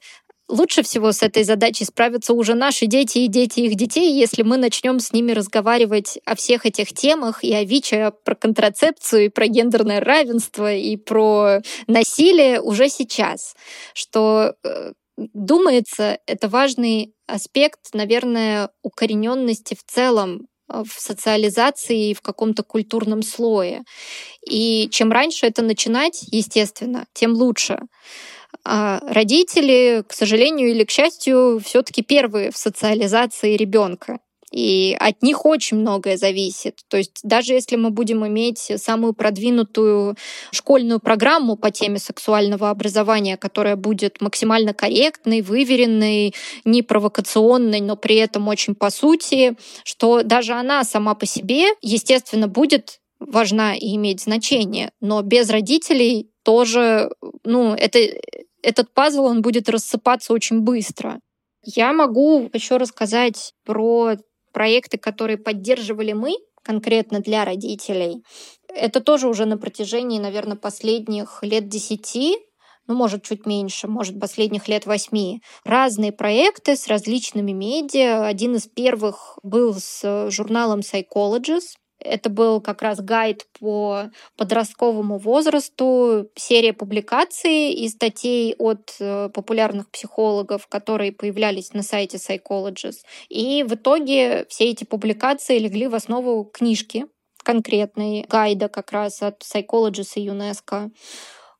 лучше 0.51 0.83
всего 0.83 1.11
с 1.11 1.23
этой 1.23 1.43
задачей 1.43 1.85
справятся 1.85 2.33
уже 2.33 2.53
наши 2.53 2.85
дети 2.85 3.19
и 3.19 3.27
дети 3.27 3.61
их 3.61 3.75
детей, 3.75 4.13
если 4.13 4.43
мы 4.43 4.57
начнем 4.57 4.99
с 4.99 5.13
ними 5.13 5.31
разговаривать 5.31 6.19
о 6.25 6.35
всех 6.35 6.65
этих 6.65 6.93
темах 6.93 7.43
и 7.43 7.53
о 7.53 7.63
ВИЧе, 7.63 8.11
про 8.23 8.35
контрацепцию, 8.35 9.25
и 9.25 9.29
про 9.29 9.47
гендерное 9.47 10.01
равенство, 10.01 10.73
и 10.73 10.97
про 10.97 11.61
насилие 11.87 12.61
уже 12.61 12.89
сейчас. 12.89 13.55
Что 13.93 14.55
э, 14.63 14.91
думается, 15.33 16.19
это 16.25 16.47
важный 16.47 17.13
аспект, 17.27 17.93
наверное, 17.93 18.69
укорененности 18.81 19.75
в 19.75 19.83
целом 19.83 20.47
э, 20.69 20.83
в 20.83 20.99
социализации 20.99 22.09
и 22.09 22.13
в 22.13 22.21
каком-то 22.21 22.63
культурном 22.63 23.21
слое. 23.21 23.83
И 24.49 24.89
чем 24.91 25.11
раньше 25.11 25.45
это 25.45 25.61
начинать, 25.61 26.23
естественно, 26.31 27.05
тем 27.13 27.33
лучше. 27.33 27.79
А 28.63 28.99
родители, 29.07 30.03
к 30.07 30.13
сожалению 30.13 30.69
или 30.69 30.83
к 30.83 30.91
счастью, 30.91 31.61
все-таки 31.63 32.03
первые 32.03 32.51
в 32.51 32.57
социализации 32.57 33.55
ребенка 33.55 34.19
и 34.51 34.95
от 34.99 35.23
них 35.23 35.45
очень 35.45 35.77
многое 35.77 36.17
зависит. 36.17 36.79
То 36.89 36.97
есть 36.97 37.19
даже 37.23 37.53
если 37.53 37.77
мы 37.77 37.89
будем 37.89 38.27
иметь 38.27 38.71
самую 38.75 39.13
продвинутую 39.13 40.15
школьную 40.51 40.99
программу 40.99 41.55
по 41.55 41.71
теме 41.71 41.99
сексуального 41.99 42.69
образования, 42.69 43.37
которая 43.37 43.77
будет 43.77 44.19
максимально 44.21 44.73
корректной, 44.73 45.41
выверенной, 45.41 46.35
не 46.65 46.81
провокационной, 46.81 47.79
но 47.79 47.95
при 47.95 48.17
этом 48.17 48.47
очень 48.49 48.75
по 48.75 48.89
сути, 48.89 49.55
что 49.83 50.23
даже 50.23 50.53
она 50.53 50.83
сама 50.83 51.15
по 51.15 51.25
себе, 51.25 51.67
естественно, 51.81 52.47
будет 52.47 52.99
важна 53.19 53.75
и 53.75 53.95
иметь 53.95 54.21
значение, 54.21 54.91
но 54.99 55.21
без 55.21 55.49
родителей 55.49 56.29
тоже, 56.43 57.11
ну, 57.43 57.73
это, 57.73 57.99
этот 58.63 58.93
пазл, 58.93 59.25
он 59.25 59.41
будет 59.41 59.69
рассыпаться 59.69 60.33
очень 60.33 60.61
быстро. 60.61 61.19
Я 61.63 61.93
могу 61.93 62.49
еще 62.53 62.77
рассказать 62.77 63.53
про 63.63 64.15
проекты, 64.51 64.97
которые 64.97 65.37
поддерживали 65.37 66.13
мы, 66.13 66.35
конкретно 66.63 67.19
для 67.19 67.43
родителей, 67.43 68.23
это 68.67 69.01
тоже 69.01 69.27
уже 69.27 69.45
на 69.45 69.57
протяжении, 69.57 70.19
наверное, 70.19 70.57
последних 70.57 71.39
лет 71.41 71.67
десяти, 71.67 72.37
ну, 72.87 72.95
может, 72.95 73.23
чуть 73.23 73.45
меньше, 73.45 73.87
может, 73.87 74.19
последних 74.19 74.67
лет 74.67 74.85
восьми. 74.85 75.41
Разные 75.63 76.11
проекты 76.11 76.75
с 76.75 76.87
различными 76.87 77.51
медиа. 77.51 78.25
Один 78.25 78.55
из 78.55 78.67
первых 78.67 79.37
был 79.43 79.75
с 79.79 80.29
журналом 80.29 80.79
Psychologist, 80.79 81.75
это 82.03 82.29
был 82.29 82.61
как 82.61 82.81
раз 82.81 83.01
гайд 83.01 83.47
по 83.59 84.09
подростковому 84.37 85.17
возрасту, 85.17 86.27
серия 86.35 86.73
публикаций 86.73 87.71
и 87.71 87.87
статей 87.89 88.55
от 88.57 88.95
э, 88.99 89.29
популярных 89.33 89.89
психологов, 89.89 90.67
которые 90.67 91.11
появлялись 91.11 91.73
на 91.73 91.83
сайте 91.83 92.17
Psychologist. 92.17 92.99
И 93.29 93.63
в 93.63 93.75
итоге 93.75 94.45
все 94.49 94.65
эти 94.65 94.83
публикации 94.83 95.59
легли 95.59 95.87
в 95.87 95.95
основу 95.95 96.43
книжки 96.45 97.05
конкретной, 97.43 98.25
гайда 98.29 98.69
как 98.69 98.91
раз 98.91 99.21
от 99.21 99.41
Psychologist 99.41 100.13
и 100.15 100.21
ЮНЕСКО 100.21 100.91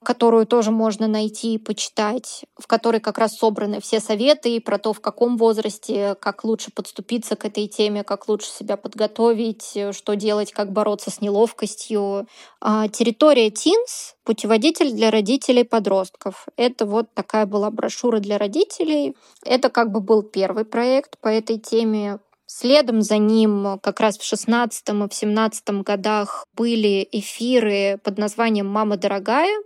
которую 0.04 0.48
тоже 0.48 0.72
можно 0.72 1.08
найти 1.08 1.54
и 1.54 1.58
почитать, 1.58 2.46
в 2.58 2.68
которой 2.68 3.00
как 3.00 3.18
раз 3.18 3.38
собраны 3.38 3.80
все 3.82 4.00
советы 4.00 4.60
про 4.60 4.78
то, 4.78 4.94
в 4.94 5.00
каком 5.00 5.38
возрасте, 5.38 6.16
как 6.20 6.44
лучше 6.44 6.72
подступиться 6.72 7.36
к 7.36 7.46
этой 7.46 7.68
теме, 7.68 8.04
как 8.04 8.28
лучше 8.28 8.50
себя 8.50 8.78
подготовить, 8.78 9.78
что 9.92 10.16
делать, 10.16 10.52
как 10.52 10.72
бороться 10.72 11.12
с 11.12 11.22
неловкостью. 11.22 12.28
А 12.60 12.88
территория 12.88 13.50
Teens— 13.50 14.16
путеводитель 14.24 14.92
для 14.92 15.12
родителей 15.12 15.64
подростков. 15.64 16.48
Это 16.56 16.86
вот 16.86 17.14
такая 17.14 17.46
была 17.46 17.70
брошюра 17.70 18.20
для 18.20 18.38
родителей. 18.38 19.16
Это 19.46 19.70
как 19.70 19.92
бы 19.92 20.00
был 20.00 20.24
первый 20.24 20.66
проект 20.66 21.20
по 21.20 21.28
этой 21.28 21.58
теме. 21.60 22.20
Следом 22.54 23.02
за 23.02 23.18
ним 23.18 23.80
как 23.82 24.02
раз 24.02 24.18
в 24.18 24.26
16 24.26 24.90
и 24.90 24.92
в 24.92 25.14
17 25.14 25.70
годах 25.86 26.46
были 26.54 27.08
эфиры 27.10 27.98
под 28.04 28.18
названием 28.18 28.68
«Мама 28.68 28.98
дорогая» 28.98 29.58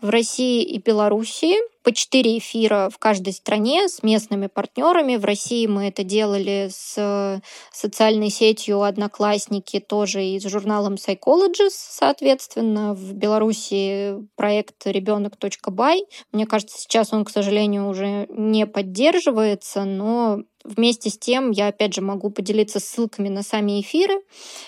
в 0.00 0.08
России 0.08 0.62
и 0.62 0.78
Белоруссии. 0.78 1.56
По 1.82 1.92
четыре 1.92 2.38
эфира 2.38 2.90
в 2.92 2.98
каждой 2.98 3.34
стране 3.34 3.88
с 3.88 4.02
местными 4.02 4.48
партнерами. 4.48 5.16
В 5.16 5.24
России 5.24 5.66
мы 5.66 5.88
это 5.88 6.02
делали 6.02 6.68
с 6.70 7.42
социальной 7.72 8.30
сетью 8.30 8.82
«Одноклассники», 8.82 9.78
тоже 9.78 10.24
и 10.24 10.40
с 10.40 10.42
журналом 10.44 10.94
Psychologist, 10.94 11.76
соответственно. 11.90 12.94
В 12.94 13.12
Беларуси 13.12 14.14
проект 14.36 14.86
ребенок.бай. 14.86 16.04
Мне 16.32 16.46
кажется, 16.46 16.78
сейчас 16.78 17.12
он, 17.12 17.24
к 17.24 17.30
сожалению, 17.30 17.88
уже 17.88 18.26
не 18.28 18.66
поддерживается, 18.66 19.84
но 19.84 20.40
Вместе 20.64 21.10
с 21.10 21.18
тем 21.18 21.50
я, 21.50 21.68
опять 21.68 21.94
же, 21.94 22.00
могу 22.00 22.30
поделиться 22.30 22.80
ссылками 22.80 23.28
на 23.28 23.42
сами 23.42 23.80
эфиры. 23.80 24.20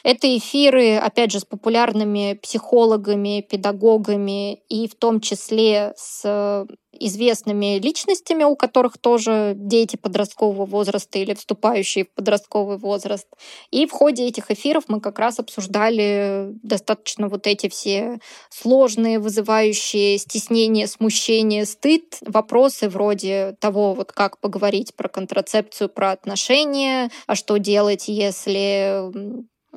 Это 0.03 0.37
эфиры, 0.37 0.97
опять 0.97 1.33
же, 1.33 1.41
с 1.41 1.45
популярными 1.45 2.39
психологами, 2.43 3.47
педагогами 3.49 4.55
и 4.69 4.89
в 4.89 4.95
том 4.95 5.21
числе 5.21 5.93
с 5.97 6.67
известными 6.93 7.79
личностями, 7.79 8.45
у 8.45 8.57
которых 8.57 8.99
тоже 8.99 9.55
дети 9.57 9.97
подросткового 9.97 10.67
возраста 10.67 11.19
или 11.19 11.35
вступающие 11.35 12.05
в 12.05 12.11
подростковый 12.11 12.79
возраст. 12.79 13.27
И 13.71 13.87
в 13.87 13.91
ходе 13.91 14.27
этих 14.27 14.51
эфиров 14.51 14.85
мы 14.89 15.01
как 15.01 15.19
раз 15.19 15.39
обсуждали 15.39 16.51
достаточно 16.63 17.29
вот 17.29 17.47
эти 17.47 17.69
все 17.69 18.19
сложные, 18.51 19.19
вызывающие 19.19 20.19
стеснение, 20.19 20.87
смущение, 20.87 21.65
стыд, 21.65 22.19
вопросы 22.21 22.89
вроде 22.89 23.57
того, 23.61 23.95
вот 23.95 24.13
как 24.13 24.39
поговорить 24.39 24.95
про 24.95 25.09
контрацепцию, 25.09 25.89
про 25.89 26.13
отношения, 26.13 27.11
а 27.27 27.35
что 27.35 27.57
делать, 27.59 28.09
если 28.09 29.11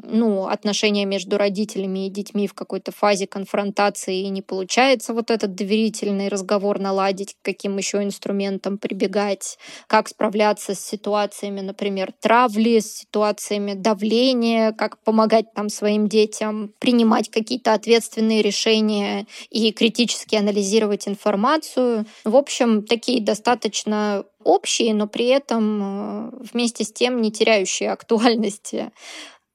ну, 0.03 0.47
отношения 0.47 1.05
между 1.05 1.37
родителями 1.37 2.07
и 2.07 2.09
детьми 2.09 2.47
в 2.47 2.53
какой-то 2.53 2.91
фазе 2.91 3.27
конфронтации 3.27 4.21
и 4.21 4.29
не 4.29 4.41
получается 4.41 5.13
вот 5.13 5.31
этот 5.31 5.55
доверительный 5.55 6.27
разговор 6.27 6.79
наладить, 6.79 7.35
каким 7.41 7.77
еще 7.77 8.03
инструментам 8.03 8.77
прибегать, 8.77 9.57
как 9.87 10.09
справляться 10.09 10.75
с 10.75 10.79
ситуациями, 10.79 11.61
например, 11.61 12.11
травли, 12.19 12.79
с 12.79 12.93
ситуациями 12.93 13.73
давления, 13.73 14.73
как 14.73 14.97
помогать 15.03 15.53
там 15.53 15.69
своим 15.69 16.07
детям 16.07 16.73
принимать 16.79 17.29
какие-то 17.29 17.73
ответственные 17.73 18.41
решения 18.41 19.27
и 19.49 19.71
критически 19.71 20.35
анализировать 20.35 21.07
информацию. 21.07 22.05
В 22.25 22.35
общем, 22.35 22.83
такие 22.83 23.21
достаточно 23.21 24.25
общие, 24.45 24.93
но 24.93 25.07
при 25.07 25.25
этом 25.25 25.81
э, 25.81 26.31
вместе 26.53 26.83
с 26.83 26.93
тем 26.93 27.21
не 27.21 27.31
теряющие 27.31 27.91
актуальности 27.91 28.91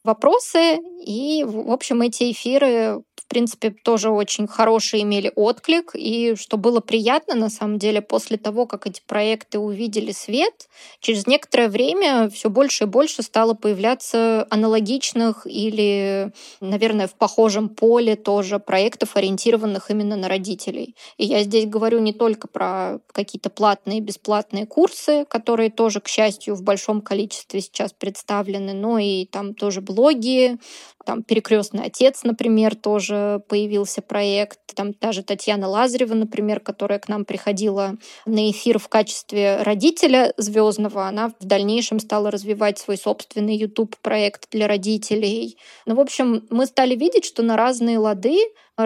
вопросы. 0.05 0.79
И, 1.07 1.45
в 1.45 1.71
общем, 1.71 2.03
эти 2.03 2.31
эфиры 2.33 3.03
принципе, 3.27 3.71
тоже 3.71 4.11
очень 4.11 4.47
хороший 4.47 5.03
имели 5.03 5.33
отклик. 5.35 5.93
И 5.95 6.35
что 6.37 6.57
было 6.57 6.81
приятно, 6.81 7.35
на 7.35 7.51
самом 7.51 7.79
деле, 7.79 8.03
после 8.03 8.37
того, 8.37 8.67
как 8.67 8.87
эти 8.87 9.03
проекты 9.07 9.59
увидели 9.59 10.13
свет, 10.13 10.69
через 11.01 11.27
некоторое 11.27 11.69
время 11.69 12.31
все 12.31 12.51
больше 12.51 12.85
и 12.85 12.87
больше 12.87 13.23
стало 13.23 13.55
появляться 13.55 14.47
аналогичных 14.51 15.47
или, 15.47 16.33
наверное, 16.61 17.07
в 17.07 17.15
похожем 17.15 17.69
поле 17.69 18.17
тоже 18.17 18.59
проектов, 18.59 19.17
ориентированных 19.17 19.91
именно 19.91 20.17
на 20.17 20.29
родителей. 20.29 20.95
И 21.17 21.27
я 21.27 21.43
здесь 21.43 21.67
говорю 21.67 22.01
не 22.01 22.13
только 22.13 22.49
про 22.49 23.01
какие-то 23.13 23.51
платные, 23.51 24.01
бесплатные 24.01 24.67
курсы, 24.67 25.25
которые 25.27 25.71
тоже, 25.71 26.01
к 26.01 26.09
счастью, 26.09 26.55
в 26.55 26.63
большом 26.63 27.01
количестве 27.01 27.61
сейчас 27.61 27.93
представлены, 27.93 28.73
но 28.73 28.99
и 28.99 29.27
там 29.27 29.55
тоже 29.55 29.81
блоги, 29.81 30.59
Там 31.05 31.23
«Перекрестный 31.23 31.85
отец», 31.85 32.25
например, 32.25 32.75
тоже 32.75 33.43
появился 33.49 34.03
проект. 34.03 34.59
Там 34.75 34.93
даже 35.01 35.23
Татьяна 35.23 35.69
Лазарева, 35.69 36.15
например, 36.15 36.61
которая 36.61 36.99
к 36.99 37.09
нам 37.09 37.25
приходила 37.25 37.97
на 38.27 38.51
эфир 38.51 38.79
в 38.79 38.89
качестве 38.89 39.63
родителя 39.63 40.33
звездного, 40.37 41.07
она 41.07 41.33
в 41.41 41.45
дальнейшем 41.45 42.01
стала 42.01 42.31
развивать 42.31 42.79
свой 42.79 42.97
собственный 42.97 43.57
YouTube-проект 43.57 44.51
для 44.51 44.69
родителей. 44.69 45.57
Ну, 45.87 45.95
в 45.95 46.01
общем, 46.01 46.47
мы 46.51 46.67
стали 46.67 46.95
видеть, 46.95 47.25
что 47.25 47.43
на 47.43 47.57
разные 47.57 47.99
лады 47.99 48.37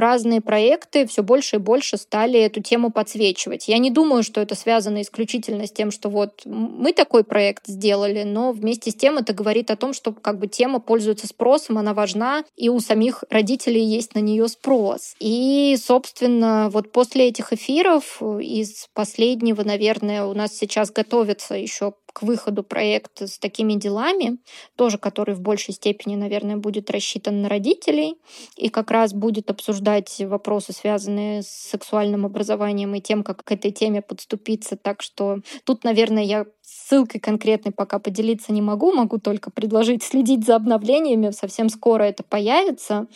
разные 0.01 0.40
проекты 0.40 1.07
все 1.07 1.22
больше 1.22 1.57
и 1.57 1.59
больше 1.59 1.97
стали 1.97 2.38
эту 2.40 2.62
тему 2.62 2.90
подсвечивать. 2.90 3.68
Я 3.68 3.78
не 3.78 3.90
думаю, 3.90 4.22
что 4.22 4.40
это 4.40 4.55
связано 4.55 5.03
исключительно 5.03 5.66
с 5.66 5.72
тем, 5.72 5.90
что 5.90 6.09
вот 6.09 6.42
мы 6.45 6.92
такой 6.92 7.24
проект 7.24 7.66
сделали, 7.66 8.22
но 8.22 8.53
вместе 8.53 8.90
с 8.90 8.95
тем 8.95 9.18
это 9.18 9.32
говорит 9.32 9.70
о 9.70 9.76
том, 9.76 9.92
что 9.92 10.12
как 10.12 10.38
бы 10.38 10.47
тема 10.47 10.80
пользуется 10.80 11.26
спросом, 11.26 11.78
она 11.78 11.95
важна, 11.95 12.45
и 12.57 12.68
у 12.68 12.80
самих 12.80 13.24
родителей 13.30 13.84
есть 13.84 14.14
на 14.14 14.20
нее 14.20 14.49
спрос. 14.49 15.14
И, 15.18 15.76
собственно, 15.82 16.68
вот 16.70 16.92
после 16.92 17.28
этих 17.28 17.53
эфиров 17.53 18.22
из 18.22 18.88
последнего, 18.95 19.62
наверное, 19.62 20.24
у 20.24 20.34
нас 20.34 20.57
сейчас 20.57 20.90
готовится 20.90 21.55
еще 21.55 21.95
к 22.14 22.22
выходу 22.22 22.62
проект 22.62 23.22
с 23.22 23.38
такими 23.38 23.74
делами, 23.74 24.38
тоже 24.76 24.99
который 24.99 25.34
в 25.34 25.40
большей 25.40 25.74
степени, 25.74 26.14
наверное, 26.14 26.57
будет 26.57 26.88
рассчитан 26.90 27.42
на 27.42 27.49
родителей 27.49 28.14
и 28.57 28.68
как 28.68 28.92
раз 28.92 29.12
будет 29.12 29.51
обсуждать 29.85 30.30
вопросы, 30.30 30.72
связанные 30.72 31.43
с 31.43 31.49
сексуальным 31.49 32.24
образованием 32.24 32.95
и 32.95 33.01
тем, 33.01 33.22
как 33.22 33.45
к 33.45 33.53
этой 33.53 33.70
теме 33.70 34.01
подступиться. 34.03 34.76
Так 34.76 35.03
что 35.03 35.39
тут, 35.64 35.85
наверное, 35.85 36.22
я 36.22 36.47
ссылкой 36.62 37.20
конкретной 37.20 37.72
пока 37.72 37.99
поделиться 37.99 38.53
не 38.53 38.62
могу, 38.62 38.93
могу 38.93 39.18
только 39.18 39.51
предложить 39.51 40.03
следить 40.11 40.47
за 40.47 40.57
обновлениями, 40.57 41.30
совсем 41.30 41.68
скоро 41.68 42.05
это 42.05 42.22
появится. 42.22 43.07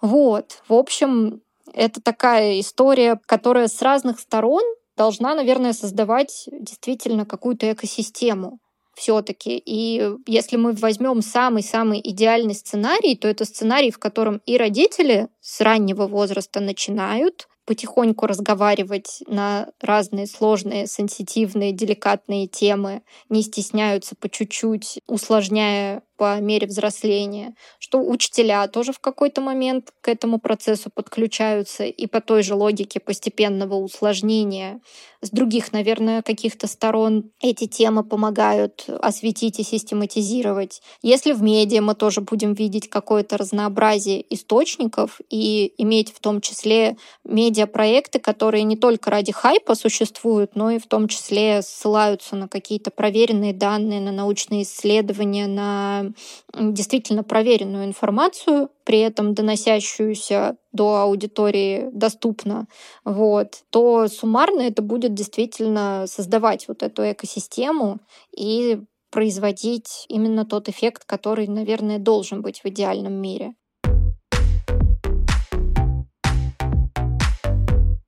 Вот, 0.00 0.62
в 0.68 0.74
общем, 0.74 1.40
это 1.74 2.00
такая 2.00 2.60
история, 2.60 3.18
которая 3.26 3.66
с 3.66 3.82
разных 3.82 4.20
сторон 4.20 4.62
должна, 4.96 5.34
наверное, 5.34 5.72
создавать 5.72 6.48
действительно 6.52 7.24
какую-то 7.24 7.72
экосистему 7.72 8.58
все-таки. 8.94 9.62
И 9.64 10.16
если 10.26 10.56
мы 10.56 10.72
возьмем 10.72 11.22
самый-самый 11.22 12.00
идеальный 12.02 12.54
сценарий, 12.54 13.16
то 13.16 13.28
это 13.28 13.44
сценарий, 13.44 13.90
в 13.90 13.98
котором 13.98 14.40
и 14.46 14.56
родители 14.56 15.28
с 15.40 15.60
раннего 15.60 16.06
возраста 16.06 16.60
начинают 16.60 17.48
потихоньку 17.64 18.26
разговаривать 18.26 19.22
на 19.26 19.68
разные 19.80 20.26
сложные, 20.26 20.86
сенситивные, 20.86 21.72
деликатные 21.72 22.48
темы, 22.48 23.02
не 23.28 23.42
стесняются 23.42 24.16
по 24.16 24.28
чуть-чуть, 24.28 24.98
усложняя 25.06 26.02
по 26.22 26.38
мере 26.38 26.68
взросления, 26.68 27.52
что 27.80 27.98
учителя 27.98 28.68
тоже 28.68 28.92
в 28.92 29.00
какой-то 29.00 29.40
момент 29.40 29.92
к 30.00 30.06
этому 30.06 30.38
процессу 30.38 30.88
подключаются 30.88 31.82
и 31.82 32.06
по 32.06 32.20
той 32.20 32.44
же 32.44 32.54
логике 32.54 33.00
постепенного 33.00 33.74
усложнения. 33.74 34.80
С 35.20 35.30
других, 35.30 35.72
наверное, 35.72 36.22
каких-то 36.22 36.68
сторон 36.68 37.30
эти 37.40 37.66
темы 37.66 38.04
помогают 38.04 38.84
осветить 39.00 39.58
и 39.58 39.64
систематизировать. 39.64 40.80
Если 41.02 41.32
в 41.32 41.42
медиа 41.42 41.80
мы 41.80 41.96
тоже 41.96 42.20
будем 42.20 42.54
видеть 42.54 42.88
какое-то 42.88 43.36
разнообразие 43.36 44.24
источников 44.32 45.20
и 45.28 45.74
иметь 45.78 46.12
в 46.14 46.20
том 46.20 46.40
числе 46.40 46.96
медиапроекты, 47.24 48.20
которые 48.20 48.62
не 48.62 48.76
только 48.76 49.10
ради 49.10 49.32
хайпа 49.32 49.74
существуют, 49.74 50.54
но 50.54 50.70
и 50.70 50.78
в 50.78 50.86
том 50.86 51.08
числе 51.08 51.62
ссылаются 51.62 52.36
на 52.36 52.46
какие-то 52.46 52.92
проверенные 52.92 53.52
данные, 53.52 54.00
на 54.00 54.12
научные 54.12 54.62
исследования, 54.62 55.48
на 55.48 56.11
действительно 56.54 57.22
проверенную 57.24 57.84
информацию, 57.84 58.70
при 58.84 59.00
этом 59.00 59.34
доносящуюся 59.34 60.56
до 60.72 60.96
аудитории 60.98 61.88
доступно, 61.92 62.66
вот, 63.04 63.62
то 63.70 64.08
суммарно 64.08 64.62
это 64.62 64.82
будет 64.82 65.14
действительно 65.14 66.06
создавать 66.06 66.68
вот 66.68 66.82
эту 66.82 67.02
экосистему 67.10 68.00
и 68.36 68.80
производить 69.10 70.06
именно 70.08 70.44
тот 70.44 70.68
эффект, 70.68 71.04
который, 71.04 71.46
наверное, 71.46 71.98
должен 71.98 72.40
быть 72.40 72.60
в 72.64 72.66
идеальном 72.66 73.12
мире. 73.14 73.54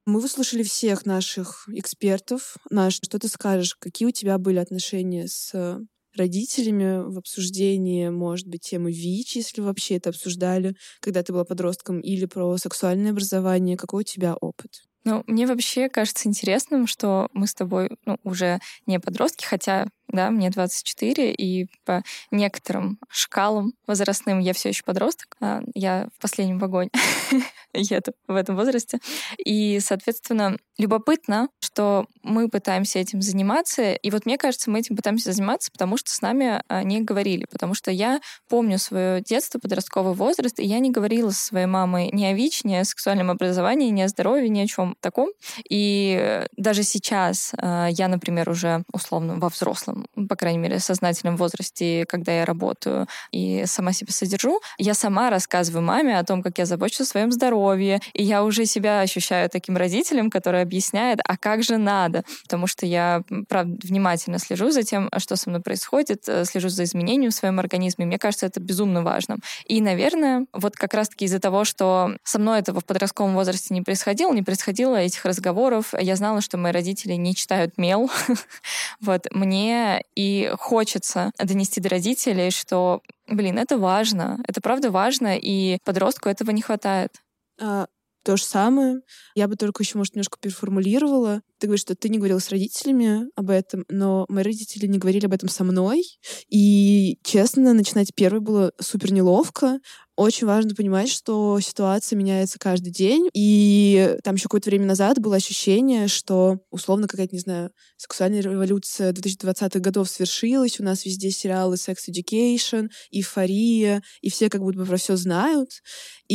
Мы 0.07 0.21
выслушали 0.21 0.63
всех 0.63 1.07
наших 1.07 1.69
экспертов. 1.69 2.57
Наш, 2.71 2.95
что 3.03 3.19
ты 3.19 3.29
скажешь, 3.29 3.75
какие 3.75 4.07
у 4.07 4.13
тебя 4.13 4.39
были 4.39 4.59
отношения 4.59 5.27
с 5.27 5.79
родителями 6.17 7.03
в 7.12 7.19
обсуждении, 7.19 8.09
может 8.09 8.47
быть, 8.47 8.62
темы 8.62 8.93
ВИЧ, 8.93 9.37
если 9.37 9.61
вообще 9.61 9.97
это 9.97 10.11
обсуждали, 10.11 10.75
когда 11.01 11.23
ты 11.23 11.33
была 11.33 11.45
подростком, 11.45 12.01
или 12.01 12.27
про 12.27 12.57
сексуальное 12.57 13.12
образование. 13.12 13.77
Какой 13.77 14.03
у 14.03 14.05
тебя 14.05 14.35
опыт? 14.35 14.71
Ну, 15.05 15.23
мне 15.27 15.47
вообще 15.47 15.91
кажется 15.91 16.29
интересным, 16.29 16.87
что 16.87 17.29
мы 17.35 17.47
с 17.47 17.55
тобой 17.55 17.91
ну, 18.07 18.17
уже 18.25 18.59
не 18.87 18.99
подростки, 18.99 19.45
хотя 19.45 19.89
да, 20.15 20.31
мне 20.31 20.51
24, 20.51 21.33
и 21.33 21.67
по 21.85 22.03
некоторым 22.31 22.99
шкалам 23.09 23.75
возрастным 23.87 24.39
я 24.39 24.53
все 24.53 24.71
еще 24.71 24.83
подросток. 24.85 25.37
А 25.41 25.62
я 25.75 26.09
в 26.17 26.21
последнем 26.21 26.59
вагоне 26.59 26.91
еду 27.75 28.12
в 28.29 28.35
этом 28.35 28.57
возрасте. 28.57 28.99
И, 29.45 29.81
соответственно, 29.81 30.57
любопытно, 30.79 31.49
что 31.61 32.07
мы 32.23 32.49
пытаемся 32.49 32.99
этим 32.99 33.23
заниматься. 33.23 33.95
И 33.95 34.11
вот 34.11 34.27
мне 34.27 34.39
кажется, 34.39 34.71
мы 34.71 34.81
этим 34.81 34.97
пытаемся 34.97 35.33
заниматься, 35.33 35.71
потому 35.71 35.97
что 35.97 36.11
с 36.11 36.21
нами 36.21 36.62
не 36.85 37.01
говорили. 37.01 37.47
Потому 37.51 37.75
что 37.75 37.91
я 37.91 38.21
помню 38.49 38.79
свое 38.79 39.21
детство, 39.21 39.59
подростковый 39.59 40.15
возраст, 40.15 40.59
и 40.59 40.65
я 40.65 40.79
не 40.79 40.91
говорила 40.91 41.31
со 41.31 41.45
своей 41.45 41.67
мамой 41.67 42.11
ни 42.12 42.25
о 42.25 42.33
ВИЧ, 42.33 42.65
ни 42.65 42.75
о 42.75 42.85
сексуальном 42.85 43.31
образовании, 43.31 43.91
ни 43.91 44.03
о 44.03 44.09
здоровье, 44.09 44.49
ни 44.49 44.61
о 44.61 44.67
чем 44.67 44.97
таком. 45.01 45.31
И 45.69 46.45
даже 46.57 46.83
сейчас 46.83 47.53
а, 47.57 47.89
я, 47.89 48.09
например, 48.09 48.49
уже 48.49 48.85
условно 48.93 49.37
во 49.37 49.49
взрослом 49.49 50.04
по 50.29 50.37
крайней 50.37 50.59
мере, 50.59 50.79
сознательном 50.79 51.37
возрасте, 51.37 52.05
когда 52.09 52.33
я 52.33 52.45
работаю 52.45 53.07
и 53.33 53.65
сама 53.67 53.93
себя 53.93 54.13
содержу, 54.13 54.61
я 54.79 54.95
сама 54.95 55.31
рассказываю 55.31 55.83
маме 55.83 56.19
о 56.19 56.25
том, 56.25 56.43
как 56.43 56.59
я 56.59 56.67
забочусь 56.67 57.01
о 57.03 57.05
своем 57.05 57.33
здоровье, 57.33 58.01
и 58.13 58.23
я 58.23 58.45
уже 58.45 58.67
себя 58.67 59.01
ощущаю 59.01 59.51
таким 59.51 59.77
родителем, 59.77 60.31
который 60.31 60.63
объясняет, 60.63 61.21
а 61.27 61.37
как 61.37 61.63
же 61.63 61.77
надо, 61.77 62.25
потому 62.43 62.67
что 62.67 62.87
я, 62.87 63.23
правда, 63.49 63.77
внимательно 63.83 64.39
слежу 64.39 64.71
за 64.71 64.83
тем, 64.83 65.11
что 65.19 65.37
со 65.37 65.51
мной 65.51 65.63
происходит, 65.63 66.29
э, 66.29 66.45
слежу 66.45 66.69
за 66.69 66.85
изменением 66.85 67.31
в 67.31 67.35
своем 67.35 67.59
организме, 67.59 68.07
мне 68.07 68.19
кажется, 68.19 68.47
это 68.47 68.61
безумно 68.61 69.03
важно. 69.03 69.37
И, 69.67 69.81
наверное, 69.81 70.47
вот 70.53 70.77
как 70.77 70.95
раз-таки 70.95 71.25
из-за 71.27 71.41
того, 71.41 71.65
что 71.65 72.17
со 72.25 72.39
мной 72.39 72.61
этого 72.61 72.81
в 72.81 72.85
подростковом 72.85 73.35
возрасте 73.35 73.75
не 73.75 73.83
происходило, 73.83 74.33
не 74.33 74.43
происходило 74.43 74.97
этих 74.97 75.25
разговоров, 75.25 75.95
я 75.99 76.17
знала, 76.17 76.41
что 76.41 76.59
мои 76.59 76.73
родители 76.73 77.15
не 77.15 77.35
читают 77.35 77.77
мел, 77.79 78.11
вот, 79.01 79.27
мне 79.33 79.84
и 80.14 80.53
хочется 80.59 81.32
донести 81.39 81.80
до 81.80 81.89
родителей, 81.89 82.51
что, 82.51 83.03
блин, 83.28 83.59
это 83.59 83.78
важно, 83.78 84.43
это 84.47 84.61
правда 84.61 84.91
важно, 84.91 85.37
и 85.37 85.78
подростку 85.85 86.28
этого 86.28 86.51
не 86.51 86.62
хватает. 86.62 87.12
А, 87.61 87.87
то 88.24 88.39
же 88.39 88.45
самое. 88.45 89.01
Я 89.35 89.49
бы 89.49 89.57
только 89.57 89.82
еще, 89.82 89.99
может, 89.99 90.14
немножко 90.14 90.39
переформулировала. 90.41 91.43
Ты 91.59 91.66
говоришь, 91.66 91.82
что 91.82 91.95
ты 91.95 92.09
не 92.09 92.16
говорил 92.16 92.41
с 92.41 92.49
родителями 92.49 93.28
об 93.37 93.51
этом, 93.51 93.85
но 93.89 94.24
мои 94.28 94.43
родители 94.43 94.87
не 94.87 94.99
говорили 94.99 95.26
об 95.26 95.35
этом 95.35 95.51
со 95.51 95.62
мной. 95.62 96.03
И, 96.49 97.18
честно, 97.22 97.74
начинать 97.74 98.14
первой 98.14 98.41
было 98.41 98.72
супер 98.80 99.12
неловко. 99.12 99.78
Очень 100.17 100.47
важно 100.47 100.77
понимать, 100.77 101.09
что 101.09 101.59
ситуация 101.59 102.17
меняется 102.17 102.57
каждый 102.61 102.93
день. 102.93 103.29
И 103.35 104.17
там 104.23 104.37
еще 104.37 104.45
какое-то 104.45 104.71
время 104.71 104.87
назад 104.87 105.19
было 105.19 105.35
ощущение, 105.37 106.07
что 106.07 106.59
условно 106.71 107.09
какая-то, 107.09 107.35
не 107.35 107.41
знаю, 107.41 107.71
сексуальная 107.97 108.41
революция 108.41 109.12
2020-х 109.12 109.81
годов 109.81 110.09
свершилась. 110.09 110.79
У 110.79 110.85
нас 110.85 111.05
везде 111.05 111.33
сериалы 111.33 111.75
Sex 111.75 111.97
Education, 112.09 112.91
эйфория, 113.11 114.03
и 114.21 114.31
все 114.31 114.49
как 114.49 114.61
будто 114.61 114.79
бы 114.79 114.87
про 114.87 114.99
все 114.99 115.17
знают. 115.17 115.71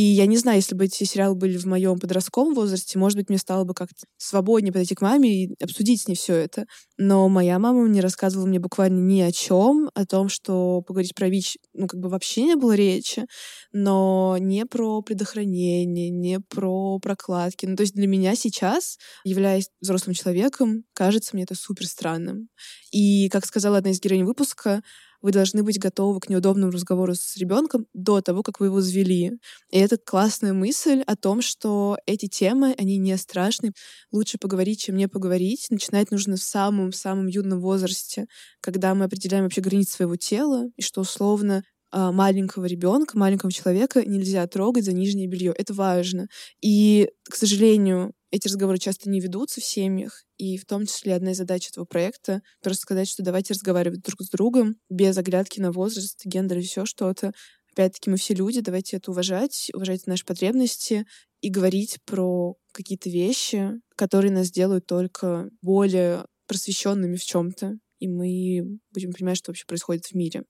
И 0.00 0.02
я 0.02 0.24
не 0.24 0.38
знаю, 0.38 0.56
если 0.56 0.74
бы 0.74 0.86
эти 0.86 1.04
сериалы 1.04 1.34
были 1.34 1.58
в 1.58 1.66
моем 1.66 1.98
подростковом 1.98 2.54
возрасте, 2.54 2.98
может 2.98 3.18
быть, 3.18 3.28
мне 3.28 3.36
стало 3.36 3.64
бы 3.64 3.74
как-то 3.74 4.06
свободнее 4.16 4.72
подойти 4.72 4.94
к 4.94 5.02
маме 5.02 5.44
и 5.44 5.54
обсудить 5.62 6.00
с 6.00 6.08
ней 6.08 6.14
все 6.14 6.36
это. 6.36 6.64
Но 6.96 7.28
моя 7.28 7.58
мама 7.58 7.86
не 7.86 8.00
рассказывала 8.00 8.46
мне 8.46 8.58
буквально 8.58 8.98
ни 8.98 9.20
о 9.20 9.30
чем, 9.30 9.90
о 9.94 10.06
том, 10.06 10.30
что 10.30 10.80
поговорить 10.80 11.14
про 11.14 11.28
ВИЧ, 11.28 11.58
ну, 11.74 11.86
как 11.86 12.00
бы 12.00 12.08
вообще 12.08 12.44
не 12.44 12.56
было 12.56 12.72
речи, 12.72 13.26
но 13.72 14.38
не 14.40 14.64
про 14.64 15.02
предохранение, 15.02 16.08
не 16.08 16.40
про 16.40 16.98
прокладки. 16.98 17.66
Ну, 17.66 17.76
то 17.76 17.82
есть 17.82 17.92
для 17.94 18.06
меня 18.06 18.34
сейчас, 18.36 18.96
являясь 19.24 19.68
взрослым 19.82 20.14
человеком, 20.14 20.84
кажется 20.94 21.32
мне 21.34 21.42
это 21.42 21.54
супер 21.54 21.86
странным. 21.86 22.48
И, 22.90 23.28
как 23.28 23.44
сказала 23.44 23.76
одна 23.76 23.90
из 23.90 24.00
героинь 24.00 24.24
выпуска, 24.24 24.80
вы 25.22 25.32
должны 25.32 25.62
быть 25.62 25.78
готовы 25.78 26.20
к 26.20 26.28
неудобному 26.28 26.72
разговору 26.72 27.14
с 27.14 27.36
ребенком 27.36 27.86
до 27.94 28.20
того, 28.20 28.42
как 28.42 28.60
вы 28.60 28.66
его 28.66 28.80
завели. 28.80 29.32
И 29.70 29.78
это 29.78 29.96
классная 29.98 30.52
мысль 30.52 31.02
о 31.06 31.16
том, 31.16 31.42
что 31.42 31.98
эти 32.06 32.26
темы, 32.26 32.74
они 32.78 32.98
не 32.98 33.16
страшны. 33.16 33.72
Лучше 34.12 34.38
поговорить, 34.38 34.80
чем 34.80 34.96
не 34.96 35.08
поговорить. 35.08 35.66
Начинать 35.70 36.10
нужно 36.10 36.36
в 36.36 36.42
самом-самом 36.42 37.26
юном 37.26 37.60
возрасте, 37.60 38.26
когда 38.60 38.94
мы 38.94 39.04
определяем 39.06 39.44
вообще 39.44 39.60
границы 39.60 39.92
своего 39.92 40.16
тела, 40.16 40.66
и 40.76 40.82
что 40.82 41.02
условно 41.02 41.62
а, 41.92 42.12
маленького 42.12 42.66
ребенка, 42.66 43.18
маленького 43.18 43.50
человека 43.50 44.04
нельзя 44.04 44.46
трогать 44.46 44.84
за 44.84 44.92
нижнее 44.92 45.26
белье. 45.26 45.52
Это 45.56 45.74
важно. 45.74 46.28
И, 46.60 47.08
к 47.28 47.34
сожалению, 47.34 48.12
эти 48.30 48.46
разговоры 48.46 48.78
часто 48.78 49.10
не 49.10 49.20
ведутся 49.20 49.60
в 49.60 49.64
семьях, 49.64 50.24
и 50.36 50.56
в 50.56 50.64
том 50.64 50.86
числе 50.86 51.14
одна 51.14 51.32
из 51.32 51.38
задач 51.38 51.68
этого 51.68 51.84
проекта— 51.84 52.42
просто 52.62 52.82
сказать, 52.82 53.08
что 53.08 53.24
давайте 53.24 53.54
разговаривать 53.54 54.02
друг 54.02 54.22
с 54.22 54.30
другом 54.30 54.76
без 54.88 55.18
оглядки 55.18 55.60
на 55.60 55.72
возраст, 55.72 56.20
гендер 56.24 56.58
и 56.58 56.62
все 56.62 56.86
что-то. 56.86 57.32
Опять-таки, 57.72 58.10
мы 58.10 58.16
все 58.16 58.34
люди, 58.34 58.60
давайте 58.60 58.96
это 58.96 59.10
уважать, 59.10 59.70
уважать 59.74 60.06
наши 60.06 60.24
потребности 60.24 61.06
и 61.40 61.50
говорить 61.50 61.98
про 62.04 62.54
какие-то 62.72 63.10
вещи, 63.10 63.72
которые 63.96 64.32
нас 64.32 64.50
делают 64.50 64.86
только 64.86 65.48
более 65.60 66.24
просвещенными 66.46 67.16
в 67.16 67.24
чем-то, 67.24 67.78
и 67.98 68.08
мы 68.08 68.78
будем 68.92 69.12
понимать, 69.12 69.38
что 69.38 69.50
вообще 69.50 69.64
происходит 69.66 70.06
в 70.06 70.14
мире. 70.14 70.44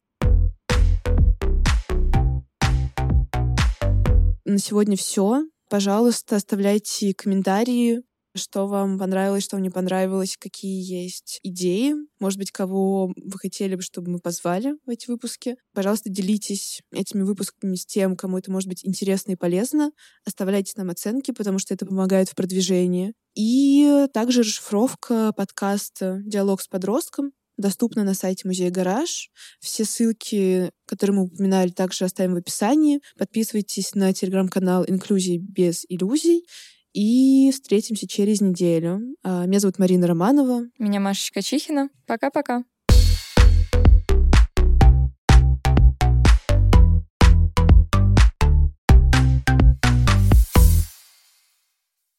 На 4.44 4.58
сегодня 4.58 4.96
все. 4.96 5.44
Пожалуйста, 5.70 6.34
оставляйте 6.34 7.14
комментарии, 7.14 8.02
что 8.34 8.66
вам 8.66 8.98
понравилось, 8.98 9.44
что 9.44 9.54
вам 9.54 9.62
не 9.62 9.70
понравилось, 9.70 10.36
какие 10.36 10.82
есть 10.82 11.38
идеи, 11.44 11.94
может 12.18 12.40
быть, 12.40 12.50
кого 12.50 13.12
вы 13.16 13.38
хотели 13.38 13.76
бы, 13.76 13.82
чтобы 13.82 14.10
мы 14.10 14.18
позвали 14.18 14.74
в 14.84 14.90
эти 14.90 15.08
выпуски. 15.08 15.54
Пожалуйста, 15.72 16.10
делитесь 16.10 16.80
этими 16.92 17.22
выпусками 17.22 17.76
с 17.76 17.86
тем, 17.86 18.16
кому 18.16 18.38
это 18.38 18.50
может 18.50 18.68
быть 18.68 18.84
интересно 18.84 19.30
и 19.30 19.36
полезно. 19.36 19.92
Оставляйте 20.26 20.72
нам 20.74 20.90
оценки, 20.90 21.30
потому 21.30 21.60
что 21.60 21.72
это 21.72 21.86
помогает 21.86 22.28
в 22.28 22.34
продвижении. 22.34 23.14
И 23.36 24.06
также 24.12 24.40
расшифровка 24.40 25.32
подкаста 25.36 26.20
«Диалог 26.24 26.62
с 26.62 26.66
подростком» 26.66 27.30
доступна 27.60 28.04
на 28.04 28.14
сайте 28.14 28.46
Музея 28.46 28.70
Гараж. 28.70 29.30
Все 29.60 29.84
ссылки, 29.84 30.70
которые 30.86 31.16
мы 31.16 31.22
упоминали, 31.24 31.70
также 31.70 32.04
оставим 32.04 32.34
в 32.34 32.38
описании. 32.38 33.00
Подписывайтесь 33.18 33.94
на 33.94 34.12
телеграм-канал 34.12 34.84
«Инклюзии 34.86 35.38
без 35.38 35.84
иллюзий». 35.88 36.44
И 36.92 37.52
встретимся 37.52 38.08
через 38.08 38.40
неделю. 38.40 39.00
А, 39.22 39.46
меня 39.46 39.60
зовут 39.60 39.78
Марина 39.78 40.08
Романова. 40.08 40.64
Меня 40.78 40.98
Машечка 40.98 41.40
Чихина. 41.40 41.88
Пока-пока. 42.06 42.64